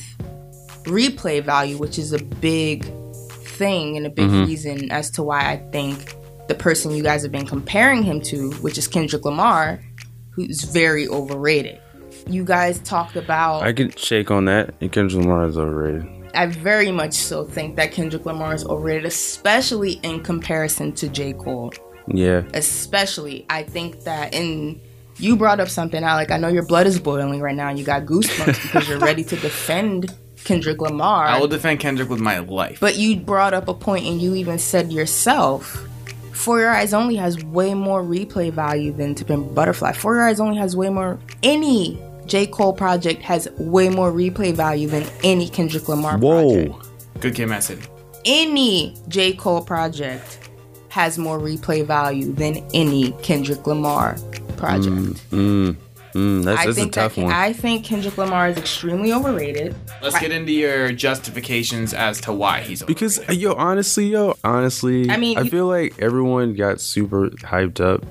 replay 0.84 1.44
value, 1.44 1.80
which 1.80 1.98
is 1.98 2.14
a 2.14 2.24
big 2.24 2.86
thing 3.32 3.98
and 3.98 4.06
a 4.06 4.12
big 4.12 4.30
mm-hmm. 4.30 4.46
reason 4.46 4.92
as 4.92 5.10
to 5.12 5.24
why 5.24 5.52
I 5.52 5.58
think 5.72 6.14
the 6.48 6.56
person 6.56 6.92
you 6.92 7.02
guys 7.02 7.24
have 7.24 7.32
been 7.32 7.48
comparing 7.48 8.04
him 8.04 8.22
to, 8.22 8.52
which 8.62 8.78
is 8.78 8.88
Kendrick 8.88 9.26
Lamar, 9.26 9.84
who's 10.30 10.62
very 10.66 11.08
overrated. 11.08 11.80
You 12.28 12.44
guys 12.44 12.80
talked 12.80 13.16
about 13.16 13.62
I 13.64 13.74
can 13.74 13.92
shake 13.96 14.32
on 14.32 14.46
that. 14.46 14.74
And 14.82 14.92
Kendrick 14.92 15.24
Lamar 15.24 15.46
is 15.48 15.58
overrated. 15.58 16.08
I 16.34 16.48
very 16.48 16.92
much 16.92 17.14
so 17.14 17.46
think 17.46 17.76
that 17.78 17.92
Kendrick 17.92 18.26
Lamar 18.26 18.54
is 18.54 18.66
overrated, 18.66 19.06
especially 19.06 19.94
in 20.04 20.22
comparison 20.22 20.92
to 20.94 21.08
J. 21.08 21.34
Cole. 21.34 21.72
Yeah. 22.08 22.44
Especially, 22.54 23.46
I 23.50 23.64
think 23.64 24.02
that 24.04 24.34
in 24.34 24.82
you 25.18 25.38
brought 25.38 25.60
up 25.62 25.70
something, 25.70 26.04
Alec. 26.04 26.32
I 26.32 26.38
know 26.38 26.50
your 26.50 26.66
blood 26.66 26.88
is 26.88 27.00
boiling 27.00 27.40
right 27.42 27.56
now. 27.56 27.70
and 27.70 27.80
You 27.80 27.86
got 27.86 28.04
goosebumps 28.06 28.62
because 28.64 28.90
you're 28.90 29.00
ready 29.00 29.24
to 29.24 29.36
defend 29.38 30.14
Kendrick 30.44 30.82
Lamar. 30.82 31.26
I 31.26 31.40
will 31.40 31.48
defend 31.48 31.80
Kendrick 31.80 32.10
with 32.10 32.20
my 32.20 32.40
life. 32.40 32.80
but 32.82 32.98
you 32.98 33.16
brought 33.16 33.54
up 33.54 33.68
a 33.70 33.74
point, 33.74 34.06
and 34.06 34.22
you 34.22 34.36
even 34.36 34.60
said 34.60 34.92
yourself, 34.92 35.88
"For 36.34 36.60
Your 36.60 36.70
Eyes 36.72 36.94
Only" 36.94 37.16
has 37.16 37.42
way 37.46 37.74
more 37.74 38.04
replay 38.04 38.52
value 38.52 38.92
than 38.92 39.16
"To 39.16 39.24
Pimp 39.26 39.56
Butterfly." 39.56 39.94
"For 39.94 40.16
Your 40.16 40.28
Eyes 40.28 40.40
Only" 40.42 40.58
has 40.58 40.76
way 40.76 40.90
more. 40.90 41.18
Any 41.44 41.98
J. 42.26 42.48
Cole 42.48 42.74
project 42.74 43.22
has 43.22 43.48
way 43.58 43.90
more 43.90 44.12
replay 44.12 44.54
value 44.54 44.88
than 44.88 45.06
any 45.24 45.50
Kendrick 45.50 45.88
Lamar 45.88 46.18
project 46.18 46.72
Whoa. 46.74 46.82
Good 47.20 47.36
Kid, 47.36 47.48
Mad 47.48 47.64
City. 47.64 47.84
any 48.26 48.96
J. 49.08 49.34
Cole 49.34 49.62
project 49.64 50.50
has 50.90 51.18
more 51.18 51.40
replay 51.40 51.86
value 51.86 52.32
than 52.34 52.66
any 52.74 53.12
Kendrick 53.22 53.68
Lamar 53.68 54.18
project. 54.58 54.96
Mm, 55.32 55.76
mm, 56.14 56.44
that's, 56.44 56.62
I 56.62 56.66
that's 56.66 56.78
a 56.78 56.82
think 56.82 56.94
tough 56.94 57.16
that 57.16 57.24
one. 57.24 57.32
I 57.34 57.52
think 57.54 57.84
Kendrick 57.86 58.18
Lamar 58.18 58.48
is 58.50 58.58
extremely 58.58 59.12
overrated. 59.12 59.76
Let's 60.02 60.18
get 60.20 60.32
into 60.32 60.54
your 60.54 60.92
justifications 60.94 61.94
as 61.94 62.22
to 62.22 62.32
why 62.34 62.62
he's 62.62 62.82
over. 62.82 62.88
Because 62.88 63.20
uh, 63.28 63.34
yo, 63.34 63.54
honestly, 63.56 64.08
yo, 64.08 64.36
honestly, 64.44 65.10
I 65.10 65.18
mean, 65.18 65.38
I 65.38 65.42
you- 65.42 65.50
feel 65.52 65.68
like 65.68 65.96
everyone 66.00 66.54
got 66.54 66.80
super 66.80 67.30
hyped 67.30 67.82
up 67.82 68.04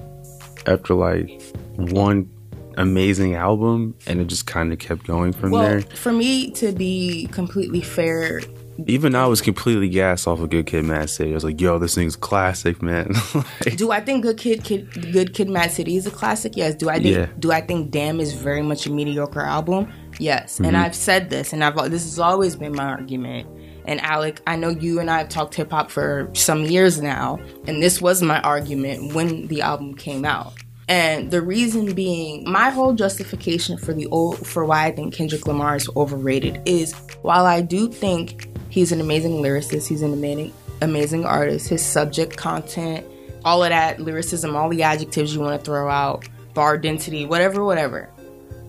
after 0.67 0.95
like 0.95 1.43
one 1.77 2.29
amazing 2.77 3.35
album, 3.35 3.95
and 4.07 4.21
it 4.21 4.27
just 4.27 4.47
kind 4.47 4.73
of 4.73 4.79
kept 4.79 5.07
going 5.07 5.33
from 5.33 5.51
Well, 5.51 5.63
there. 5.63 5.81
for 5.83 6.13
me 6.13 6.51
to 6.53 6.73
be 6.73 7.29
completely 7.33 7.81
fair, 7.81 8.41
Even 8.87 9.15
I 9.15 9.27
was 9.27 9.41
completely 9.41 9.89
gassed 9.89 10.27
off 10.27 10.41
of 10.41 10.51
Good 10.51 10.67
Kid, 10.67 10.85
Mad 10.85 11.09
City. 11.09 11.31
I 11.31 11.35
was 11.35 11.45
like, 11.45 11.61
yo, 11.61 11.79
this 11.79 11.95
thing's 11.95 12.17
classic, 12.17 12.83
man. 12.83 13.13
Like, 13.65 13.77
do 13.77 13.93
I 13.93 14.01
think 14.01 14.25
Good 14.25 14.37
Kid, 14.37 14.65
Kid 14.65 15.13
Good 15.13 15.33
Kid, 15.33 15.49
Mad 15.49 15.71
City 15.71 15.97
is 15.97 16.07
a 16.07 16.11
classic? 16.11 16.57
Yes. 16.57 16.75
Do 16.75 16.89
I 16.89 16.95
think 16.99 17.15
Yeah. 17.17 17.27
Do 17.39 17.53
I 17.53 17.61
think 17.61 17.93
Damn 17.93 18.19
is 18.19 18.33
very 18.33 18.63
much 18.63 18.87
a 18.87 18.91
mediocre 18.91 19.43
album? 19.43 19.93
Yes. 20.19 20.55
Mm-hmm. 20.55 20.65
And 20.65 20.77
I've 20.77 20.95
said 20.97 21.31
this, 21.31 21.53
and 21.53 21.63
I've 21.63 21.77
this 21.91 22.03
has 22.05 22.19
always 22.19 22.57
been 22.57 22.73
my 22.75 22.85
argument. 22.85 23.47
And 23.87 24.01
Alec, 24.01 24.41
I 24.47 24.57
know 24.57 24.71
you 24.71 24.99
and 24.99 25.11
I 25.11 25.19
have 25.19 25.29
talked 25.29 25.55
hip 25.55 25.71
hop 25.71 25.91
for 25.91 26.31
some 26.33 26.63
years 26.65 27.03
now, 27.03 27.39
and 27.67 27.83
this 27.83 28.01
was 28.01 28.23
my 28.23 28.41
argument 28.41 29.13
when 29.15 29.47
the 29.49 29.61
album 29.61 29.95
came 29.95 30.25
out. 30.25 30.55
And 30.89 31.31
the 31.31 31.41
reason 31.41 31.95
being, 31.95 32.51
my 32.51 32.71
whole 32.71 32.93
justification 32.93 33.79
for 33.79 33.95
the 33.95 34.07
old, 34.07 34.47
for 34.47 34.65
why 34.65 34.87
I 34.87 34.93
think 34.93 35.15
Kendrick 35.15 35.47
Lamar 35.47 35.77
is 35.77 35.89
overrated 35.97 36.61
is 36.67 36.93
while 37.23 37.47
I 37.47 37.63
do 37.63 37.89
think 37.89 38.49
he's 38.69 38.93
an 38.93 39.01
amazing 39.01 39.43
lyricist, 39.43 39.89
he's 39.89 40.03
an 40.03 40.13
amazing 40.13 40.53
amazing 40.83 41.25
artist, 41.25 41.69
his 41.69 41.85
subject 41.85 42.37
content, 42.37 43.07
all 43.45 43.63
of 43.63 43.71
that 43.71 44.01
lyricism, 44.01 44.55
all 44.57 44.69
the 44.69 44.83
adjectives 44.83 45.35
you 45.35 45.41
want 45.41 45.59
to 45.59 45.65
throw 45.65 45.89
out, 45.89 46.27
bar 46.53 46.79
density, 46.79 47.27
whatever, 47.27 47.65
whatever. 47.65 48.11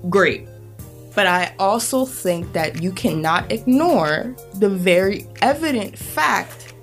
Great. 0.10 0.48
But 1.14 1.28
I 1.28 1.54
also 1.60 2.06
think 2.06 2.52
that 2.54 2.82
you 2.82 2.92
cannot 2.92 3.52
ignore 3.52 4.36
the 4.56 4.70
very 4.70 5.28
evident 5.42 5.98
fact 5.98 6.74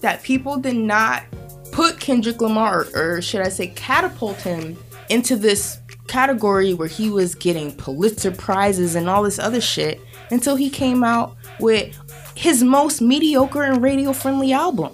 that 0.00 0.22
people 0.22 0.56
did 0.56 0.76
not 0.76 1.24
put 1.72 2.00
Kendrick 2.00 2.40
Lamar, 2.40 2.86
or 2.94 3.20
should 3.20 3.40
I 3.40 3.48
say, 3.48 3.68
catapult 3.68 4.40
him 4.40 4.76
into 5.08 5.36
this 5.36 5.78
category 6.08 6.74
where 6.74 6.88
he 6.88 7.10
was 7.10 7.34
getting 7.34 7.72
Pulitzer 7.72 8.30
prizes 8.30 8.94
and 8.94 9.08
all 9.08 9.22
this 9.22 9.38
other 9.38 9.60
shit 9.60 10.00
until 10.30 10.56
he 10.56 10.70
came 10.70 11.04
out 11.04 11.36
with 11.60 11.96
his 12.34 12.62
most 12.62 13.00
mediocre 13.00 13.62
and 13.62 13.82
radio 13.82 14.12
friendly 14.12 14.52
album, 14.52 14.92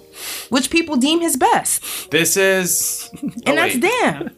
which 0.49 0.69
people 0.69 0.95
deem 0.95 1.21
his 1.21 1.35
best. 1.35 2.09
This 2.11 2.37
is. 2.37 3.09
And 3.21 3.33
oh, 3.47 3.55
that's 3.55 3.75
wait. 3.75 3.81
damn. 3.81 4.35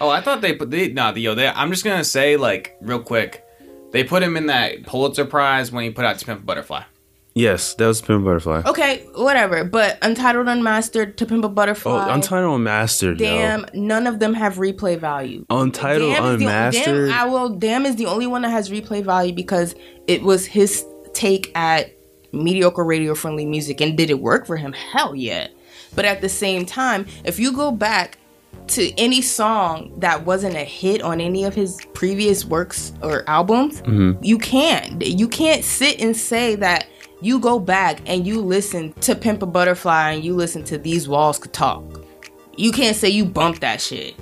Oh, 0.00 0.08
I 0.08 0.20
thought 0.20 0.40
they 0.40 0.54
put 0.54 0.70
they 0.70 0.92
nah 0.92 1.12
the 1.12 1.20
yo. 1.20 1.34
They, 1.34 1.48
I'm 1.48 1.70
just 1.70 1.84
gonna 1.84 2.04
say 2.04 2.36
like 2.36 2.76
real 2.80 3.00
quick, 3.00 3.44
they 3.92 4.04
put 4.04 4.22
him 4.22 4.36
in 4.36 4.46
that 4.46 4.84
Pulitzer 4.84 5.24
Prize 5.24 5.72
when 5.72 5.84
he 5.84 5.90
put 5.90 6.04
out 6.04 6.18
To 6.18 6.24
Pimp 6.24 6.40
a 6.40 6.44
Butterfly. 6.44 6.82
Yes, 7.36 7.74
that 7.74 7.86
was 7.86 8.00
Pimp 8.00 8.24
Butterfly. 8.24 8.62
Okay, 8.64 9.04
whatever. 9.14 9.62
But 9.62 9.98
Untitled 10.00 10.48
Unmastered 10.48 11.18
to 11.18 11.26
Pimp 11.26 11.44
a 11.44 11.50
Butterfly. 11.50 12.06
Oh, 12.08 12.10
Untitled 12.10 12.56
Unmastered. 12.56 13.18
Damn, 13.18 13.66
none 13.74 14.06
of 14.06 14.20
them 14.20 14.32
have 14.32 14.54
replay 14.54 14.98
value. 14.98 15.44
Untitled 15.50 16.14
Damn 16.14 16.24
is 16.24 16.38
the- 16.38 16.46
Unmastered. 16.46 17.10
Damn, 17.10 17.20
I 17.20 17.30
will. 17.30 17.50
Damn 17.50 17.84
is 17.84 17.96
the 17.96 18.06
only 18.06 18.26
one 18.26 18.40
that 18.40 18.48
has 18.48 18.70
replay 18.70 19.04
value 19.04 19.34
because 19.34 19.74
it 20.06 20.22
was 20.22 20.46
his 20.46 20.86
take 21.12 21.52
at 21.54 21.94
mediocre 22.32 22.84
radio 22.84 23.14
friendly 23.14 23.44
music, 23.44 23.82
and 23.82 23.98
did 23.98 24.08
it 24.08 24.18
work 24.20 24.46
for 24.46 24.56
him? 24.56 24.72
Hell 24.72 25.14
yeah. 25.14 25.48
But 25.94 26.06
at 26.06 26.22
the 26.22 26.30
same 26.30 26.64
time, 26.64 27.04
if 27.22 27.38
you 27.38 27.52
go 27.52 27.70
back 27.70 28.16
to 28.68 28.90
any 28.98 29.20
song 29.20 29.92
that 29.98 30.24
wasn't 30.24 30.56
a 30.56 30.64
hit 30.64 31.02
on 31.02 31.20
any 31.20 31.44
of 31.44 31.54
his 31.54 31.78
previous 31.92 32.46
works 32.46 32.94
or 33.02 33.28
albums, 33.28 33.82
mm-hmm. 33.82 34.22
you 34.24 34.38
can't. 34.38 35.04
You 35.04 35.28
can't 35.28 35.62
sit 35.62 36.00
and 36.00 36.16
say 36.16 36.54
that 36.56 36.86
you 37.20 37.38
go 37.38 37.58
back 37.58 38.00
and 38.06 38.26
you 38.26 38.40
listen 38.40 38.92
to 39.00 39.14
Pimp 39.14 39.42
a 39.42 39.46
Butterfly 39.46 40.12
and 40.12 40.24
you 40.24 40.34
listen 40.34 40.64
to 40.64 40.78
These 40.78 41.08
Walls 41.08 41.38
Could 41.38 41.52
Talk. 41.52 41.82
You 42.56 42.72
can't 42.72 42.96
say 42.96 43.08
you 43.08 43.24
bump 43.24 43.60
that 43.60 43.80
shit 43.80 44.14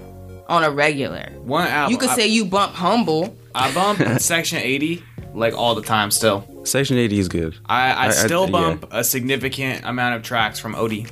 on 0.48 0.64
a 0.64 0.70
regular. 0.70 1.30
One 1.42 1.66
album. 1.68 1.92
You 1.92 1.98
could 1.98 2.10
I, 2.10 2.16
say 2.16 2.26
you 2.26 2.44
bump 2.44 2.72
Humble. 2.74 3.36
I 3.54 3.72
bump 3.72 4.00
Section 4.20 4.58
80 4.58 5.02
like 5.34 5.54
all 5.54 5.74
the 5.74 5.82
time. 5.82 6.10
Still, 6.10 6.46
Section 6.64 6.96
80 6.96 7.18
is 7.18 7.28
good. 7.28 7.56
I, 7.66 7.90
I, 7.90 7.92
I- 7.92 8.06
I- 8.06 8.10
still 8.10 8.44
yeah. 8.46 8.50
bump 8.50 8.86
a 8.90 9.02
significant 9.04 9.84
amount 9.84 10.16
of 10.16 10.22
tracks 10.22 10.58
from 10.58 10.74
OD. 10.74 11.10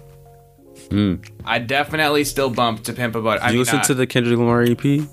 Hmm. 0.90 1.14
I 1.44 1.58
definitely 1.58 2.24
still 2.24 2.50
bump 2.50 2.84
to 2.84 2.92
Pimp 2.92 3.14
a 3.14 3.22
Butter. 3.22 3.42
I 3.42 3.46
Did 3.48 3.52
you 3.54 3.58
mean, 3.60 3.66
listen 3.66 3.82
to 3.82 3.94
the 3.94 4.06
Kendrick 4.06 4.38
Lamar 4.38 4.62
EP? 4.62 5.08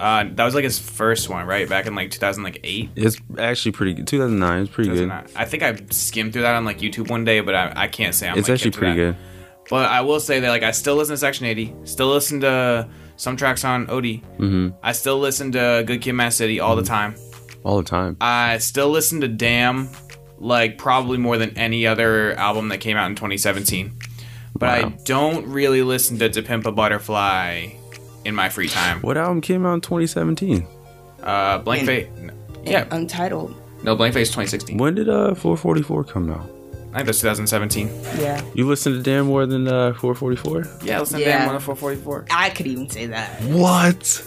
Uh, 0.00 0.24
that 0.32 0.44
was 0.44 0.54
like 0.54 0.64
his 0.64 0.78
first 0.78 1.28
one, 1.28 1.46
right? 1.46 1.68
Back 1.68 1.86
in 1.86 1.94
like 1.94 2.10
2008. 2.10 2.90
It's 2.96 3.16
actually 3.38 3.72
pretty 3.72 3.94
good. 3.94 4.06
2009. 4.06 4.62
It's 4.62 4.70
pretty 4.70 4.90
good. 4.90 5.10
I 5.36 5.44
think 5.44 5.62
I 5.62 5.76
skimmed 5.90 6.32
through 6.32 6.42
that 6.42 6.54
on 6.54 6.64
like 6.64 6.78
YouTube 6.78 7.10
one 7.10 7.24
day, 7.24 7.40
but 7.40 7.54
I, 7.54 7.72
I 7.76 7.88
can't 7.88 8.14
say 8.14 8.28
I'm. 8.28 8.38
It's 8.38 8.48
like, 8.48 8.54
actually 8.54 8.68
into 8.68 8.78
pretty 8.78 8.98
that. 9.00 9.12
good. 9.12 9.16
But 9.68 9.88
I 9.88 10.00
will 10.00 10.18
say 10.20 10.40
that 10.40 10.48
like 10.48 10.62
I 10.62 10.72
still 10.72 10.96
listen 10.96 11.12
to 11.12 11.16
Section 11.18 11.46
80, 11.46 11.74
still 11.84 12.08
listen 12.08 12.40
to 12.40 12.88
some 13.16 13.36
tracks 13.36 13.64
on 13.64 13.88
OD. 13.88 14.04
Mm-hmm. 14.04 14.68
I 14.82 14.92
still 14.92 15.18
listen 15.18 15.52
to 15.52 15.84
Good 15.86 16.00
Kid, 16.00 16.12
Mad 16.14 16.30
City 16.32 16.58
all 16.58 16.74
the 16.74 16.82
time. 16.82 17.14
All 17.62 17.76
the 17.76 17.84
time. 17.88 18.16
I 18.20 18.58
still 18.58 18.88
listen 18.88 19.20
to 19.20 19.28
Damn, 19.28 19.90
like 20.38 20.78
probably 20.78 21.18
more 21.18 21.36
than 21.36 21.56
any 21.58 21.86
other 21.86 22.32
album 22.34 22.68
that 22.70 22.78
came 22.78 22.96
out 22.96 23.08
in 23.10 23.14
2017. 23.16 23.92
But 24.58 24.68
I 24.70 24.82
Wow. 24.84 24.92
don't 25.04 25.46
really 25.46 25.82
listen 25.82 26.18
to 26.18 26.28
To 26.30 26.42
Pimp 26.42 26.66
a 26.66 26.72
Butterfly 26.72 27.68
in 28.24 28.34
my 28.34 28.48
free 28.48 28.68
time. 28.68 29.00
What 29.00 29.16
album 29.16 29.40
came 29.40 29.64
out 29.66 29.74
in 29.74 29.80
2017? 29.80 30.66
Uh, 31.22 31.58
Blank 31.58 31.86
Face. 31.86 32.08
Yeah, 32.64 32.86
Untitled. 32.90 33.54
no, 33.82 33.96
Blank 33.96 34.14
Face 34.14 34.28
2016. 34.28 34.76
When 34.78 34.94
did 34.94 35.08
uh 35.08 35.34
444 35.34 36.04
come 36.04 36.30
out? 36.30 36.48
I 36.92 36.96
think 36.96 37.06
that's 37.06 37.20
2017. 37.20 37.88
Yeah. 38.18 38.42
You 38.54 38.66
listen 38.66 38.92
to 38.94 39.02
Damn 39.02 39.26
more 39.26 39.46
than 39.46 39.68
uh 39.68 39.92
444? 39.94 40.84
Yeah, 40.86 41.00
listen 41.00 41.20
to 41.20 41.24
Yeah. 41.24 41.38
Damn 41.46 41.58
10444. 41.60 42.26
I 42.30 42.50
could 42.50 42.66
even 42.66 42.88
say 42.90 43.06
that. 43.06 43.40
What? 43.44 44.24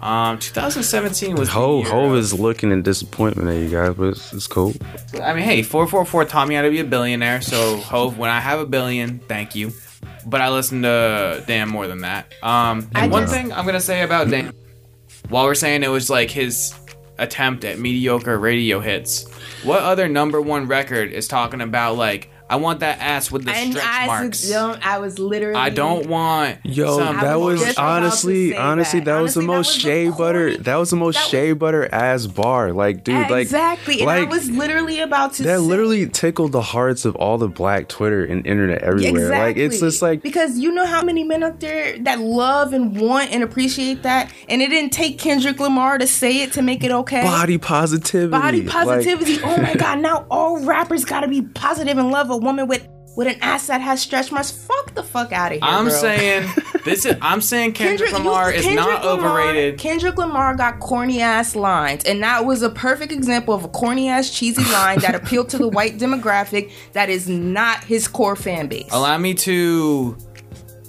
Um, 0.00 0.38
2017 0.38 1.34
was. 1.36 1.48
the 1.48 1.54
Hov 1.54 1.84
year 1.84 1.90
Hov 1.92 2.14
is 2.16 2.38
looking 2.38 2.70
in 2.72 2.82
disappointment 2.82 3.48
at 3.48 3.54
you 3.56 3.70
guys, 3.70 3.94
but 3.94 4.08
it's, 4.08 4.34
it's 4.34 4.46
cool. 4.46 4.74
I 5.22 5.32
mean, 5.32 5.44
hey, 5.44 5.62
444 5.62 6.26
taught 6.26 6.46
me 6.46 6.56
how 6.56 6.62
to 6.62 6.68
be 6.70 6.80
a 6.80 6.84
billionaire. 6.84 7.40
So, 7.40 7.78
Hov, 7.78 8.18
when 8.18 8.28
I 8.28 8.38
have 8.40 8.60
a 8.60 8.66
billion, 8.66 9.20
thank 9.20 9.54
you. 9.54 9.72
But 10.26 10.40
I 10.40 10.50
listen 10.50 10.82
to 10.82 11.42
Damn 11.46 11.68
more 11.68 11.86
than 11.86 12.00
that. 12.00 12.32
Um, 12.42 12.90
and 12.94 13.10
one 13.10 13.26
thing 13.26 13.52
I'm 13.52 13.66
gonna 13.66 13.80
say 13.80 14.02
about 14.02 14.28
Damn, 14.28 14.54
while 15.28 15.44
we're 15.44 15.54
saying 15.54 15.82
it 15.82 15.88
was 15.88 16.10
like 16.10 16.30
his 16.30 16.74
attempt 17.18 17.64
at 17.64 17.78
mediocre 17.78 18.38
radio 18.38 18.80
hits, 18.80 19.28
what 19.62 19.82
other 19.82 20.08
number 20.08 20.40
one 20.40 20.66
record 20.66 21.12
is 21.12 21.28
talking 21.28 21.60
about 21.60 21.96
like 21.96 22.30
I 22.48 22.56
want 22.56 22.80
that 22.80 22.98
ass 23.00 23.30
with 23.32 23.46
the 23.46 23.52
And 23.52 23.72
stretch 23.72 23.86
I, 23.88 24.06
marks? 24.06 24.48
don't, 24.48 24.86
I 24.86 24.98
was 24.98 25.18
literally. 25.18 25.54
I 25.56 25.70
don't 25.70 26.06
want 26.06 26.58
Yo, 26.62 26.98
some- 26.98 27.16
that 27.16 27.40
was 27.40 27.54
was 27.54 27.60
just 27.62 27.78
about 27.78 27.82
to 28.00 28.04
honestly, 28.04 28.50
say 28.50 28.56
honestly, 28.56 29.00
that. 29.00 29.04
that, 29.06 29.20
was 29.22 29.34
the 29.34 29.40
Honestly, 29.40 29.46
that 29.46 29.46
most 29.56 29.66
was 29.66 29.74
the 29.74 29.80
shea 29.80 30.08
butter. 30.10 30.48
corny- 30.50 30.56
That 30.58 30.76
was 30.76 30.90
the 30.90 30.96
most 30.96 31.14
that 31.14 31.20
was- 31.22 31.30
shea 31.30 31.52
butter 31.54 31.88
ass 31.94 32.26
bar. 32.26 32.72
Like, 32.72 33.02
dude, 33.02 33.30
like 33.30 33.42
exactly. 33.42 33.96
And 34.00 34.06
like 34.06 34.28
I 34.28 34.30
was 34.30 34.50
literally 34.50 35.00
about 35.00 35.32
to. 35.34 35.42
that 35.44 35.48
say, 35.56 35.56
literally 35.58 36.06
tickled 36.06 36.52
the 36.52 36.60
hearts 36.60 37.06
of 37.06 37.16
all 37.16 37.38
the 37.38 37.48
black 37.48 37.88
Twitter 37.88 38.22
and 38.24 38.46
internet 38.46 38.82
everywhere. 38.82 39.30
Like, 39.30 39.56
it's 39.56 39.80
just 39.80 40.02
like 40.02 40.22
because 40.22 40.58
you 40.58 40.70
know 40.70 40.84
how 40.86 41.02
many 41.02 41.24
men 41.24 41.42
out 41.42 41.60
there 41.60 41.98
that 42.00 42.20
love 42.20 42.74
and 42.74 43.00
want 43.00 43.32
and 43.32 43.42
appreciate 43.42 44.02
that, 44.02 44.30
and 44.50 44.60
it 44.60 44.68
didn't 44.68 44.92
take 44.92 45.18
Kendrick 45.18 45.58
Lamar 45.60 45.96
to 45.96 46.06
say 46.06 46.42
it 46.42 46.52
to 46.52 46.62
make 46.62 46.84
it 46.84 46.90
okay. 46.90 47.22
body 47.22 47.56
positivity. 47.56 48.30
Body 48.30 48.62
Like, 48.62 48.70
positivity. 48.70 49.38
oh 49.42 49.56
my 49.56 49.74
god! 49.78 50.00
Now 50.00 50.26
all 50.30 50.62
rappers 50.64 51.06
got 51.06 51.20
to 51.20 51.28
be 51.28 51.40
positive 51.40 51.96
and 51.96 52.10
love 52.10 52.30
a 52.34 52.38
woman 52.38 52.66
with 52.66 52.86
with 53.16 53.28
an 53.28 53.36
ass 53.42 53.68
that 53.68 53.80
has 53.80 54.02
stretch 54.02 54.32
marks. 54.32 54.50
Fuck 54.50 54.94
the 54.94 55.02
fuck 55.04 55.30
out 55.32 55.52
of 55.52 55.58
here. 55.58 55.60
I'm 55.62 55.84
bro. 55.84 55.94
saying 55.94 56.50
this 56.84 57.04
is. 57.06 57.16
I'm 57.22 57.40
saying 57.40 57.72
Kendrick, 57.74 58.10
you- 58.10 58.16
Lamar 58.18 58.50
is 58.52 58.64
Kendrick 58.64 58.84
not 58.86 59.04
Lamar- 59.04 59.40
overrated. 59.42 59.78
Kendrick 59.78 60.16
Lamar 60.18 60.56
got 60.56 60.80
corny 60.80 61.20
ass 61.22 61.54
lines, 61.54 62.04
and 62.04 62.22
that 62.24 62.44
was 62.44 62.62
a 62.62 62.70
perfect 62.70 63.12
example 63.12 63.54
of 63.54 63.62
a 63.64 63.68
corny 63.68 64.08
ass 64.08 64.30
cheesy 64.30 64.64
line 64.72 64.98
that 65.00 65.14
appealed 65.14 65.48
to 65.50 65.58
the 65.58 65.68
white 65.78 65.96
demographic 65.98 66.72
that 66.92 67.08
is 67.08 67.28
not 67.28 67.84
his 67.84 68.08
core 68.08 68.34
fan 68.36 68.66
base. 68.66 68.88
Allow 68.90 69.16
me 69.18 69.34
to 69.34 70.16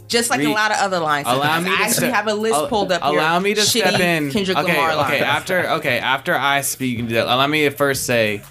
Just 0.08 0.32
like 0.32 0.40
Re- 0.40 0.48
a 0.48 0.50
lot 0.50 0.72
of 0.72 0.78
other 0.78 1.00
lines. 1.00 1.28
allow 1.28 1.42
I 1.52 1.60
me 1.60 1.70
to 1.70 1.76
actually 1.76 1.94
step, 1.94 2.14
have 2.14 2.28
a 2.28 2.34
list 2.34 2.56
al- 2.56 2.68
pulled 2.70 2.92
up 2.92 3.04
here. 3.04 3.12
Allow 3.20 3.40
me 3.40 3.54
to 3.54 3.62
Shitty 3.62 3.88
step 3.88 4.00
in. 4.00 4.32
Kendrick 4.32 4.58
okay, 4.58 4.74
Lamar 4.74 4.92
okay. 5.06 5.20
lines. 5.20 5.22
After 5.24 5.70
okay, 5.74 6.00
after 6.00 6.34
I 6.36 6.62
speak, 6.62 7.12
allow 7.12 7.46
me 7.46 7.66
to 7.66 7.70
first 7.72 8.06
say, 8.08 8.42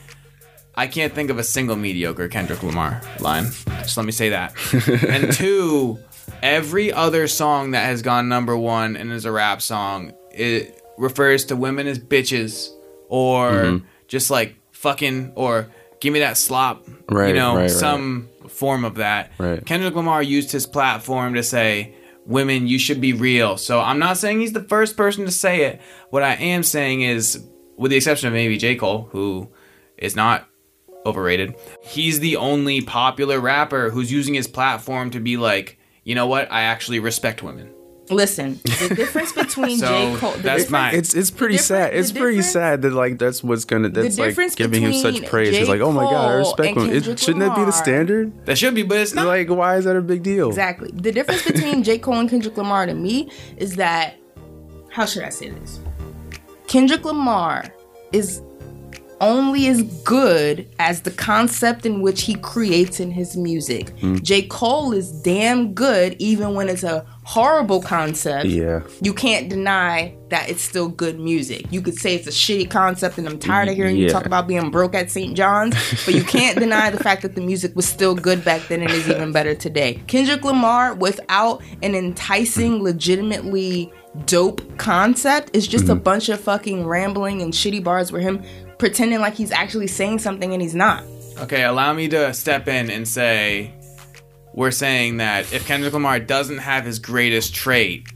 I 0.77 0.87
can't 0.87 1.13
think 1.13 1.31
of 1.31 1.39
a 1.39 1.45
single 1.45 1.77
mediocre 1.77 2.29
Kendrick 2.29 2.63
Lamar 2.63 3.01
line. 3.21 3.45
Just 3.83 3.97
let 3.97 4.07
me 4.07 4.13
say 4.13 4.31
that. 4.31 4.55
and 5.09 5.33
two, 5.33 5.99
every 6.43 6.93
other 6.93 7.29
song 7.29 7.73
that 7.73 7.85
has 7.85 8.03
gone 8.03 8.29
number 8.29 8.57
one 8.57 8.97
and 8.97 9.13
is 9.13 9.25
a 9.25 9.33
rap 9.33 9.63
song, 9.63 10.13
it 10.33 10.83
refers 10.99 11.45
to 11.47 11.57
women 11.57 11.87
as 11.87 11.99
bitches 11.99 12.71
or 13.09 13.51
Mm-hmm. 13.51 13.87
just 14.09 14.31
like 14.31 14.57
fucking 14.73 15.33
or 15.37 15.69
give 16.01 16.13
me 16.13 16.21
that 16.21 16.37
slop. 16.37 16.85
Right, 17.09 17.29
you 17.29 17.35
know, 17.35 17.55
right, 17.55 17.63
right. 17.63 17.71
some 17.71 18.29
form 18.49 18.85
of 18.85 18.97
that. 18.97 19.33
Right. 19.39 19.65
Kendrick 19.65 19.95
Lamar 19.95 20.23
used 20.23 20.51
his 20.53 20.67
platform 20.67 21.35
to 21.35 21.43
say, 21.43 21.95
Women, 22.27 22.67
you 22.67 22.79
should 22.79 23.03
be 23.03 23.13
real. 23.13 23.59
So 23.59 23.81
I'm 23.81 23.99
not 23.99 24.17
saying 24.17 24.41
he's 24.41 24.55
the 24.55 24.63
first 24.65 24.97
person 24.97 25.27
to 25.27 25.31
say 25.31 25.65
it. 25.67 25.81
What 26.09 26.23
I 26.23 26.35
am 26.35 26.63
saying 26.63 27.03
is, 27.03 27.45
with 27.77 27.91
the 27.91 27.99
exception 27.99 28.29
of 28.29 28.33
maybe 28.33 28.57
J. 28.57 28.77
Cole, 28.77 29.09
who 29.13 29.51
is 29.99 30.17
not 30.17 30.49
overrated, 31.07 31.55
he's 31.83 32.21
the 32.21 32.37
only 32.37 32.81
popular 32.81 33.41
rapper 33.41 33.91
who's 33.91 34.11
using 34.13 34.35
his 34.35 34.47
platform 34.47 35.11
to 35.11 35.21
be 35.21 35.37
like, 35.37 35.79
you 36.05 36.15
know 36.15 36.27
what? 36.27 36.51
I 36.53 36.63
actually 36.63 37.01
respect 37.01 37.43
women. 37.43 37.71
Listen, 38.11 38.61
the 38.65 38.93
difference 38.97 39.33
between 39.33 39.79
So, 39.79 39.87
J. 39.89 40.17
Cole. 40.19 40.33
The 40.33 40.43
that's 40.43 40.65
difference- 40.65 40.71
my- 40.71 40.93
It's 40.93 41.15
it's 41.15 41.31
pretty 41.31 41.57
sad. 41.57 41.95
It's 41.95 42.13
pretty 42.13 42.43
sad 42.43 42.83
that 42.83 42.93
like 42.93 43.19
that's 43.19 43.43
what's 43.43 43.65
gonna 43.65 43.89
that's 43.89 44.19
like 44.19 44.29
difference 44.29 44.55
giving 44.55 44.83
him 44.83 44.93
such 44.93 45.25
praise. 45.25 45.53
J. 45.55 45.61
It's 45.61 45.71
like, 45.71 45.81
oh 45.81 45.91
my 45.91 46.03
god, 46.03 46.31
I 46.31 46.35
respect 46.35 46.77
and 46.77 46.91
him. 46.93 47.13
It, 47.13 47.19
shouldn't 47.19 47.41
that 47.41 47.57
be 47.57 47.65
the 47.65 47.71
standard? 47.73 48.45
That 48.45 48.59
should 48.59 48.75
be, 48.75 48.83
but 48.83 48.99
it's 48.99 49.15
not. 49.15 49.27
Like, 49.27 49.49
why 49.49 49.77
is 49.79 49.87
that 49.87 49.97
a 49.97 50.03
big 50.03 50.23
deal? 50.23 50.49
Exactly. 50.49 50.91
The 50.93 51.13
difference 51.13 51.45
between 51.51 51.83
J. 51.83 51.97
Cole 51.99 52.17
and 52.19 52.29
Kendrick 52.29 52.59
Lamar 52.59 52.85
to 52.85 52.93
me 52.93 53.31
is 53.57 53.77
that 53.77 54.17
how 54.91 55.07
should 55.07 55.23
I 55.23 55.31
say 55.31 55.49
this? 55.49 55.81
Kendrick 56.67 57.07
Lamar 57.07 57.73
is 58.13 58.43
only 59.25 59.69
as 59.69 59.83
good 60.03 60.69
as 60.79 61.01
the 61.01 61.11
concept 61.11 61.87
in 61.87 62.03
which 62.03 62.23
he 62.23 62.35
creates 62.35 63.01
in 63.01 63.11
his 63.11 63.37
music. 63.37 63.89
Hmm. 64.01 64.17
J. 64.17 64.43
Cole 64.43 64.93
is 64.93 65.11
damn 65.11 65.73
good 65.73 66.15
even 66.19 66.55
when 66.55 66.69
it's 66.69 66.83
a 66.83 67.07
horrible 67.25 67.81
concept. 67.81 68.45
Yeah. 68.45 68.83
You 69.01 69.15
can't 69.15 69.49
deny 69.49 70.15
that 70.29 70.51
it's 70.51 70.63
still 70.63 70.89
good 70.89 71.19
music. 71.19 71.65
You 71.71 71.81
could 71.81 71.95
say 71.95 72.15
it's 72.15 72.27
a 72.27 72.31
shitty 72.31 72.71
concept 72.71 73.17
and 73.17 73.27
I'm 73.27 73.39
tired 73.39 73.69
of 73.69 73.77
hearing 73.77 73.97
you 73.97 74.11
talk 74.11 74.27
about 74.27 74.47
being 74.47 74.71
broke 74.71 74.95
at 74.95 75.11
St. 75.11 75.35
John's, 75.35 75.75
but 76.05 76.15
you 76.15 76.23
can't 76.23 76.59
deny 76.59 76.91
the 76.91 77.03
fact 77.03 77.23
that 77.23 77.35
the 77.35 77.41
music 77.41 77.75
was 77.75 77.89
still 77.89 78.15
good 78.15 78.45
back 78.45 78.69
then 78.69 78.83
and 78.83 78.91
is 78.91 79.09
even 79.09 79.33
better 79.33 79.55
today. 79.55 80.03
Kendrick 80.07 80.45
Lamar, 80.45 80.95
without 80.95 81.63
an 81.83 81.95
enticing, 81.95 82.83
legitimately 82.83 83.91
dope 84.27 84.77
concept, 84.77 85.51
is 85.57 85.67
just 85.67 85.89
a 85.89 85.95
bunch 85.95 86.29
of 86.29 86.39
fucking 86.41 86.87
rambling 86.87 87.41
and 87.41 87.55
shitty 87.55 87.83
bars 87.83 88.13
where 88.13 88.21
him 88.21 88.43
pretending 88.85 89.19
like 89.19 89.33
he's 89.33 89.51
actually 89.51 89.87
saying 89.87 90.19
something 90.19 90.53
and 90.53 90.61
he's 90.61 90.75
not. 90.75 91.03
Okay, 91.39 91.65
allow 91.65 91.95
me 91.95 92.07
to 92.09 92.35
step 92.35 92.69
in 92.69 92.91
and 92.91 93.09
say 93.09 93.73
we're 94.53 94.71
saying 94.71 95.17
that 95.17 95.51
if 95.55 95.67
Kendrick 95.67 95.95
Lamar 95.95 96.21
doesn't 96.21 96.59
have 96.59 96.85
his 96.85 96.99
greatest 96.99 97.55
trait, 97.55 98.07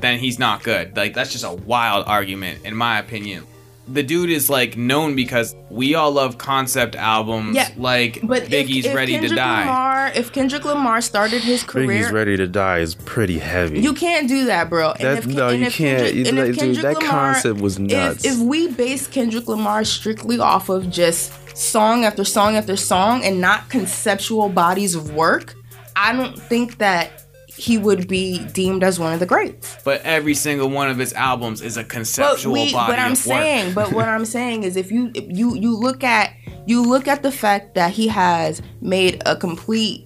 then 0.00 0.18
he's 0.18 0.38
not 0.38 0.62
good. 0.62 0.96
Like 0.96 1.12
that's 1.12 1.30
just 1.30 1.44
a 1.44 1.52
wild 1.52 2.06
argument 2.06 2.64
in 2.64 2.74
my 2.74 2.98
opinion. 2.98 3.46
The 3.90 4.02
dude 4.02 4.30
is 4.30 4.50
like 4.50 4.76
known 4.76 5.14
because 5.16 5.54
we 5.70 5.94
all 5.94 6.12
love 6.12 6.38
concept 6.38 6.94
albums 6.96 7.56
Yeah, 7.56 7.68
like 7.76 8.20
But 8.22 8.44
if- 8.44 8.48
Biggie's 8.50 8.84
if, 8.86 8.94
Ready 8.94 9.12
Kendrick 9.12 9.30
to 9.30 9.36
Die. 9.36 9.60
Lamar, 9.60 10.12
if 10.14 10.32
Kendrick 10.32 10.64
Lamar 10.64 11.00
started 11.00 11.42
his 11.42 11.62
career, 11.62 11.86
Biggie's 11.88 12.12
Ready 12.12 12.36
to 12.36 12.46
Die 12.46 12.78
is 12.78 12.94
pretty 12.94 13.38
heavy. 13.38 13.80
You 13.80 13.94
can't 13.94 14.28
do 14.28 14.44
that, 14.46 14.68
bro. 14.68 14.90
And 14.92 15.00
That- 15.00 15.18
if, 15.18 15.26
no, 15.26 15.48
and 15.48 15.60
you 15.60 15.66
if 15.66 15.74
can't. 15.74 15.98
Kendrick- 15.98 16.14
You- 16.14 16.24
and 16.28 16.38
if 16.38 16.56
like, 16.56 16.58
dude, 16.74 16.76
that 16.84 16.94
Lamar- 16.96 17.10
concept 17.32 17.60
was 17.60 17.76
if- 17.76 17.80
nuts. 17.82 18.24
If, 18.24 18.38
we 18.38 18.68
base 18.68 19.06
Kendrick 19.06 19.48
Lamar 19.48 19.84
strictly 19.84 20.38
off 20.38 20.68
of 20.68 20.90
just 20.90 21.32
song 21.56 22.04
after 22.04 22.24
song 22.24 22.56
after 22.56 22.76
song 22.76 23.24
and 23.24 23.40
not 23.40 23.68
conceptual 23.68 24.48
bodies 24.48 24.94
of 24.94 25.12
work, 25.14 25.54
I 25.96 26.12
don't 26.12 26.40
think 26.40 26.78
that 26.78 27.24
he 27.58 27.76
would 27.78 28.06
be 28.08 28.38
deemed 28.52 28.82
as 28.84 28.98
one 29.00 29.12
of 29.12 29.20
the 29.20 29.26
greats. 29.26 29.76
but 29.84 30.00
every 30.02 30.34
single 30.34 30.70
one 30.70 30.88
of 30.88 30.96
his 30.98 31.12
albums 31.14 31.60
is 31.60 31.76
a 31.76 31.80
But 31.82 31.88
conceptual 31.90 32.52
we, 32.52 32.72
body 32.72 32.92
but 32.92 32.98
I'm 32.98 33.12
of 33.12 33.26
work. 33.26 33.36
saying, 33.42 33.74
but 33.74 33.92
what 33.92 34.08
I'm 34.08 34.24
saying 34.24 34.62
is, 34.64 34.76
if 34.76 34.90
you 34.92 35.10
if 35.14 35.24
you 35.28 35.54
you 35.56 35.76
look 35.76 36.02
at 36.04 36.32
you 36.66 36.82
look 36.82 37.08
at 37.08 37.22
the 37.22 37.32
fact 37.32 37.74
that 37.74 37.90
he 37.92 38.08
has 38.08 38.62
made 38.80 39.22
a 39.26 39.34
complete 39.36 40.04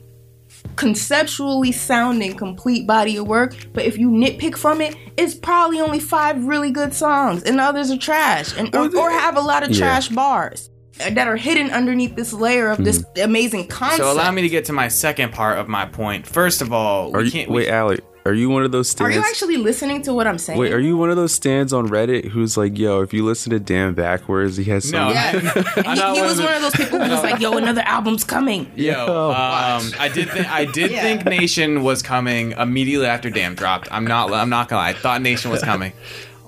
conceptually 0.76 1.72
sounding 1.72 2.34
complete 2.36 2.86
body 2.86 3.16
of 3.16 3.26
work 3.26 3.54
but 3.74 3.84
if 3.84 3.98
you 3.98 4.08
nitpick 4.08 4.56
from 4.56 4.80
it 4.80 4.96
it's 5.16 5.34
probably 5.34 5.80
only 5.80 5.98
five 5.98 6.42
really 6.44 6.70
good 6.70 6.94
songs 6.94 7.42
and 7.42 7.58
the 7.58 7.62
others 7.62 7.90
are 7.90 7.96
trash 7.98 8.56
and 8.56 8.74
or, 8.74 8.88
or 8.96 9.10
have 9.10 9.36
a 9.36 9.40
lot 9.40 9.62
of 9.62 9.70
Yeah. 9.70 9.78
trash 9.78 10.08
bars 10.08 10.70
that 11.10 11.26
are 11.28 11.36
hidden 11.36 11.70
underneath 11.70 12.14
this 12.16 12.32
layer 12.32 12.68
of 12.70 12.82
this 12.84 12.98
Hmm. 13.16 13.22
amazing 13.22 13.68
concept 13.68 14.02
So 14.02 14.12
allow 14.12 14.30
me 14.30 14.42
to 14.42 14.48
get 14.48 14.64
to 14.66 14.72
my 14.72 14.88
second 14.88 15.32
part 15.32 15.58
of 15.58 15.68
my 15.68 15.86
point. 15.86 16.26
First 16.26 16.62
of 16.62 16.72
all, 16.72 17.14
Are 17.14 17.18
we 17.20 17.24
you, 17.26 17.30
can't 17.30 17.50
wait, 17.50 17.66
we, 17.66 17.72
Alec, 17.72 18.00
are 18.24 18.32
you 18.32 18.48
one 18.50 18.62
of 18.62 18.70
those 18.70 18.98
are 19.00 19.10
you 19.10 19.18
actually 19.18 19.56
listening 19.56 20.00
to 20.02 20.14
what 20.14 20.28
i'm 20.28 20.38
saying 20.38 20.56
Wait, 20.56 20.72
are 20.72 20.78
you 20.78 20.96
one 20.96 21.10
of 21.10 21.16
those 21.16 21.32
stands 21.32 21.72
on 21.72 21.88
Reddit 21.88 22.26
who's 22.28 22.56
like, 22.56 22.78
yo, 22.78 23.00
if 23.00 23.12
you 23.12 23.24
listen 23.24 23.50
to 23.50 23.58
Damn 23.58 23.94
backwards, 23.94 24.56
he 24.56 24.62
has 24.70 24.88
some. 24.88 25.08
No. 25.08 25.10
yeah 25.10 25.32
I'm 25.84 26.14
he, 26.14 26.20
he 26.20 26.22
was 26.22 26.40
one 26.40 26.52
of 26.54 26.62
those 26.62 26.72
people 26.76 27.00
who 27.00 27.10
was 27.10 27.20
like 27.24 27.40
yo 27.40 27.56
another 27.56 27.82
album's 27.82 28.22
coming 28.22 28.70
Yo, 28.76 29.06
um, 29.30 29.90
I 29.98 30.08
did 30.14 30.30
think 30.30 30.46
I 30.48 30.66
did 30.66 30.92
Yeah. 30.92 31.02
think 31.02 31.24
Nation 31.24 31.82
was 31.82 32.00
coming 32.00 32.52
immediately 32.52 33.06
after 33.08 33.28
Damn 33.28 33.56
dropped. 33.56 33.88
I'm 33.90 34.04
not 34.06 34.32
I'm 34.32 34.48
not 34.50 34.68
gonna 34.68 34.82
lie. 34.82 34.90
I 34.90 34.92
thought 34.92 35.20
Nation 35.20 35.50
was 35.50 35.62
coming. 35.62 35.92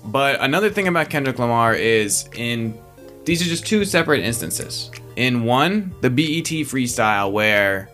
But 0.04 0.40
another 0.40 0.70
thing 0.70 0.86
about 0.86 1.08
Kendrick 1.10 1.38
Lamar 1.40 1.74
is 1.74 2.28
in 2.36 2.78
these 3.24 3.40
are 3.42 3.46
just 3.46 3.66
two 3.66 3.84
separate 3.84 4.22
instances. 4.22 4.90
In 5.16 5.44
one, 5.44 5.94
the 6.00 6.10
BET 6.10 6.44
freestyle 6.66 7.30
where 7.32 7.88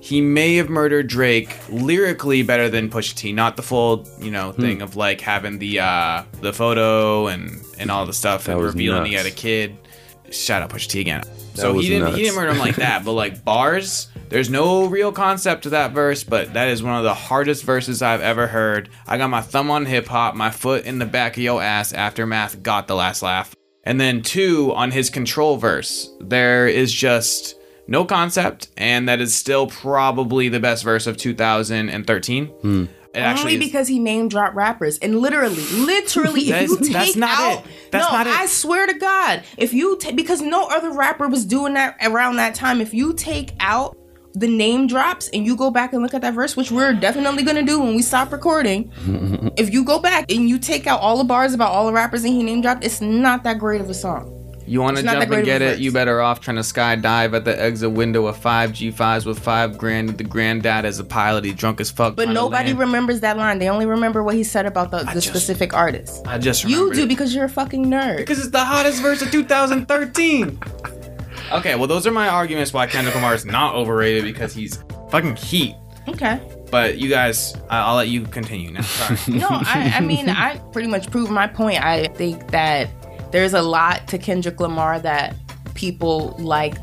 he 0.00 0.20
may 0.20 0.54
have 0.56 0.68
murdered 0.68 1.08
Drake 1.08 1.56
lyrically 1.68 2.42
better 2.42 2.68
than 2.68 2.88
Pusha 2.90 3.14
T, 3.14 3.32
not 3.32 3.56
the 3.56 3.62
full, 3.62 4.06
you 4.20 4.30
know, 4.30 4.52
Hmm. 4.52 4.60
thing 4.62 4.82
of 4.82 4.94
like 4.96 5.20
having 5.20 5.58
the 5.58 5.80
uh 5.80 6.22
the 6.40 6.52
photo 6.52 7.26
and 7.28 7.62
and 7.78 7.90
all 7.90 8.06
the 8.06 8.12
stuff 8.12 8.46
and 8.48 8.58
was 8.58 8.74
revealing 8.74 9.06
he 9.06 9.14
had 9.14 9.26
a 9.26 9.30
kid. 9.30 9.76
Shout 10.30 10.62
out 10.62 10.70
Pusha 10.70 10.88
T 10.88 11.00
again. 11.00 11.22
so 11.54 11.72
was 11.72 11.84
he 11.84 11.90
didn't 11.90 12.04
nuts. 12.04 12.16
he 12.16 12.22
didn't 12.24 12.36
murder 12.36 12.52
him 12.52 12.58
like 12.58 12.76
that, 12.76 13.04
but 13.04 13.12
like 13.12 13.44
bars, 13.44 14.08
there's 14.28 14.50
no 14.50 14.86
real 14.86 15.10
concept 15.12 15.62
to 15.64 15.70
that 15.70 15.92
verse, 15.92 16.22
but 16.24 16.52
that 16.54 16.68
is 16.68 16.82
one 16.82 16.96
of 16.96 17.04
the 17.04 17.14
hardest 17.14 17.64
verses 17.64 18.02
I've 18.02 18.20
ever 18.20 18.46
heard. 18.48 18.88
I 19.06 19.18
got 19.18 19.30
my 19.30 19.40
thumb 19.40 19.70
on 19.70 19.86
hip 19.86 20.06
hop, 20.06 20.34
my 20.34 20.50
foot 20.50 20.84
in 20.84 20.98
the 20.98 21.06
back 21.06 21.36
of 21.36 21.42
your 21.42 21.62
ass. 21.62 21.92
Aftermath 21.92 22.62
got 22.62 22.86
the 22.88 22.94
last 22.96 23.22
laugh. 23.22 23.54
And 23.86 24.00
then 24.00 24.20
two 24.20 24.74
on 24.74 24.90
his 24.90 25.08
control 25.08 25.56
verse, 25.56 26.10
there 26.20 26.66
is 26.66 26.92
just 26.92 27.54
no 27.86 28.04
concept, 28.04 28.68
and 28.76 29.08
that 29.08 29.20
is 29.20 29.32
still 29.34 29.68
probably 29.68 30.48
the 30.48 30.58
best 30.60 30.82
verse 30.82 31.06
of 31.06 31.16
2013. 31.16 32.46
Hmm. 32.46 32.84
It 33.14 33.20
actually 33.20 33.54
Only 33.54 33.64
is- 33.64 33.70
because 33.72 33.88
he 33.88 33.98
name 33.98 34.28
dropped 34.28 34.54
rappers 34.56 34.98
and 34.98 35.20
literally, 35.20 35.62
literally, 35.72 36.42
if 36.42 36.48
That's- 36.48 36.70
you 36.70 36.76
take 36.78 36.92
that's 36.92 37.16
not 37.16 37.30
out, 37.38 37.58
it. 37.64 37.70
That's 37.92 38.10
no, 38.10 38.18
not 38.18 38.26
it. 38.26 38.34
I 38.34 38.44
swear 38.46 38.86
to 38.88 38.92
God, 38.94 39.42
if 39.56 39.72
you 39.72 39.96
ta- 39.96 40.10
because 40.12 40.42
no 40.42 40.66
other 40.66 40.90
rapper 40.90 41.26
was 41.28 41.46
doing 41.46 41.74
that 41.74 41.96
around 42.04 42.36
that 42.36 42.54
time. 42.54 42.80
If 42.82 42.92
you 42.92 43.14
take 43.14 43.52
out 43.60 43.96
the 44.36 44.46
name 44.46 44.86
drops 44.86 45.28
and 45.30 45.46
you 45.46 45.56
go 45.56 45.70
back 45.70 45.94
and 45.94 46.02
look 46.02 46.12
at 46.12 46.20
that 46.20 46.34
verse, 46.34 46.56
which 46.56 46.70
we're 46.70 46.92
definitely 46.92 47.42
gonna 47.42 47.62
do 47.62 47.80
when 47.80 47.94
we 47.94 48.02
stop 48.02 48.30
recording, 48.30 48.92
if 49.56 49.72
you 49.72 49.82
go 49.82 49.98
back 49.98 50.30
and 50.30 50.48
you 50.48 50.58
take 50.58 50.86
out 50.86 51.00
all 51.00 51.16
the 51.16 51.24
bars 51.24 51.54
about 51.54 51.72
all 51.72 51.86
the 51.86 51.92
rappers 51.92 52.22
and 52.22 52.32
he 52.34 52.42
name 52.42 52.60
dropped, 52.60 52.84
it's 52.84 53.00
not 53.00 53.42
that 53.44 53.58
great 53.58 53.80
of 53.80 53.88
a 53.88 53.94
song. 53.94 54.32
You 54.68 54.80
want 54.82 54.96
to 54.96 55.04
jump 55.04 55.30
and 55.30 55.44
get 55.44 55.62
it? 55.62 55.78
You 55.78 55.92
better 55.92 56.20
off 56.20 56.40
trying 56.40 56.56
to 56.56 56.62
skydive 56.62 57.34
at 57.34 57.44
the 57.44 57.56
exit 57.62 57.92
window 57.92 58.26
of 58.26 58.36
five 58.36 58.72
G5s 58.72 59.24
with 59.24 59.38
five 59.38 59.78
grand. 59.78 60.18
The 60.18 60.24
granddad 60.24 60.84
as 60.84 60.98
a 60.98 61.04
pilot, 61.04 61.44
he 61.44 61.52
drunk 61.52 61.80
as 61.80 61.88
fuck. 61.92 62.16
But 62.16 62.30
nobody 62.30 62.72
remembers 62.72 63.20
that 63.20 63.36
line. 63.36 63.60
They 63.60 63.68
only 63.68 63.86
remember 63.86 64.24
what 64.24 64.34
he 64.34 64.42
said 64.42 64.66
about 64.66 64.90
the, 64.90 65.04
the 65.04 65.12
just- 65.12 65.28
specific 65.28 65.72
artist. 65.72 66.26
I 66.26 66.38
just 66.38 66.64
You 66.64 66.92
do 66.92 67.04
it. 67.04 67.08
because 67.08 67.32
you're 67.32 67.44
a 67.44 67.48
fucking 67.48 67.86
nerd. 67.86 68.16
because 68.16 68.40
it's 68.40 68.50
the 68.50 68.64
hottest 68.64 69.00
verse 69.02 69.22
of 69.22 69.30
2013. 69.30 70.58
okay, 71.52 71.74
well 71.74 71.86
those 71.86 72.06
are 72.06 72.10
my 72.12 72.28
arguments 72.28 72.72
why 72.72 72.86
Kendrick 72.86 73.14
Lamar 73.14 73.34
is 73.34 73.44
not 73.44 73.74
overrated 73.74 74.24
because 74.24 74.52
he's 74.54 74.82
fucking 75.10 75.36
heat. 75.36 75.74
Okay. 76.08 76.40
But 76.70 76.98
you 76.98 77.08
guys, 77.08 77.54
I- 77.68 77.80
I'll 77.80 77.96
let 77.96 78.08
you 78.08 78.22
continue 78.24 78.70
now. 78.70 78.82
Sorry. 78.82 79.38
no, 79.38 79.48
I, 79.50 79.92
I 79.96 80.00
mean, 80.00 80.28
I 80.28 80.58
pretty 80.72 80.88
much 80.88 81.10
proved 81.10 81.30
my 81.30 81.46
point. 81.46 81.82
I 81.84 82.06
think 82.08 82.50
that 82.50 82.88
there's 83.32 83.54
a 83.54 83.62
lot 83.62 84.06
to 84.08 84.18
Kendrick 84.18 84.60
Lamar 84.60 85.00
that 85.00 85.34
people 85.74 86.34
like 86.38 86.76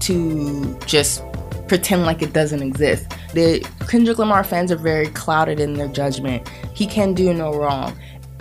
to 0.00 0.78
just 0.86 1.22
pretend 1.68 2.04
like 2.04 2.22
it 2.22 2.32
doesn't 2.32 2.62
exist. 2.62 3.10
The 3.34 3.66
Kendrick 3.88 4.18
Lamar 4.18 4.44
fans 4.44 4.70
are 4.70 4.76
very 4.76 5.06
clouded 5.08 5.60
in 5.60 5.74
their 5.74 5.88
judgment. 5.88 6.48
He 6.74 6.86
can 6.86 7.12
do 7.14 7.32
no 7.34 7.52
wrong. 7.54 7.96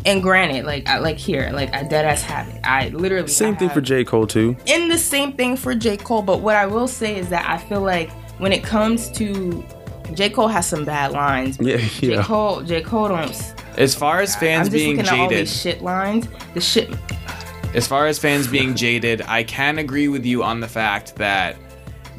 And 0.06 0.22
granted, 0.22 0.66
like 0.66 0.88
I 0.88 1.00
like 1.00 1.18
here, 1.18 1.50
like 1.52 1.74
I 1.74 1.84
dead 1.84 2.06
ass 2.06 2.22
have 2.24 2.48
it. 2.48 2.62
I 2.64 2.90
literally 2.90 3.28
Same 3.28 3.56
I 3.56 3.58
thing 3.58 3.68
have- 3.70 3.76
for 3.76 3.82
J. 3.82 4.04
Cole, 4.04 4.28
too. 4.28 4.56
and 4.68 4.92
the 4.92 4.98
same 5.00 5.34
thing 5.34 5.58
for 5.58 5.74
J. 5.74 5.98
Cole. 5.98 6.22
But 6.22 6.42
what 6.42 6.56
I 6.56 6.68
will 6.68 6.88
say 6.88 7.18
is 7.18 7.30
that 7.30 7.50
I 7.50 7.58
feel 7.58 7.82
like 7.82 8.12
when 8.40 8.54
it 8.54 8.64
comes 8.64 9.10
to 9.12 9.64
J. 10.14 10.30
Cole 10.30 10.48
has 10.48 10.68
some 10.68 10.86
bad 10.86 11.12
lines. 11.14 11.58
Yeah, 11.60 11.78
yeah. 11.78 12.18
J. 12.18 12.22
Cole, 12.24 12.62
J. 12.62 12.82
Cole 12.82 13.08
don't 13.08 13.54
As 13.78 13.96
far 13.96 14.22
as 14.22 14.36
fans 14.36 14.70
being 14.70 14.98
jaded 14.98 15.00
I'm 15.00 15.06
just 15.06 15.14
being 15.14 15.18
looking 15.18 15.20
at 15.20 15.20
all 15.24 15.30
these 15.30 15.62
shit 15.62 15.82
lines. 15.82 16.28
The 16.54 16.62
shit. 16.62 16.90
as 17.74 17.88
far 17.88 18.06
as 18.06 18.20
fans 18.20 18.48
being 18.48 18.76
jaded, 18.86 19.24
I 19.24 19.44
can 19.44 19.80
agree 19.80 20.08
with 20.08 20.24
you 20.26 20.44
on 20.44 20.60
the 20.60 20.68
fact 20.68 21.16
that 21.16 21.58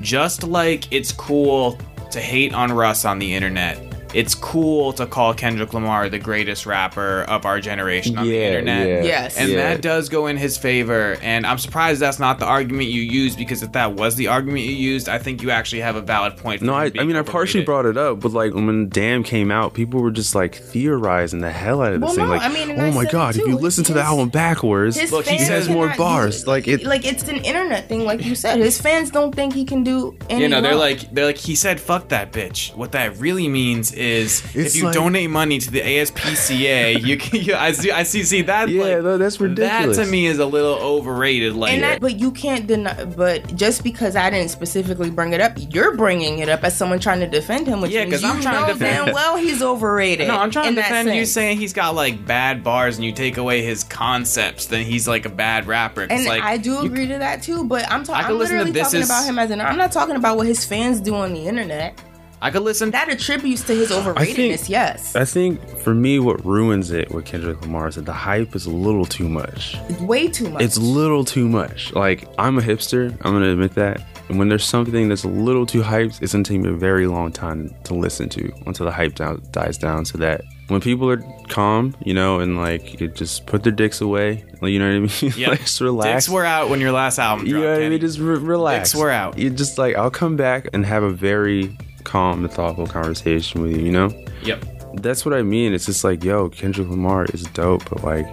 just 0.01 0.43
like 0.43 0.93
it's 0.93 1.13
cool 1.13 1.79
to 2.11 2.21
hate 2.21 2.53
on 2.53 2.73
Russ 2.73 3.05
on 3.05 3.19
the 3.21 3.33
internet, 3.33 3.79
it's 4.15 4.35
cool 4.35 4.93
to 4.95 5.07
call 5.07 5.35
Kendrick 5.35 5.75
Lamar 5.75 6.09
the 6.09 6.19
greatest 6.19 6.65
rapper 6.67 7.23
of 7.29 7.45
our 7.45 7.61
generation 7.61 8.17
on 8.19 8.27
the 8.27 8.39
internet. 8.43 8.87
yeah. 8.87 9.03
Yes. 9.03 9.37
And 9.37 9.51
Yeah. 9.51 9.57
that 9.75 9.83
does 9.83 10.09
go 10.09 10.27
in 10.27 10.37
his 10.37 10.57
favor. 10.57 11.17
And 11.23 11.45
I'm 11.47 11.59
surprised 11.59 12.01
that's 12.01 12.19
not 12.19 12.39
the 12.39 12.47
argument 12.47 12.89
you 12.89 13.03
used 13.03 13.37
because 13.39 13.63
if 13.63 13.73
that 13.73 13.93
was 13.95 14.15
the 14.17 14.29
argument 14.29 14.65
you 14.65 14.73
used, 14.73 15.09
I 15.09 15.19
think 15.19 15.43
you 15.43 15.51
actually 15.51 15.81
have 15.83 15.97
a 15.97 16.01
valid 16.01 16.37
point. 16.37 16.61
For 16.61 16.67
No, 16.67 16.75
I, 16.75 16.85
I 16.85 16.89
being 16.91 17.09
mean, 17.09 17.17
I 17.17 17.23
partially 17.23 17.61
overrated. 17.63 17.67
brought 17.67 17.87
it 17.87 17.97
up, 17.97 18.21
but 18.21 18.33
like 18.33 18.55
when 18.55 18.89
Damn 18.89 19.23
came 19.23 19.51
out, 19.51 19.75
people 19.75 20.01
were 20.01 20.11
just 20.11 20.35
like 20.35 20.55
theorizing 20.55 21.41
the 21.41 21.51
hell 21.53 21.83
out 21.83 21.93
of 21.93 22.01
this 22.01 22.09
Well, 22.09 22.15
thing. 22.17 22.25
no, 22.27 22.31
like, 22.31 22.43
I 22.43 22.49
mean, 22.49 22.79
oh 22.81 22.85
I 22.87 22.91
my 22.93 23.05
god, 23.05 23.37
if 23.37 23.47
you 23.47 23.57
listen 23.57 23.85
to 23.85 23.93
the 23.93 24.03
album 24.03 24.29
backwards, 24.29 24.97
His 24.99 25.11
Look, 25.13 25.27
he 25.27 25.37
fans 25.37 25.49
says 25.49 25.69
more 25.69 25.93
bars. 25.99 26.45
do- 26.45 26.51
Like, 26.51 26.69
it- 26.69 26.85
like 26.85 27.05
it's 27.05 27.27
an 27.29 27.37
internet 27.39 27.89
thing, 27.89 28.05
like 28.05 28.25
you 28.25 28.35
said. 28.35 28.59
His 28.61 28.81
fans 28.81 29.11
don't 29.11 29.35
think 29.35 29.53
he 29.55 29.65
can 29.65 29.83
do. 29.83 30.17
Any 30.31 30.43
You 30.43 30.49
know, 30.49 30.61
they're 30.61 30.73
wrong. 30.73 30.81
like 30.81 31.13
they're 31.13 31.27
like 31.27 31.37
he 31.39 31.55
said 31.55 31.81
fuck 31.81 32.09
that 32.09 32.33
bitch. 32.33 32.75
What 32.77 32.93
that 32.93 33.17
really 33.19 33.49
means 33.49 33.93
is 33.97 34.43
It's 34.55 34.75
if 34.75 34.77
you 34.77 34.85
like- 34.85 34.95
donate 34.95 35.31
money 35.31 35.59
to 35.59 35.71
the 35.71 35.81
ASPCA, 35.81 37.05
you 37.05 37.17
can 37.17 37.41
you, 37.41 37.55
I 37.55 37.73
see 37.73 37.91
I 37.91 38.03
see 38.03 38.23
see 38.25 38.43
that 38.43 38.69
Yeah, 38.69 38.83
like, 38.83 39.03
no, 39.03 39.19
that's 39.19 39.41
ridiculous. 39.41 39.97
That 39.97 40.05
to 40.05 40.11
me 40.11 40.27
is 40.27 40.39
a 40.39 40.47
little 40.47 40.75
overrated 40.75 41.55
like 41.55 41.73
And 41.75 41.83
that, 41.83 42.01
but 42.01 42.19
you 42.19 42.31
can't 42.31 42.67
deny. 42.67 43.05
But 43.05 43.55
just 43.57 43.83
because 43.83 44.17
I 44.17 44.31
didn't 44.31 44.51
specifically 44.51 45.11
bring 45.11 45.33
it 45.33 45.41
up, 45.41 45.53
you're 45.71 45.97
bringing 45.97 46.39
it 46.41 46.49
up 46.49 46.65
as 46.65 46.77
someone 46.77 46.99
trying 46.99 47.21
to 47.21 47.27
defend 47.27 47.67
him. 47.67 47.81
Which 47.81 47.91
Yeah, 47.93 48.05
means 48.05 48.15
'cause 48.21 48.25
I'm 48.25 48.37
you 48.37 48.43
trying 48.43 48.67
to 48.67 48.73
defend- 48.73 49.07
damn 49.07 49.15
well 49.15 49.37
he's 49.37 49.63
overrated. 49.63 50.29
No, 50.37 50.37
I'm 50.39 50.51
trying 50.51 50.75
to 50.75 50.83
defend 50.83 51.15
you 51.15 51.25
saying 51.25 51.59
he's 51.59 51.73
got 51.73 51.95
like 51.95 52.25
bad 52.27 52.63
bars 52.65 52.97
and 52.97 53.05
you 53.05 53.13
take 53.13 53.37
away 53.37 53.63
his 53.63 53.85
concepts, 53.85 54.67
then 54.67 54.85
he's 54.85 55.07
like 55.09 55.25
a 55.25 55.29
bad 55.31 55.67
rapper. 55.67 56.03
And 56.09 56.25
like, 56.27 56.43
I 56.43 56.57
do 56.57 56.73
you- 56.73 56.81
agree 56.87 57.07
to 57.09 57.19
that 57.19 57.43
too. 57.43 57.65
But 57.65 57.91
I'm 57.91 58.01
I 58.03 58.05
talking. 58.05 58.25
I'm 58.27 58.39
listen 58.39 58.57
to 58.57 58.65
literally 58.65 58.73
This 58.73 58.83
talking 58.89 59.01
Is- 59.01 59.11
about 59.11 59.25
him 59.27 59.39
as 59.39 59.51
an. 59.51 59.61
I'm 59.61 59.77
not 59.77 59.93
talking 59.93 60.17
about 60.17 60.37
what 60.37 60.47
his 60.47 60.65
fans 60.65 61.01
do 61.01 61.15
on 61.15 61.33
the 61.33 61.47
internet. 61.47 61.99
I 62.43 62.51
could 62.51 62.63
listen. 62.63 62.91
That 62.91 63.09
attributes 63.09 63.63
to 63.65 63.75
his 63.75 63.91
overratedness. 63.91 64.69
yes, 64.69 65.17
I 65.17 65.25
think 65.25 65.67
for 65.81 65.95
me, 65.95 66.19
what 66.19 66.45
ruins 66.45 66.91
it 66.91 67.11
with 67.11 67.25
Kendrick 67.25 67.61
Lamar 67.63 67.89
is 67.89 67.95
that 67.97 68.05
the 68.05 68.13
hype 68.13 68.55
is 68.55 68.67
a 68.67 68.71
little 68.71 69.07
too 69.07 69.29
much. 69.29 69.77
way 70.01 70.29
too 70.29 70.51
much. 70.51 70.63
It's 70.63 70.77
a 70.77 70.81
little 70.83 71.25
too 71.25 71.49
much. 71.49 71.93
Like 71.95 72.29
I'm 72.39 72.59
a 72.59 72.63
hipster. 72.63 73.11
I'm 73.23 73.33
gonna 73.33 73.51
admit 73.53 73.75
that. 73.75 74.03
And 74.29 74.39
when 74.41 74.49
there's 74.49 74.65
something 74.65 75.09
that's 75.09 75.23
a 75.25 75.29
little 75.29 75.67
too 75.67 75.83
hyped, 75.83 76.21
it's 76.21 76.33
gonna 76.33 76.45
take 76.45 76.61
me 76.61 76.69
a 76.69 76.73
very 76.73 77.07
long 77.07 77.31
time 77.33 77.75
to 77.85 77.95
listen 77.95 78.29
to 78.31 78.53
until 78.67 78.85
the 78.87 78.93
hype 78.93 79.15
down, 79.15 79.43
dies 79.53 79.79
down. 79.79 80.05
So 80.05 80.19
that 80.19 80.43
when 80.69 80.81
people 80.81 81.09
are 81.09 81.23
calm, 81.49 81.95
you 82.05 82.13
know, 82.13 82.41
and 82.41 82.57
like 82.59 83.01
you 83.01 83.09
just 83.09 83.47
put 83.47 83.63
their 83.63 83.73
dicks 83.73 84.01
away, 84.01 84.45
like, 84.61 84.73
you 84.73 84.79
know 84.81 84.89
what 85.01 85.11
I 85.23 85.23
mean? 85.29 85.33
Yep. 85.39 85.49
like 85.49 85.61
just 85.61 85.81
relax. 85.81 86.25
Dicks 86.27 86.29
were 86.35 86.45
out 86.45 86.69
when 86.69 86.81
your 86.81 86.93
last 86.93 87.19
album 87.21 87.47
you 87.47 87.53
dropped. 87.53 87.65
know 87.65 87.73
what 87.75 87.83
I 87.83 87.89
mean? 87.89 88.01
Just 88.01 88.19
re- 88.19 88.37
relax. 88.39 88.91
Dicks 88.91 89.01
were 89.01 89.11
out. 89.11 89.39
You 89.39 89.49
just 89.51 89.79
like 89.79 89.95
I'll 89.97 90.11
come 90.11 90.37
back 90.37 90.69
and 90.73 90.85
have 90.85 91.05
a 91.05 91.11
very 91.11 91.77
calm 92.07 92.45
and 92.45 92.53
thoughtful 92.53 92.87
conversation 92.87 93.61
with 93.61 93.77
you. 93.77 93.83
You 93.83 93.93
know? 93.93 94.25
Yep. 94.43 94.65
That's 95.03 95.27
what 95.27 95.35
I 95.35 95.43
mean. 95.43 95.75
It's 95.75 95.85
just 95.85 96.05
like, 96.05 96.25
yo, 96.25 96.49
Kendrick 96.49 96.89
Lamar 96.89 97.27
is 97.27 97.43
dope, 97.49 97.89
but 97.91 98.03
like, 98.03 98.27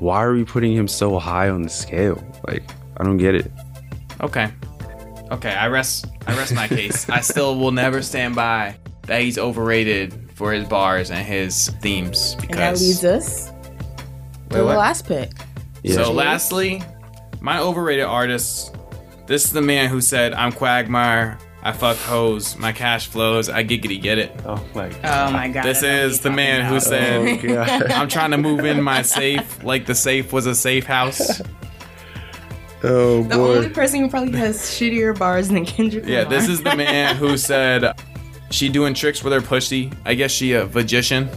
why 0.00 0.22
are 0.22 0.32
we 0.32 0.44
putting 0.44 0.72
him 0.72 0.86
so 0.86 1.18
high 1.18 1.48
on 1.48 1.62
the 1.62 1.68
scale? 1.68 2.22
Like, 2.46 2.62
I 2.98 3.04
don't 3.04 3.16
get 3.16 3.34
it. 3.34 3.50
Okay. 4.20 4.52
Okay, 5.32 5.52
I 5.52 5.68
rest 5.68 6.06
I 6.26 6.36
rest 6.36 6.54
my 6.54 6.68
case. 6.68 7.08
I 7.08 7.20
still 7.20 7.58
will 7.58 7.72
never 7.72 8.02
stand 8.02 8.36
by 8.36 8.76
that 9.06 9.22
he's 9.22 9.38
overrated 9.38 10.30
for 10.34 10.52
his 10.52 10.68
bars 10.68 11.10
and 11.10 11.26
his 11.26 11.68
themes 11.80 12.34
And 12.34 12.42
that 12.42 12.48
because 12.48 12.82
leads 12.82 13.04
us 13.04 13.46
to 14.50 14.58
the 14.58 14.64
last 14.64 15.06
pick. 15.06 15.30
Yeah. 15.82 15.96
So 15.96 16.12
lastly, 16.12 16.82
my 17.40 17.58
overrated 17.58 18.04
artist. 18.04 18.74
This 19.26 19.46
is 19.46 19.52
the 19.52 19.62
man 19.62 19.88
who 19.88 20.02
said, 20.02 20.34
"I'm 20.34 20.52
Quagmire. 20.52 21.38
I 21.66 21.72
fuck 21.72 21.96
hoes. 21.96 22.56
My 22.58 22.72
cash 22.72 23.06
flows. 23.08 23.48
I 23.48 23.64
giggity 23.64 24.00
get 24.00 24.18
it." 24.18 24.30
oh 24.44 24.62
my 24.74 24.90
Oh 25.02 25.30
my 25.32 25.48
god. 25.48 25.64
This 25.64 25.82
is 25.82 26.20
the 26.20 26.30
man 26.30 26.66
who 26.66 26.78
said, 26.78 27.42
god. 27.42 27.82
"I'm 27.90 28.08
trying 28.08 28.32
to 28.32 28.38
move 28.38 28.64
in 28.66 28.82
my 28.82 29.00
safe 29.02 29.64
like 29.64 29.86
the 29.86 29.94
safe 29.94 30.32
was 30.32 30.46
a 30.46 30.54
safe 30.54 30.84
house." 30.86 31.40
oh 32.82 33.22
boy. 33.22 33.28
The 33.28 33.34
only 33.34 33.68
person 33.70 34.00
who 34.00 34.10
probably 34.10 34.38
has 34.38 34.58
shittier 34.60 35.18
bars 35.18 35.48
than 35.48 35.64
Kendrick 35.64 36.04
Yeah, 36.06 36.18
Lamar. 36.24 36.30
this 36.30 36.48
is 36.48 36.62
the 36.62 36.76
man 36.76 37.16
who 37.16 37.36
said 37.50 37.98
she 38.50 38.68
doing 38.68 38.94
tricks 38.94 39.24
with 39.24 39.32
her 39.32 39.40
pussy. 39.40 39.90
I 40.04 40.14
guess 40.14 40.30
she 40.30 40.52
a 40.52 40.66
magician. 40.66 41.28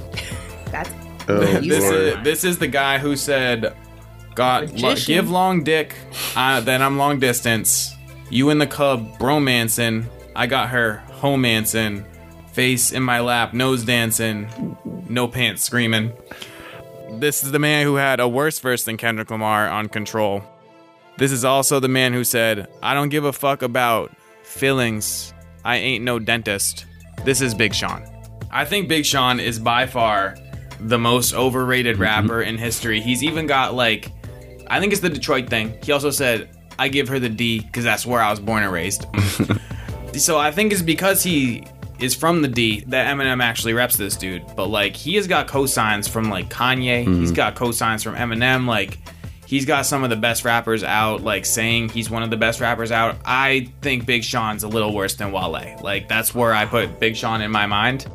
That's 0.71 0.89
Oh, 1.30 1.41
You 1.59 1.71
This 1.71 1.84
said- 1.84 2.17
is 2.19 2.23
this 2.23 2.43
is 2.45 2.57
the 2.57 2.67
guy 2.67 2.99
who 2.99 3.15
said, 3.17 3.73
"God, 4.36 4.80
lo- 4.80 4.95
give 4.95 5.30
long 5.30 5.63
dick, 5.63 5.93
uh, 6.38 6.61
then 6.61 6.82
I'm 6.82 6.97
long 6.97 7.19
distance. 7.19 7.93
You 8.30 8.49
in 8.49 8.59
the 8.59 8.67
cub, 8.67 9.17
bromancing. 9.19 10.05
I 10.38 10.45
got 10.45 10.69
her 10.69 10.97
home 11.13 11.41
homancing, 11.41 12.05
face 12.51 12.91
in 12.91 13.01
my 13.01 13.21
lap, 13.21 13.55
nose 13.55 13.83
dancing, 13.83 14.77
no 15.09 15.27
pants 15.27 15.63
screaming." 15.63 16.13
This 17.13 17.43
is 17.43 17.51
the 17.51 17.59
man 17.59 17.85
who 17.85 17.95
had 17.95 18.19
a 18.19 18.27
worse 18.27 18.59
verse 18.59 18.83
than 18.83 18.97
Kendrick 18.97 19.31
Lamar 19.31 19.67
on 19.67 19.88
Control. 19.88 20.43
This 21.17 21.31
is 21.31 21.43
also 21.43 21.79
the 21.79 21.88
man 21.88 22.13
who 22.13 22.23
said, 22.23 22.67
"I 22.83 22.93
don't 22.93 23.09
give 23.09 23.25
a 23.25 23.33
fuck 23.33 23.63
about 23.63 24.11
feelings. 24.43 25.33
I 25.65 25.77
ain't 25.77 26.03
no 26.03 26.19
dentist." 26.19 26.85
This 27.25 27.41
is 27.41 27.55
Big 27.55 27.73
Sean. 27.73 28.05
I 28.51 28.63
think 28.63 28.88
Big 28.88 29.05
Sean 29.05 29.39
is 29.39 29.57
by 29.57 29.88
far 29.88 30.38
the 30.79 30.99
most 30.99 31.33
overrated 31.33 31.95
mm-hmm. 31.95 32.03
rapper 32.03 32.43
in 32.43 32.59
history. 32.59 33.01
He's 33.01 33.23
even 33.23 33.47
got 33.47 33.73
like, 33.73 34.11
I 34.67 34.79
think 34.79 34.93
it's 34.93 35.01
the 35.01 35.09
Detroit 35.09 35.49
thing. 35.49 35.73
He 35.81 35.91
also 35.91 36.11
said, 36.11 36.47
"I 36.77 36.89
give 36.89 37.07
her 37.07 37.17
the 37.17 37.29
D 37.29 37.61
because 37.61 37.83
that's 37.83 38.05
where 38.05 38.21
I 38.21 38.29
was 38.29 38.39
born 38.39 38.61
and 38.61 38.71
raised." 38.71 39.07
so 40.18 40.38
I 40.38 40.51
think 40.51 40.74
it's 40.74 40.82
because 40.82 41.24
he 41.24 41.65
is 41.99 42.13
from 42.13 42.41
the 42.41 42.47
D 42.47 42.84
that 42.88 43.13
Eminem 43.13 43.41
actually 43.41 43.74
reps 43.74 43.95
this 43.97 44.15
dude. 44.15 44.43
But 44.55 44.68
like, 44.68 44.95
he 44.95 45.15
has 45.15 45.28
got 45.28 45.47
cosigns 45.47 46.07
from 46.09 46.30
like 46.30 46.49
Kanye. 46.49 47.05
He's 47.05 47.32
got 47.32 47.55
cosigns 47.55 48.03
from 48.03 48.15
Eminem. 48.15 48.68
Like, 48.68 48.99
he's 49.45 49.65
got 49.65 49.86
some 49.86 50.03
of 50.03 50.09
the 50.09 50.15
best 50.15 50.45
rappers 50.45 50.84
out. 50.84 51.22
Like 51.22 51.45
saying 51.45 51.89
he's 51.89 52.09
one 52.09 52.24
of 52.24 52.30
the 52.30 52.38
best 52.38 52.61
rappers 52.61 52.91
out. 52.91 53.18
I 53.26 53.72
think 53.82 54.05
Big 54.05 54.24
Sean's 54.24 54.63
a 54.63 54.68
little 54.68 54.93
worse 54.93 55.15
than 55.15 55.32
Wale. 55.32 55.80
Like 55.82 56.07
that's 56.07 56.36
where 56.36 56.53
I 56.53 56.65
put 56.65 56.99
Big 56.99 57.15
Sean 57.15 57.41
in 57.41 57.51
my 57.51 57.65
mind. 57.65 58.05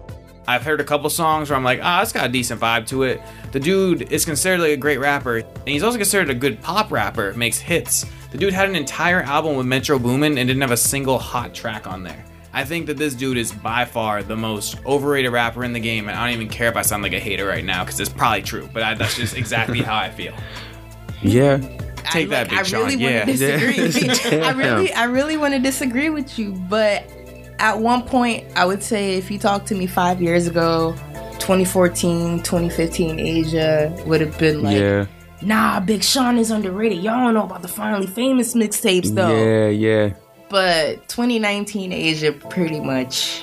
I've 0.46 0.62
heard 0.64 0.80
a 0.80 0.84
couple 0.84 1.09
songs 1.09 1.50
where 1.50 1.57
I'm 1.57 1.64
like, 1.64 1.80
ah, 1.82 2.03
it's 2.03 2.12
got 2.12 2.26
a 2.26 2.28
decent 2.28 2.61
vibe 2.61 2.86
to 2.88 3.05
it. 3.05 3.22
The 3.53 3.61
dude 3.61 4.12
is 4.12 4.24
considered 4.24 4.61
like 4.61 4.72
a 4.72 4.76
great 4.76 4.98
rapper, 4.98 5.36
and 5.38 5.68
he's 5.68 5.82
also 5.84 5.98
considered 5.98 6.30
a 6.30 6.34
good 6.34 6.61
pop 6.61 6.90
rapper. 6.90 7.32
Makes 7.34 7.59
hits. 7.59 8.05
The 8.32 8.38
dude 8.38 8.52
had 8.54 8.68
an 8.68 8.76
entire 8.76 9.20
album 9.22 9.56
with 9.56 9.66
Metro 9.66 9.98
Boomin 9.98 10.38
and 10.38 10.48
didn't 10.48 10.62
have 10.62 10.70
a 10.70 10.76
single 10.76 11.18
hot 11.18 11.54
track 11.54 11.86
on 11.86 12.02
there. 12.02 12.24
I 12.54 12.64
think 12.64 12.86
that 12.86 12.96
this 12.96 13.14
dude 13.14 13.36
is 13.38 13.52
by 13.52 13.84
far 13.84 14.22
the 14.22 14.36
most 14.36 14.76
overrated 14.84 15.32
rapper 15.32 15.64
in 15.64 15.72
the 15.72 15.80
game, 15.80 16.08
and 16.08 16.18
I 16.18 16.26
don't 16.26 16.34
even 16.34 16.48
care 16.48 16.68
if 16.68 16.76
I 16.76 16.82
sound 16.82 17.02
like 17.02 17.12
a 17.12 17.18
hater 17.20 17.46
right 17.46 17.64
now 17.64 17.84
because 17.84 17.98
it's 18.00 18.10
probably 18.10 18.42
true. 18.42 18.68
But 18.72 18.82
I, 18.82 18.94
that's 18.94 19.16
just 19.16 19.36
exactly 19.36 19.80
how 19.80 19.96
I 19.96 20.10
feel. 20.10 20.34
Yeah. 21.22 21.58
Take 22.10 22.30
that, 22.30 22.50
Big 22.50 22.58
I 22.58 22.62
Sean. 22.62 22.80
really 22.86 22.96
Yeah. 22.96 23.24
want 23.24 23.38
disagree. 23.38 24.40
I 24.42 24.52
really, 24.52 24.92
I 24.92 25.04
really 25.04 25.36
want 25.36 25.54
to 25.54 25.60
disagree 25.60 26.10
with 26.10 26.38
you. 26.38 26.52
But 26.52 27.04
at 27.58 27.78
one 27.78 28.02
point, 28.02 28.44
I 28.56 28.64
would 28.66 28.82
say 28.82 29.16
if 29.16 29.30
you 29.30 29.38
talked 29.38 29.66
to 29.68 29.74
me 29.74 29.86
five 29.86 30.20
years 30.20 30.46
ago, 30.46 30.94
2014, 31.38 32.38
2015, 32.42 33.18
Asia 33.20 33.94
would 34.06 34.20
have 34.20 34.36
been 34.38 34.62
like, 34.62 34.76
yeah. 34.78 35.06
Nah, 35.43 35.80
Big 35.80 36.03
Sean 36.03 36.38
is 36.38 36.51
underrated. 36.51 37.03
Y'all 37.03 37.24
don't 37.24 37.34
know 37.34 37.45
about 37.45 37.62
the 37.62 37.68
Finally 37.68 38.07
Famous 38.07 38.55
mixtapes 38.55 39.14
though. 39.14 39.34
Yeah, 39.34 39.68
yeah. 39.68 40.14
But 40.49 41.09
2019 41.09 41.93
Asia 41.93 42.32
pretty 42.32 42.80
much. 42.80 43.43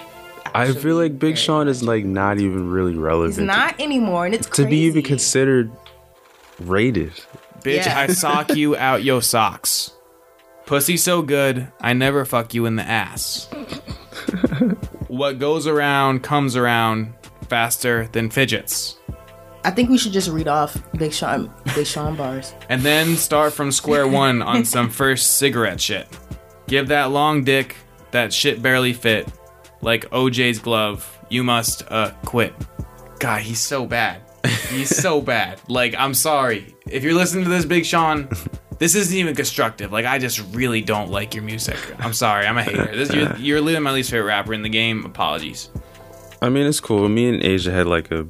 I 0.54 0.74
feel 0.74 0.96
like 0.96 1.20
Big 1.20 1.38
Sean 1.38 1.68
is 1.68 1.84
like 1.84 2.06
not 2.06 2.40
even 2.40 2.70
really 2.70 2.96
relevant. 2.96 3.38
He's 3.38 3.46
not 3.46 3.80
anymore, 3.80 4.26
and 4.26 4.34
it's 4.34 4.48
to, 4.48 4.64
to 4.64 4.70
be 4.70 4.80
even 4.80 5.04
considered 5.04 5.72
rated. 6.60 7.14
Bitch, 7.62 7.86
Yeah. 7.86 8.00
I 8.00 8.08
sock 8.08 8.50
you 8.56 8.76
out 8.76 9.04
yo 9.04 9.20
socks. 9.20 9.92
Pussy 10.66 10.98
so 10.98 11.22
good, 11.24 11.68
I 11.82 11.94
never 11.94 12.26
fuck 12.26 12.54
you 12.54 12.66
in 12.66 12.76
the 12.76 12.84
ass. 12.84 13.46
what 15.08 15.40
goes 15.40 15.66
around 15.66 16.22
comes 16.22 16.56
around 16.56 17.14
faster 17.48 18.08
than 18.12 18.30
fidgets. 18.30 18.96
I 19.64 19.72
think 19.72 19.90
we 19.90 19.98
should 19.98 20.14
just 20.14 20.30
read 20.30 20.48
off 20.48 20.78
Big 20.98 21.12
Sean, 21.14 21.54
Big 21.76 21.86
Sean 21.86 22.16
bars. 22.16 22.54
And 22.70 22.82
then 22.82 23.16
start 23.18 23.54
from 23.54 23.72
square 23.72 24.08
one 24.26 24.42
on 24.42 24.66
some 24.66 24.90
first 24.90 25.38
cigarette 25.38 25.82
shit. 25.82 26.08
Give 26.68 26.88
that 26.88 27.12
long 27.12 27.44
dick 27.44 27.76
that 28.12 28.32
shit 28.34 28.62
barely 28.62 28.94
fit. 28.94 29.28
Like 29.82 30.10
OJ's 30.12 30.60
glove, 30.60 31.18
you 31.30 31.44
must 31.44 31.84
uh 31.92 32.12
quit. 32.26 32.54
God, 33.20 33.42
he's 33.42 33.60
so 33.60 33.86
bad. 33.86 34.22
He's 34.70 34.96
so 34.96 35.22
bad. 35.36 35.60
Like, 35.68 35.94
I'm 35.98 36.14
sorry. 36.14 36.76
If 36.88 37.04
you're 37.04 37.14
listening 37.14 37.44
to 37.44 37.50
this, 37.50 37.66
Big 37.66 37.86
Sean, 37.86 38.30
this 38.78 38.96
isn't 38.96 39.16
even 39.16 39.36
constructive. 39.36 39.92
Like, 39.92 40.06
I 40.06 40.20
just 40.20 40.40
really 40.54 40.82
don't 40.82 41.12
like 41.12 41.36
your 41.36 41.44
music. 41.44 41.78
I'm 42.00 42.14
sorry. 42.14 42.48
I'm 42.48 42.58
a 42.58 42.64
hater. 42.64 42.96
This, 42.96 43.14
you're, 43.14 43.36
you're 43.36 43.62
literally 43.62 43.84
my 43.84 43.92
least 43.92 44.10
favorite 44.10 44.28
rapper 44.28 44.54
in 44.54 44.62
the 44.62 44.70
game. 44.70 45.06
Apologies. 45.06 45.70
I 46.42 46.48
mean, 46.48 46.66
it's 46.66 46.80
cool. 46.80 47.10
Me 47.10 47.28
and 47.28 47.44
Asia 47.44 47.72
had 47.72 47.88
like 47.88 48.10
a 48.12 48.26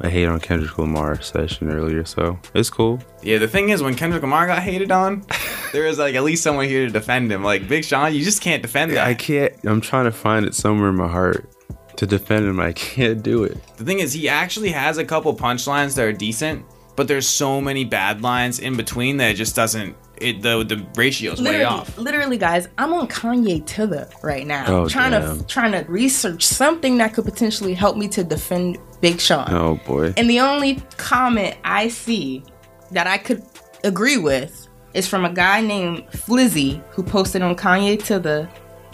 a 0.00 0.10
hate 0.10 0.26
on 0.26 0.40
Kendrick 0.40 0.76
Lamar 0.78 1.20
session 1.20 1.70
earlier, 1.70 2.04
so 2.04 2.38
it's 2.54 2.70
cool. 2.70 3.00
Yeah, 3.22 3.38
the 3.38 3.48
thing 3.48 3.70
is, 3.70 3.82
when 3.82 3.94
Kendrick 3.94 4.22
Lamar 4.22 4.46
got 4.46 4.62
hated 4.62 4.90
on, 4.90 5.24
there 5.72 5.84
was 5.84 5.98
like 5.98 6.14
at 6.14 6.24
least 6.24 6.42
someone 6.42 6.66
here 6.66 6.86
to 6.86 6.92
defend 6.92 7.30
him. 7.30 7.44
Like, 7.44 7.68
Big 7.68 7.84
Sean, 7.84 8.14
you 8.14 8.24
just 8.24 8.42
can't 8.42 8.62
defend 8.62 8.92
that. 8.92 9.06
I 9.06 9.14
can't. 9.14 9.52
I'm 9.64 9.80
trying 9.80 10.04
to 10.04 10.12
find 10.12 10.44
it 10.44 10.54
somewhere 10.54 10.88
in 10.88 10.96
my 10.96 11.08
heart 11.08 11.48
to 11.96 12.06
defend 12.06 12.46
him. 12.46 12.58
I 12.60 12.72
can't 12.72 13.22
do 13.22 13.44
it. 13.44 13.58
The 13.76 13.84
thing 13.84 14.00
is, 14.00 14.12
he 14.12 14.28
actually 14.28 14.70
has 14.70 14.98
a 14.98 15.04
couple 15.04 15.34
punchlines 15.36 15.94
that 15.96 16.04
are 16.04 16.12
decent, 16.12 16.64
but 16.96 17.06
there's 17.08 17.28
so 17.28 17.60
many 17.60 17.84
bad 17.84 18.22
lines 18.22 18.58
in 18.58 18.76
between 18.76 19.16
that 19.18 19.30
it 19.30 19.34
just 19.34 19.54
doesn't. 19.54 19.96
It 20.22 20.42
the 20.42 20.62
the 20.64 20.86
ratio's 20.96 21.40
way 21.42 21.64
off. 21.64 21.98
literally, 21.98 22.38
guys, 22.38 22.68
I'm 22.78 22.92
on 22.94 23.08
Kanye 23.08 23.64
To 23.66 23.86
The 23.86 24.10
right 24.22 24.46
now, 24.46 24.64
Oh, 24.68 24.88
trying 24.88 25.10
damn. 25.10 25.40
to 25.40 25.46
trying 25.46 25.72
to 25.72 25.84
research 25.90 26.46
something 26.46 26.98
that 26.98 27.14
could 27.14 27.24
potentially 27.24 27.74
help 27.74 27.96
me 27.96 28.08
to 28.08 28.22
defend 28.24 28.78
Big 29.00 29.20
Sean. 29.20 29.46
Oh 29.52 29.80
boy. 29.86 30.14
And 30.16 30.30
the 30.30 30.40
only 30.40 30.76
comment 30.96 31.56
I 31.64 31.88
see 31.88 32.44
that 32.92 33.06
I 33.06 33.18
could 33.18 33.42
agree 33.84 34.18
with 34.18 34.68
is 34.94 35.08
from 35.08 35.24
a 35.24 35.32
guy 35.32 35.60
named 35.60 36.04
Flizzy 36.12 36.82
who 36.90 37.02
posted 37.02 37.42
on 37.42 37.56
Kanye 37.56 38.02
To 38.04 38.18
The 38.18 38.48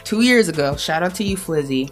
two 0.05 0.23
years 0.23 0.49
ago. 0.49 0.77
Shout 0.77 1.03
out 1.03 1.15
to 1.17 1.25
you, 1.25 1.37
Flizzy. 1.37 1.91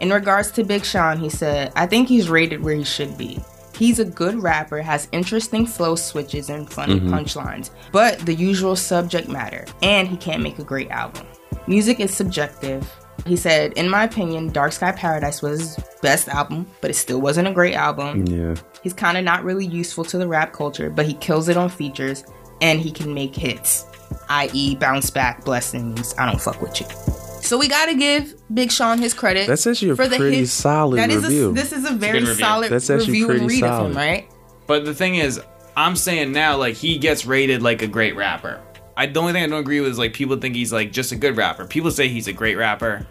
In 0.00 0.10
regards 0.10 0.50
to 0.52 0.64
Big 0.64 0.84
Sean, 0.84 1.18
he 1.18 1.28
said, 1.30 1.72
I 1.74 1.86
think 1.86 2.08
he's 2.08 2.28
rated 2.28 2.62
where 2.62 2.74
he 2.74 2.84
should 2.84 3.16
be. 3.18 3.38
He's 3.76 3.98
a 3.98 4.04
good 4.04 4.42
rapper, 4.42 4.80
has 4.80 5.08
interesting 5.12 5.66
flow 5.66 5.96
switches 5.96 6.48
and 6.48 6.70
funny 6.70 6.98
mm-hmm. 6.98 7.12
punchlines, 7.12 7.70
but 7.92 8.18
the 8.20 8.34
usual 8.34 8.74
subject 8.74 9.28
matter, 9.28 9.66
and 9.82 10.08
he 10.08 10.16
can't 10.16 10.42
make 10.42 10.58
a 10.58 10.64
great 10.64 10.90
album. 10.90 11.26
Music 11.66 12.00
is 12.00 12.14
subjective. 12.14 12.90
He 13.26 13.36
said, 13.36 13.72
In 13.74 13.90
my 13.90 14.04
opinion, 14.04 14.48
Dark 14.48 14.72
Sky 14.72 14.92
Paradise 14.92 15.42
was 15.42 15.74
his 15.74 15.84
best 16.00 16.28
album, 16.28 16.66
but 16.80 16.90
it 16.90 16.94
still 16.94 17.20
wasn't 17.20 17.48
a 17.48 17.52
great 17.52 17.74
album. 17.74 18.24
Yeah. 18.26 18.54
He's 18.82 18.94
kind 18.94 19.18
of 19.18 19.24
not 19.24 19.44
really 19.44 19.66
useful 19.66 20.04
to 20.04 20.16
the 20.16 20.28
rap 20.28 20.52
culture, 20.52 20.88
but 20.88 21.06
he 21.06 21.14
kills 21.14 21.48
it 21.48 21.56
on 21.56 21.68
features 21.68 22.24
and 22.62 22.80
he 22.80 22.90
can 22.90 23.12
make 23.12 23.34
hits, 23.34 23.84
i.e., 24.30 24.76
bounce 24.76 25.10
back, 25.10 25.44
blessings. 25.44 26.14
I 26.16 26.30
don't 26.30 26.40
fuck 26.40 26.62
with 26.62 26.80
you. 26.80 27.25
So 27.46 27.56
we 27.56 27.68
gotta 27.68 27.94
give 27.94 28.34
Big 28.52 28.72
Sean 28.72 28.98
his 28.98 29.14
credit. 29.14 29.46
That's 29.46 29.66
actually 29.68 29.90
a 29.90 29.96
for 29.96 30.08
the 30.08 30.16
pretty 30.16 30.38
hits. 30.38 30.52
solid 30.52 30.98
That 30.98 31.10
is 31.10 31.22
review. 31.22 31.50
A, 31.50 31.52
this 31.52 31.72
is 31.72 31.88
a 31.88 31.94
very 31.94 32.18
good 32.18 32.28
review. 32.28 32.44
solid 32.44 32.72
That's 32.72 32.90
actually 32.90 33.12
review 33.12 33.30
and 33.30 33.38
pretty 33.38 33.54
read 33.54 33.62
of 33.64 33.70
solid. 33.70 33.90
him, 33.92 33.96
right? 33.96 34.28
But 34.66 34.84
the 34.84 34.92
thing 34.94 35.14
is, 35.14 35.40
I'm 35.76 35.94
saying 35.94 36.32
now, 36.32 36.56
like 36.56 36.74
he 36.74 36.98
gets 36.98 37.24
rated 37.24 37.62
like 37.62 37.82
a 37.82 37.86
great 37.86 38.16
rapper. 38.16 38.60
I 38.96 39.06
the 39.06 39.20
only 39.20 39.32
thing 39.32 39.44
I 39.44 39.46
don't 39.46 39.60
agree 39.60 39.80
with 39.80 39.92
is 39.92 39.98
like 39.98 40.12
people 40.12 40.36
think 40.38 40.56
he's 40.56 40.72
like 40.72 40.90
just 40.90 41.12
a 41.12 41.16
good 41.16 41.36
rapper. 41.36 41.66
People 41.66 41.92
say 41.92 42.08
he's 42.08 42.26
a 42.26 42.32
great 42.32 42.56
rapper. 42.56 43.06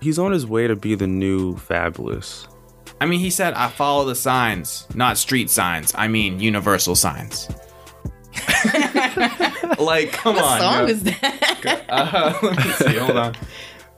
He's 0.00 0.18
on 0.18 0.32
his 0.32 0.44
way 0.44 0.66
to 0.66 0.74
be 0.74 0.96
the 0.96 1.06
new 1.06 1.54
Fabolous. 1.54 2.48
I 3.00 3.06
mean, 3.06 3.20
he 3.20 3.30
said, 3.30 3.54
"I 3.54 3.68
follow 3.68 4.04
the 4.04 4.16
signs, 4.16 4.88
not 4.94 5.18
street 5.18 5.50
signs. 5.50 5.94
I 5.96 6.08
mean 6.08 6.40
universal 6.40 6.96
signs." 6.96 7.48
like, 9.78 10.12
come 10.12 10.34
What 10.36 10.44
on. 10.44 10.58
song 10.60 10.78
bro. 10.84 10.86
is 10.86 11.02
that? 11.04 11.82
Uh, 11.88 12.38
let 12.42 12.56
me 12.56 12.72
see. 12.72 12.98
Hold 12.98 13.16
on. 13.16 13.34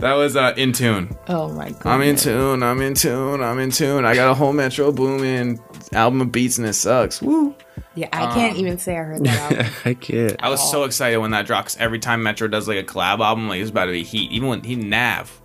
That 0.01 0.15
was 0.15 0.37
uh, 0.37 0.53
in 0.57 0.73
tune. 0.73 1.17
Oh 1.29 1.49
my 1.53 1.71
god. 1.71 1.87
I'm 1.87 2.03
in 2.03 2.17
tune. 2.17 2.63
I'm 2.63 2.83
in 2.83 2.95
tune. 2.95 3.43
I'm 3.43 3.59
in 3.59 3.71
tune. 3.71 4.05
I 4.05 4.15
got 4.15 4.31
a 4.31 4.35
whole 4.35 4.53
Metro 4.53 4.93
Boomin 4.93 5.59
album 5.93 6.21
of 6.21 6.33
beats 6.33 6.59
and 6.59 6.67
it 6.67 6.73
sucks. 6.75 7.23
Woo! 7.23 7.55
Yeah, 7.95 8.09
I 8.13 8.27
can't 8.35 8.57
even 8.59 8.77
say 8.79 8.99
I 8.99 9.03
heard 9.05 9.25
that 9.25 9.53
album. 9.53 9.73
I 9.85 9.95
can't. 9.95 10.37
I 10.43 10.49
was 10.51 10.69
so 10.71 10.83
excited 10.85 11.17
when 11.19 11.31
that 11.31 11.47
dropped. 11.47 11.69
'cause 11.69 11.77
every 11.79 12.01
time 12.01 12.23
Metro 12.25 12.49
does 12.49 12.67
like 12.69 12.77
a 12.79 12.83
collab 12.83 13.21
album, 13.21 13.49
like 13.49 13.61
it's 13.61 13.71
about 13.71 13.87
to 13.87 13.93
be 13.93 14.03
heat. 14.03 14.31
Even 14.33 14.49
when 14.49 14.63
he 14.65 14.75
Nav, 14.75 15.41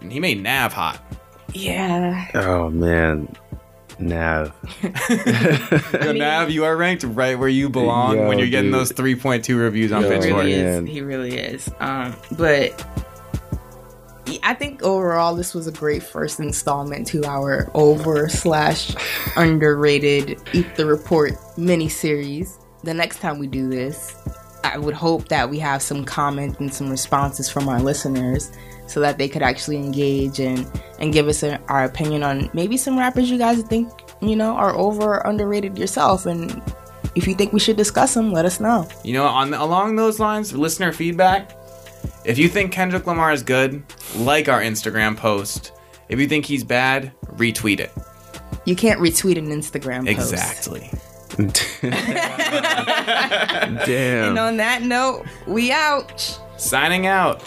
and 0.00 0.10
he 0.12 0.20
made 0.20 0.40
Nav 0.42 0.72
hot. 0.72 1.02
yeah. 1.52 2.28
Oh 2.34 2.70
man, 2.70 3.28
Nav. 4.04 4.52
Yo, 6.04 6.12
Nav, 6.12 6.50
you 6.50 6.64
are 6.64 6.76
ranked 6.76 7.04
right 7.04 7.38
where 7.38 7.48
you 7.48 7.68
belong 7.68 8.16
Yo, 8.18 8.28
when 8.28 8.38
you're 8.38 8.48
getting 8.48 8.70
dude. 8.70 8.80
those 8.80 8.92
3.2 8.92 9.58
reviews 9.58 9.92
on 9.92 10.02
Yo, 10.02 10.08
He 10.10 10.14
Pitchfork. 10.16 10.42
really 10.44 10.52
is. 10.52 10.88
He 10.88 11.00
really 11.00 11.36
is. 11.36 11.70
Um, 11.80 12.14
but 12.32 12.86
I 14.42 14.54
think 14.54 14.82
overall 14.82 15.34
this 15.34 15.54
was 15.54 15.66
a 15.66 15.72
great 15.72 16.02
first 16.02 16.40
installment 16.40 17.06
to 17.08 17.24
our 17.24 17.70
over 17.74 18.28
slash 18.28 18.94
underrated 19.36 20.38
Ether 20.52 20.86
Report 20.86 21.32
mini 21.56 21.88
series. 21.88 22.58
The 22.82 22.94
next 22.94 23.18
time 23.20 23.38
we 23.38 23.46
do 23.46 23.68
this, 23.68 24.14
I 24.62 24.78
would 24.78 24.94
hope 24.94 25.28
that 25.28 25.48
we 25.48 25.58
have 25.60 25.82
some 25.82 26.04
comments 26.04 26.58
and 26.60 26.72
some 26.72 26.90
responses 26.90 27.48
from 27.50 27.68
our 27.68 27.80
listeners 27.80 28.50
so 28.86 29.00
that 29.00 29.18
they 29.18 29.28
could 29.28 29.42
actually 29.42 29.76
engage 29.76 30.40
and 30.40 30.66
and 30.98 31.12
give 31.12 31.28
us 31.28 31.42
a, 31.42 31.60
our 31.68 31.84
opinion 31.84 32.22
on 32.22 32.50
maybe 32.54 32.76
some 32.76 32.98
rappers 32.98 33.30
you 33.30 33.38
guys 33.38 33.62
think 33.62 33.90
you 34.20 34.36
know 34.36 34.54
are 34.54 34.74
over 34.76 35.16
or 35.16 35.26
underrated 35.26 35.78
yourself 35.78 36.26
and 36.26 36.62
if 37.14 37.26
you 37.26 37.34
think 37.34 37.52
we 37.52 37.60
should 37.60 37.76
discuss 37.76 38.14
them 38.14 38.32
let 38.32 38.44
us 38.44 38.60
know 38.60 38.86
You 39.04 39.14
know, 39.14 39.26
on 39.26 39.54
along 39.54 39.96
those 39.96 40.18
lines, 40.20 40.52
listener 40.52 40.92
feedback. 40.92 41.56
If 42.24 42.38
you 42.38 42.48
think 42.48 42.72
Kendrick 42.72 43.06
Lamar 43.06 43.32
is 43.32 43.42
good, 43.42 43.82
like 44.16 44.48
our 44.48 44.60
Instagram 44.60 45.16
post. 45.16 45.72
If 46.08 46.18
you 46.18 46.26
think 46.26 46.46
he's 46.46 46.64
bad, 46.64 47.12
retweet 47.36 47.80
it. 47.80 47.92
You 48.64 48.74
can't 48.76 49.00
retweet 49.00 49.36
an 49.38 49.48
Instagram 49.48 50.06
post. 50.06 50.32
Exactly. 50.32 50.90
Damn. 53.86 54.30
And 54.30 54.38
on 54.38 54.56
that 54.58 54.82
note, 54.82 55.24
we 55.46 55.72
out. 55.72 56.40
Signing 56.56 57.06
out. 57.06 57.42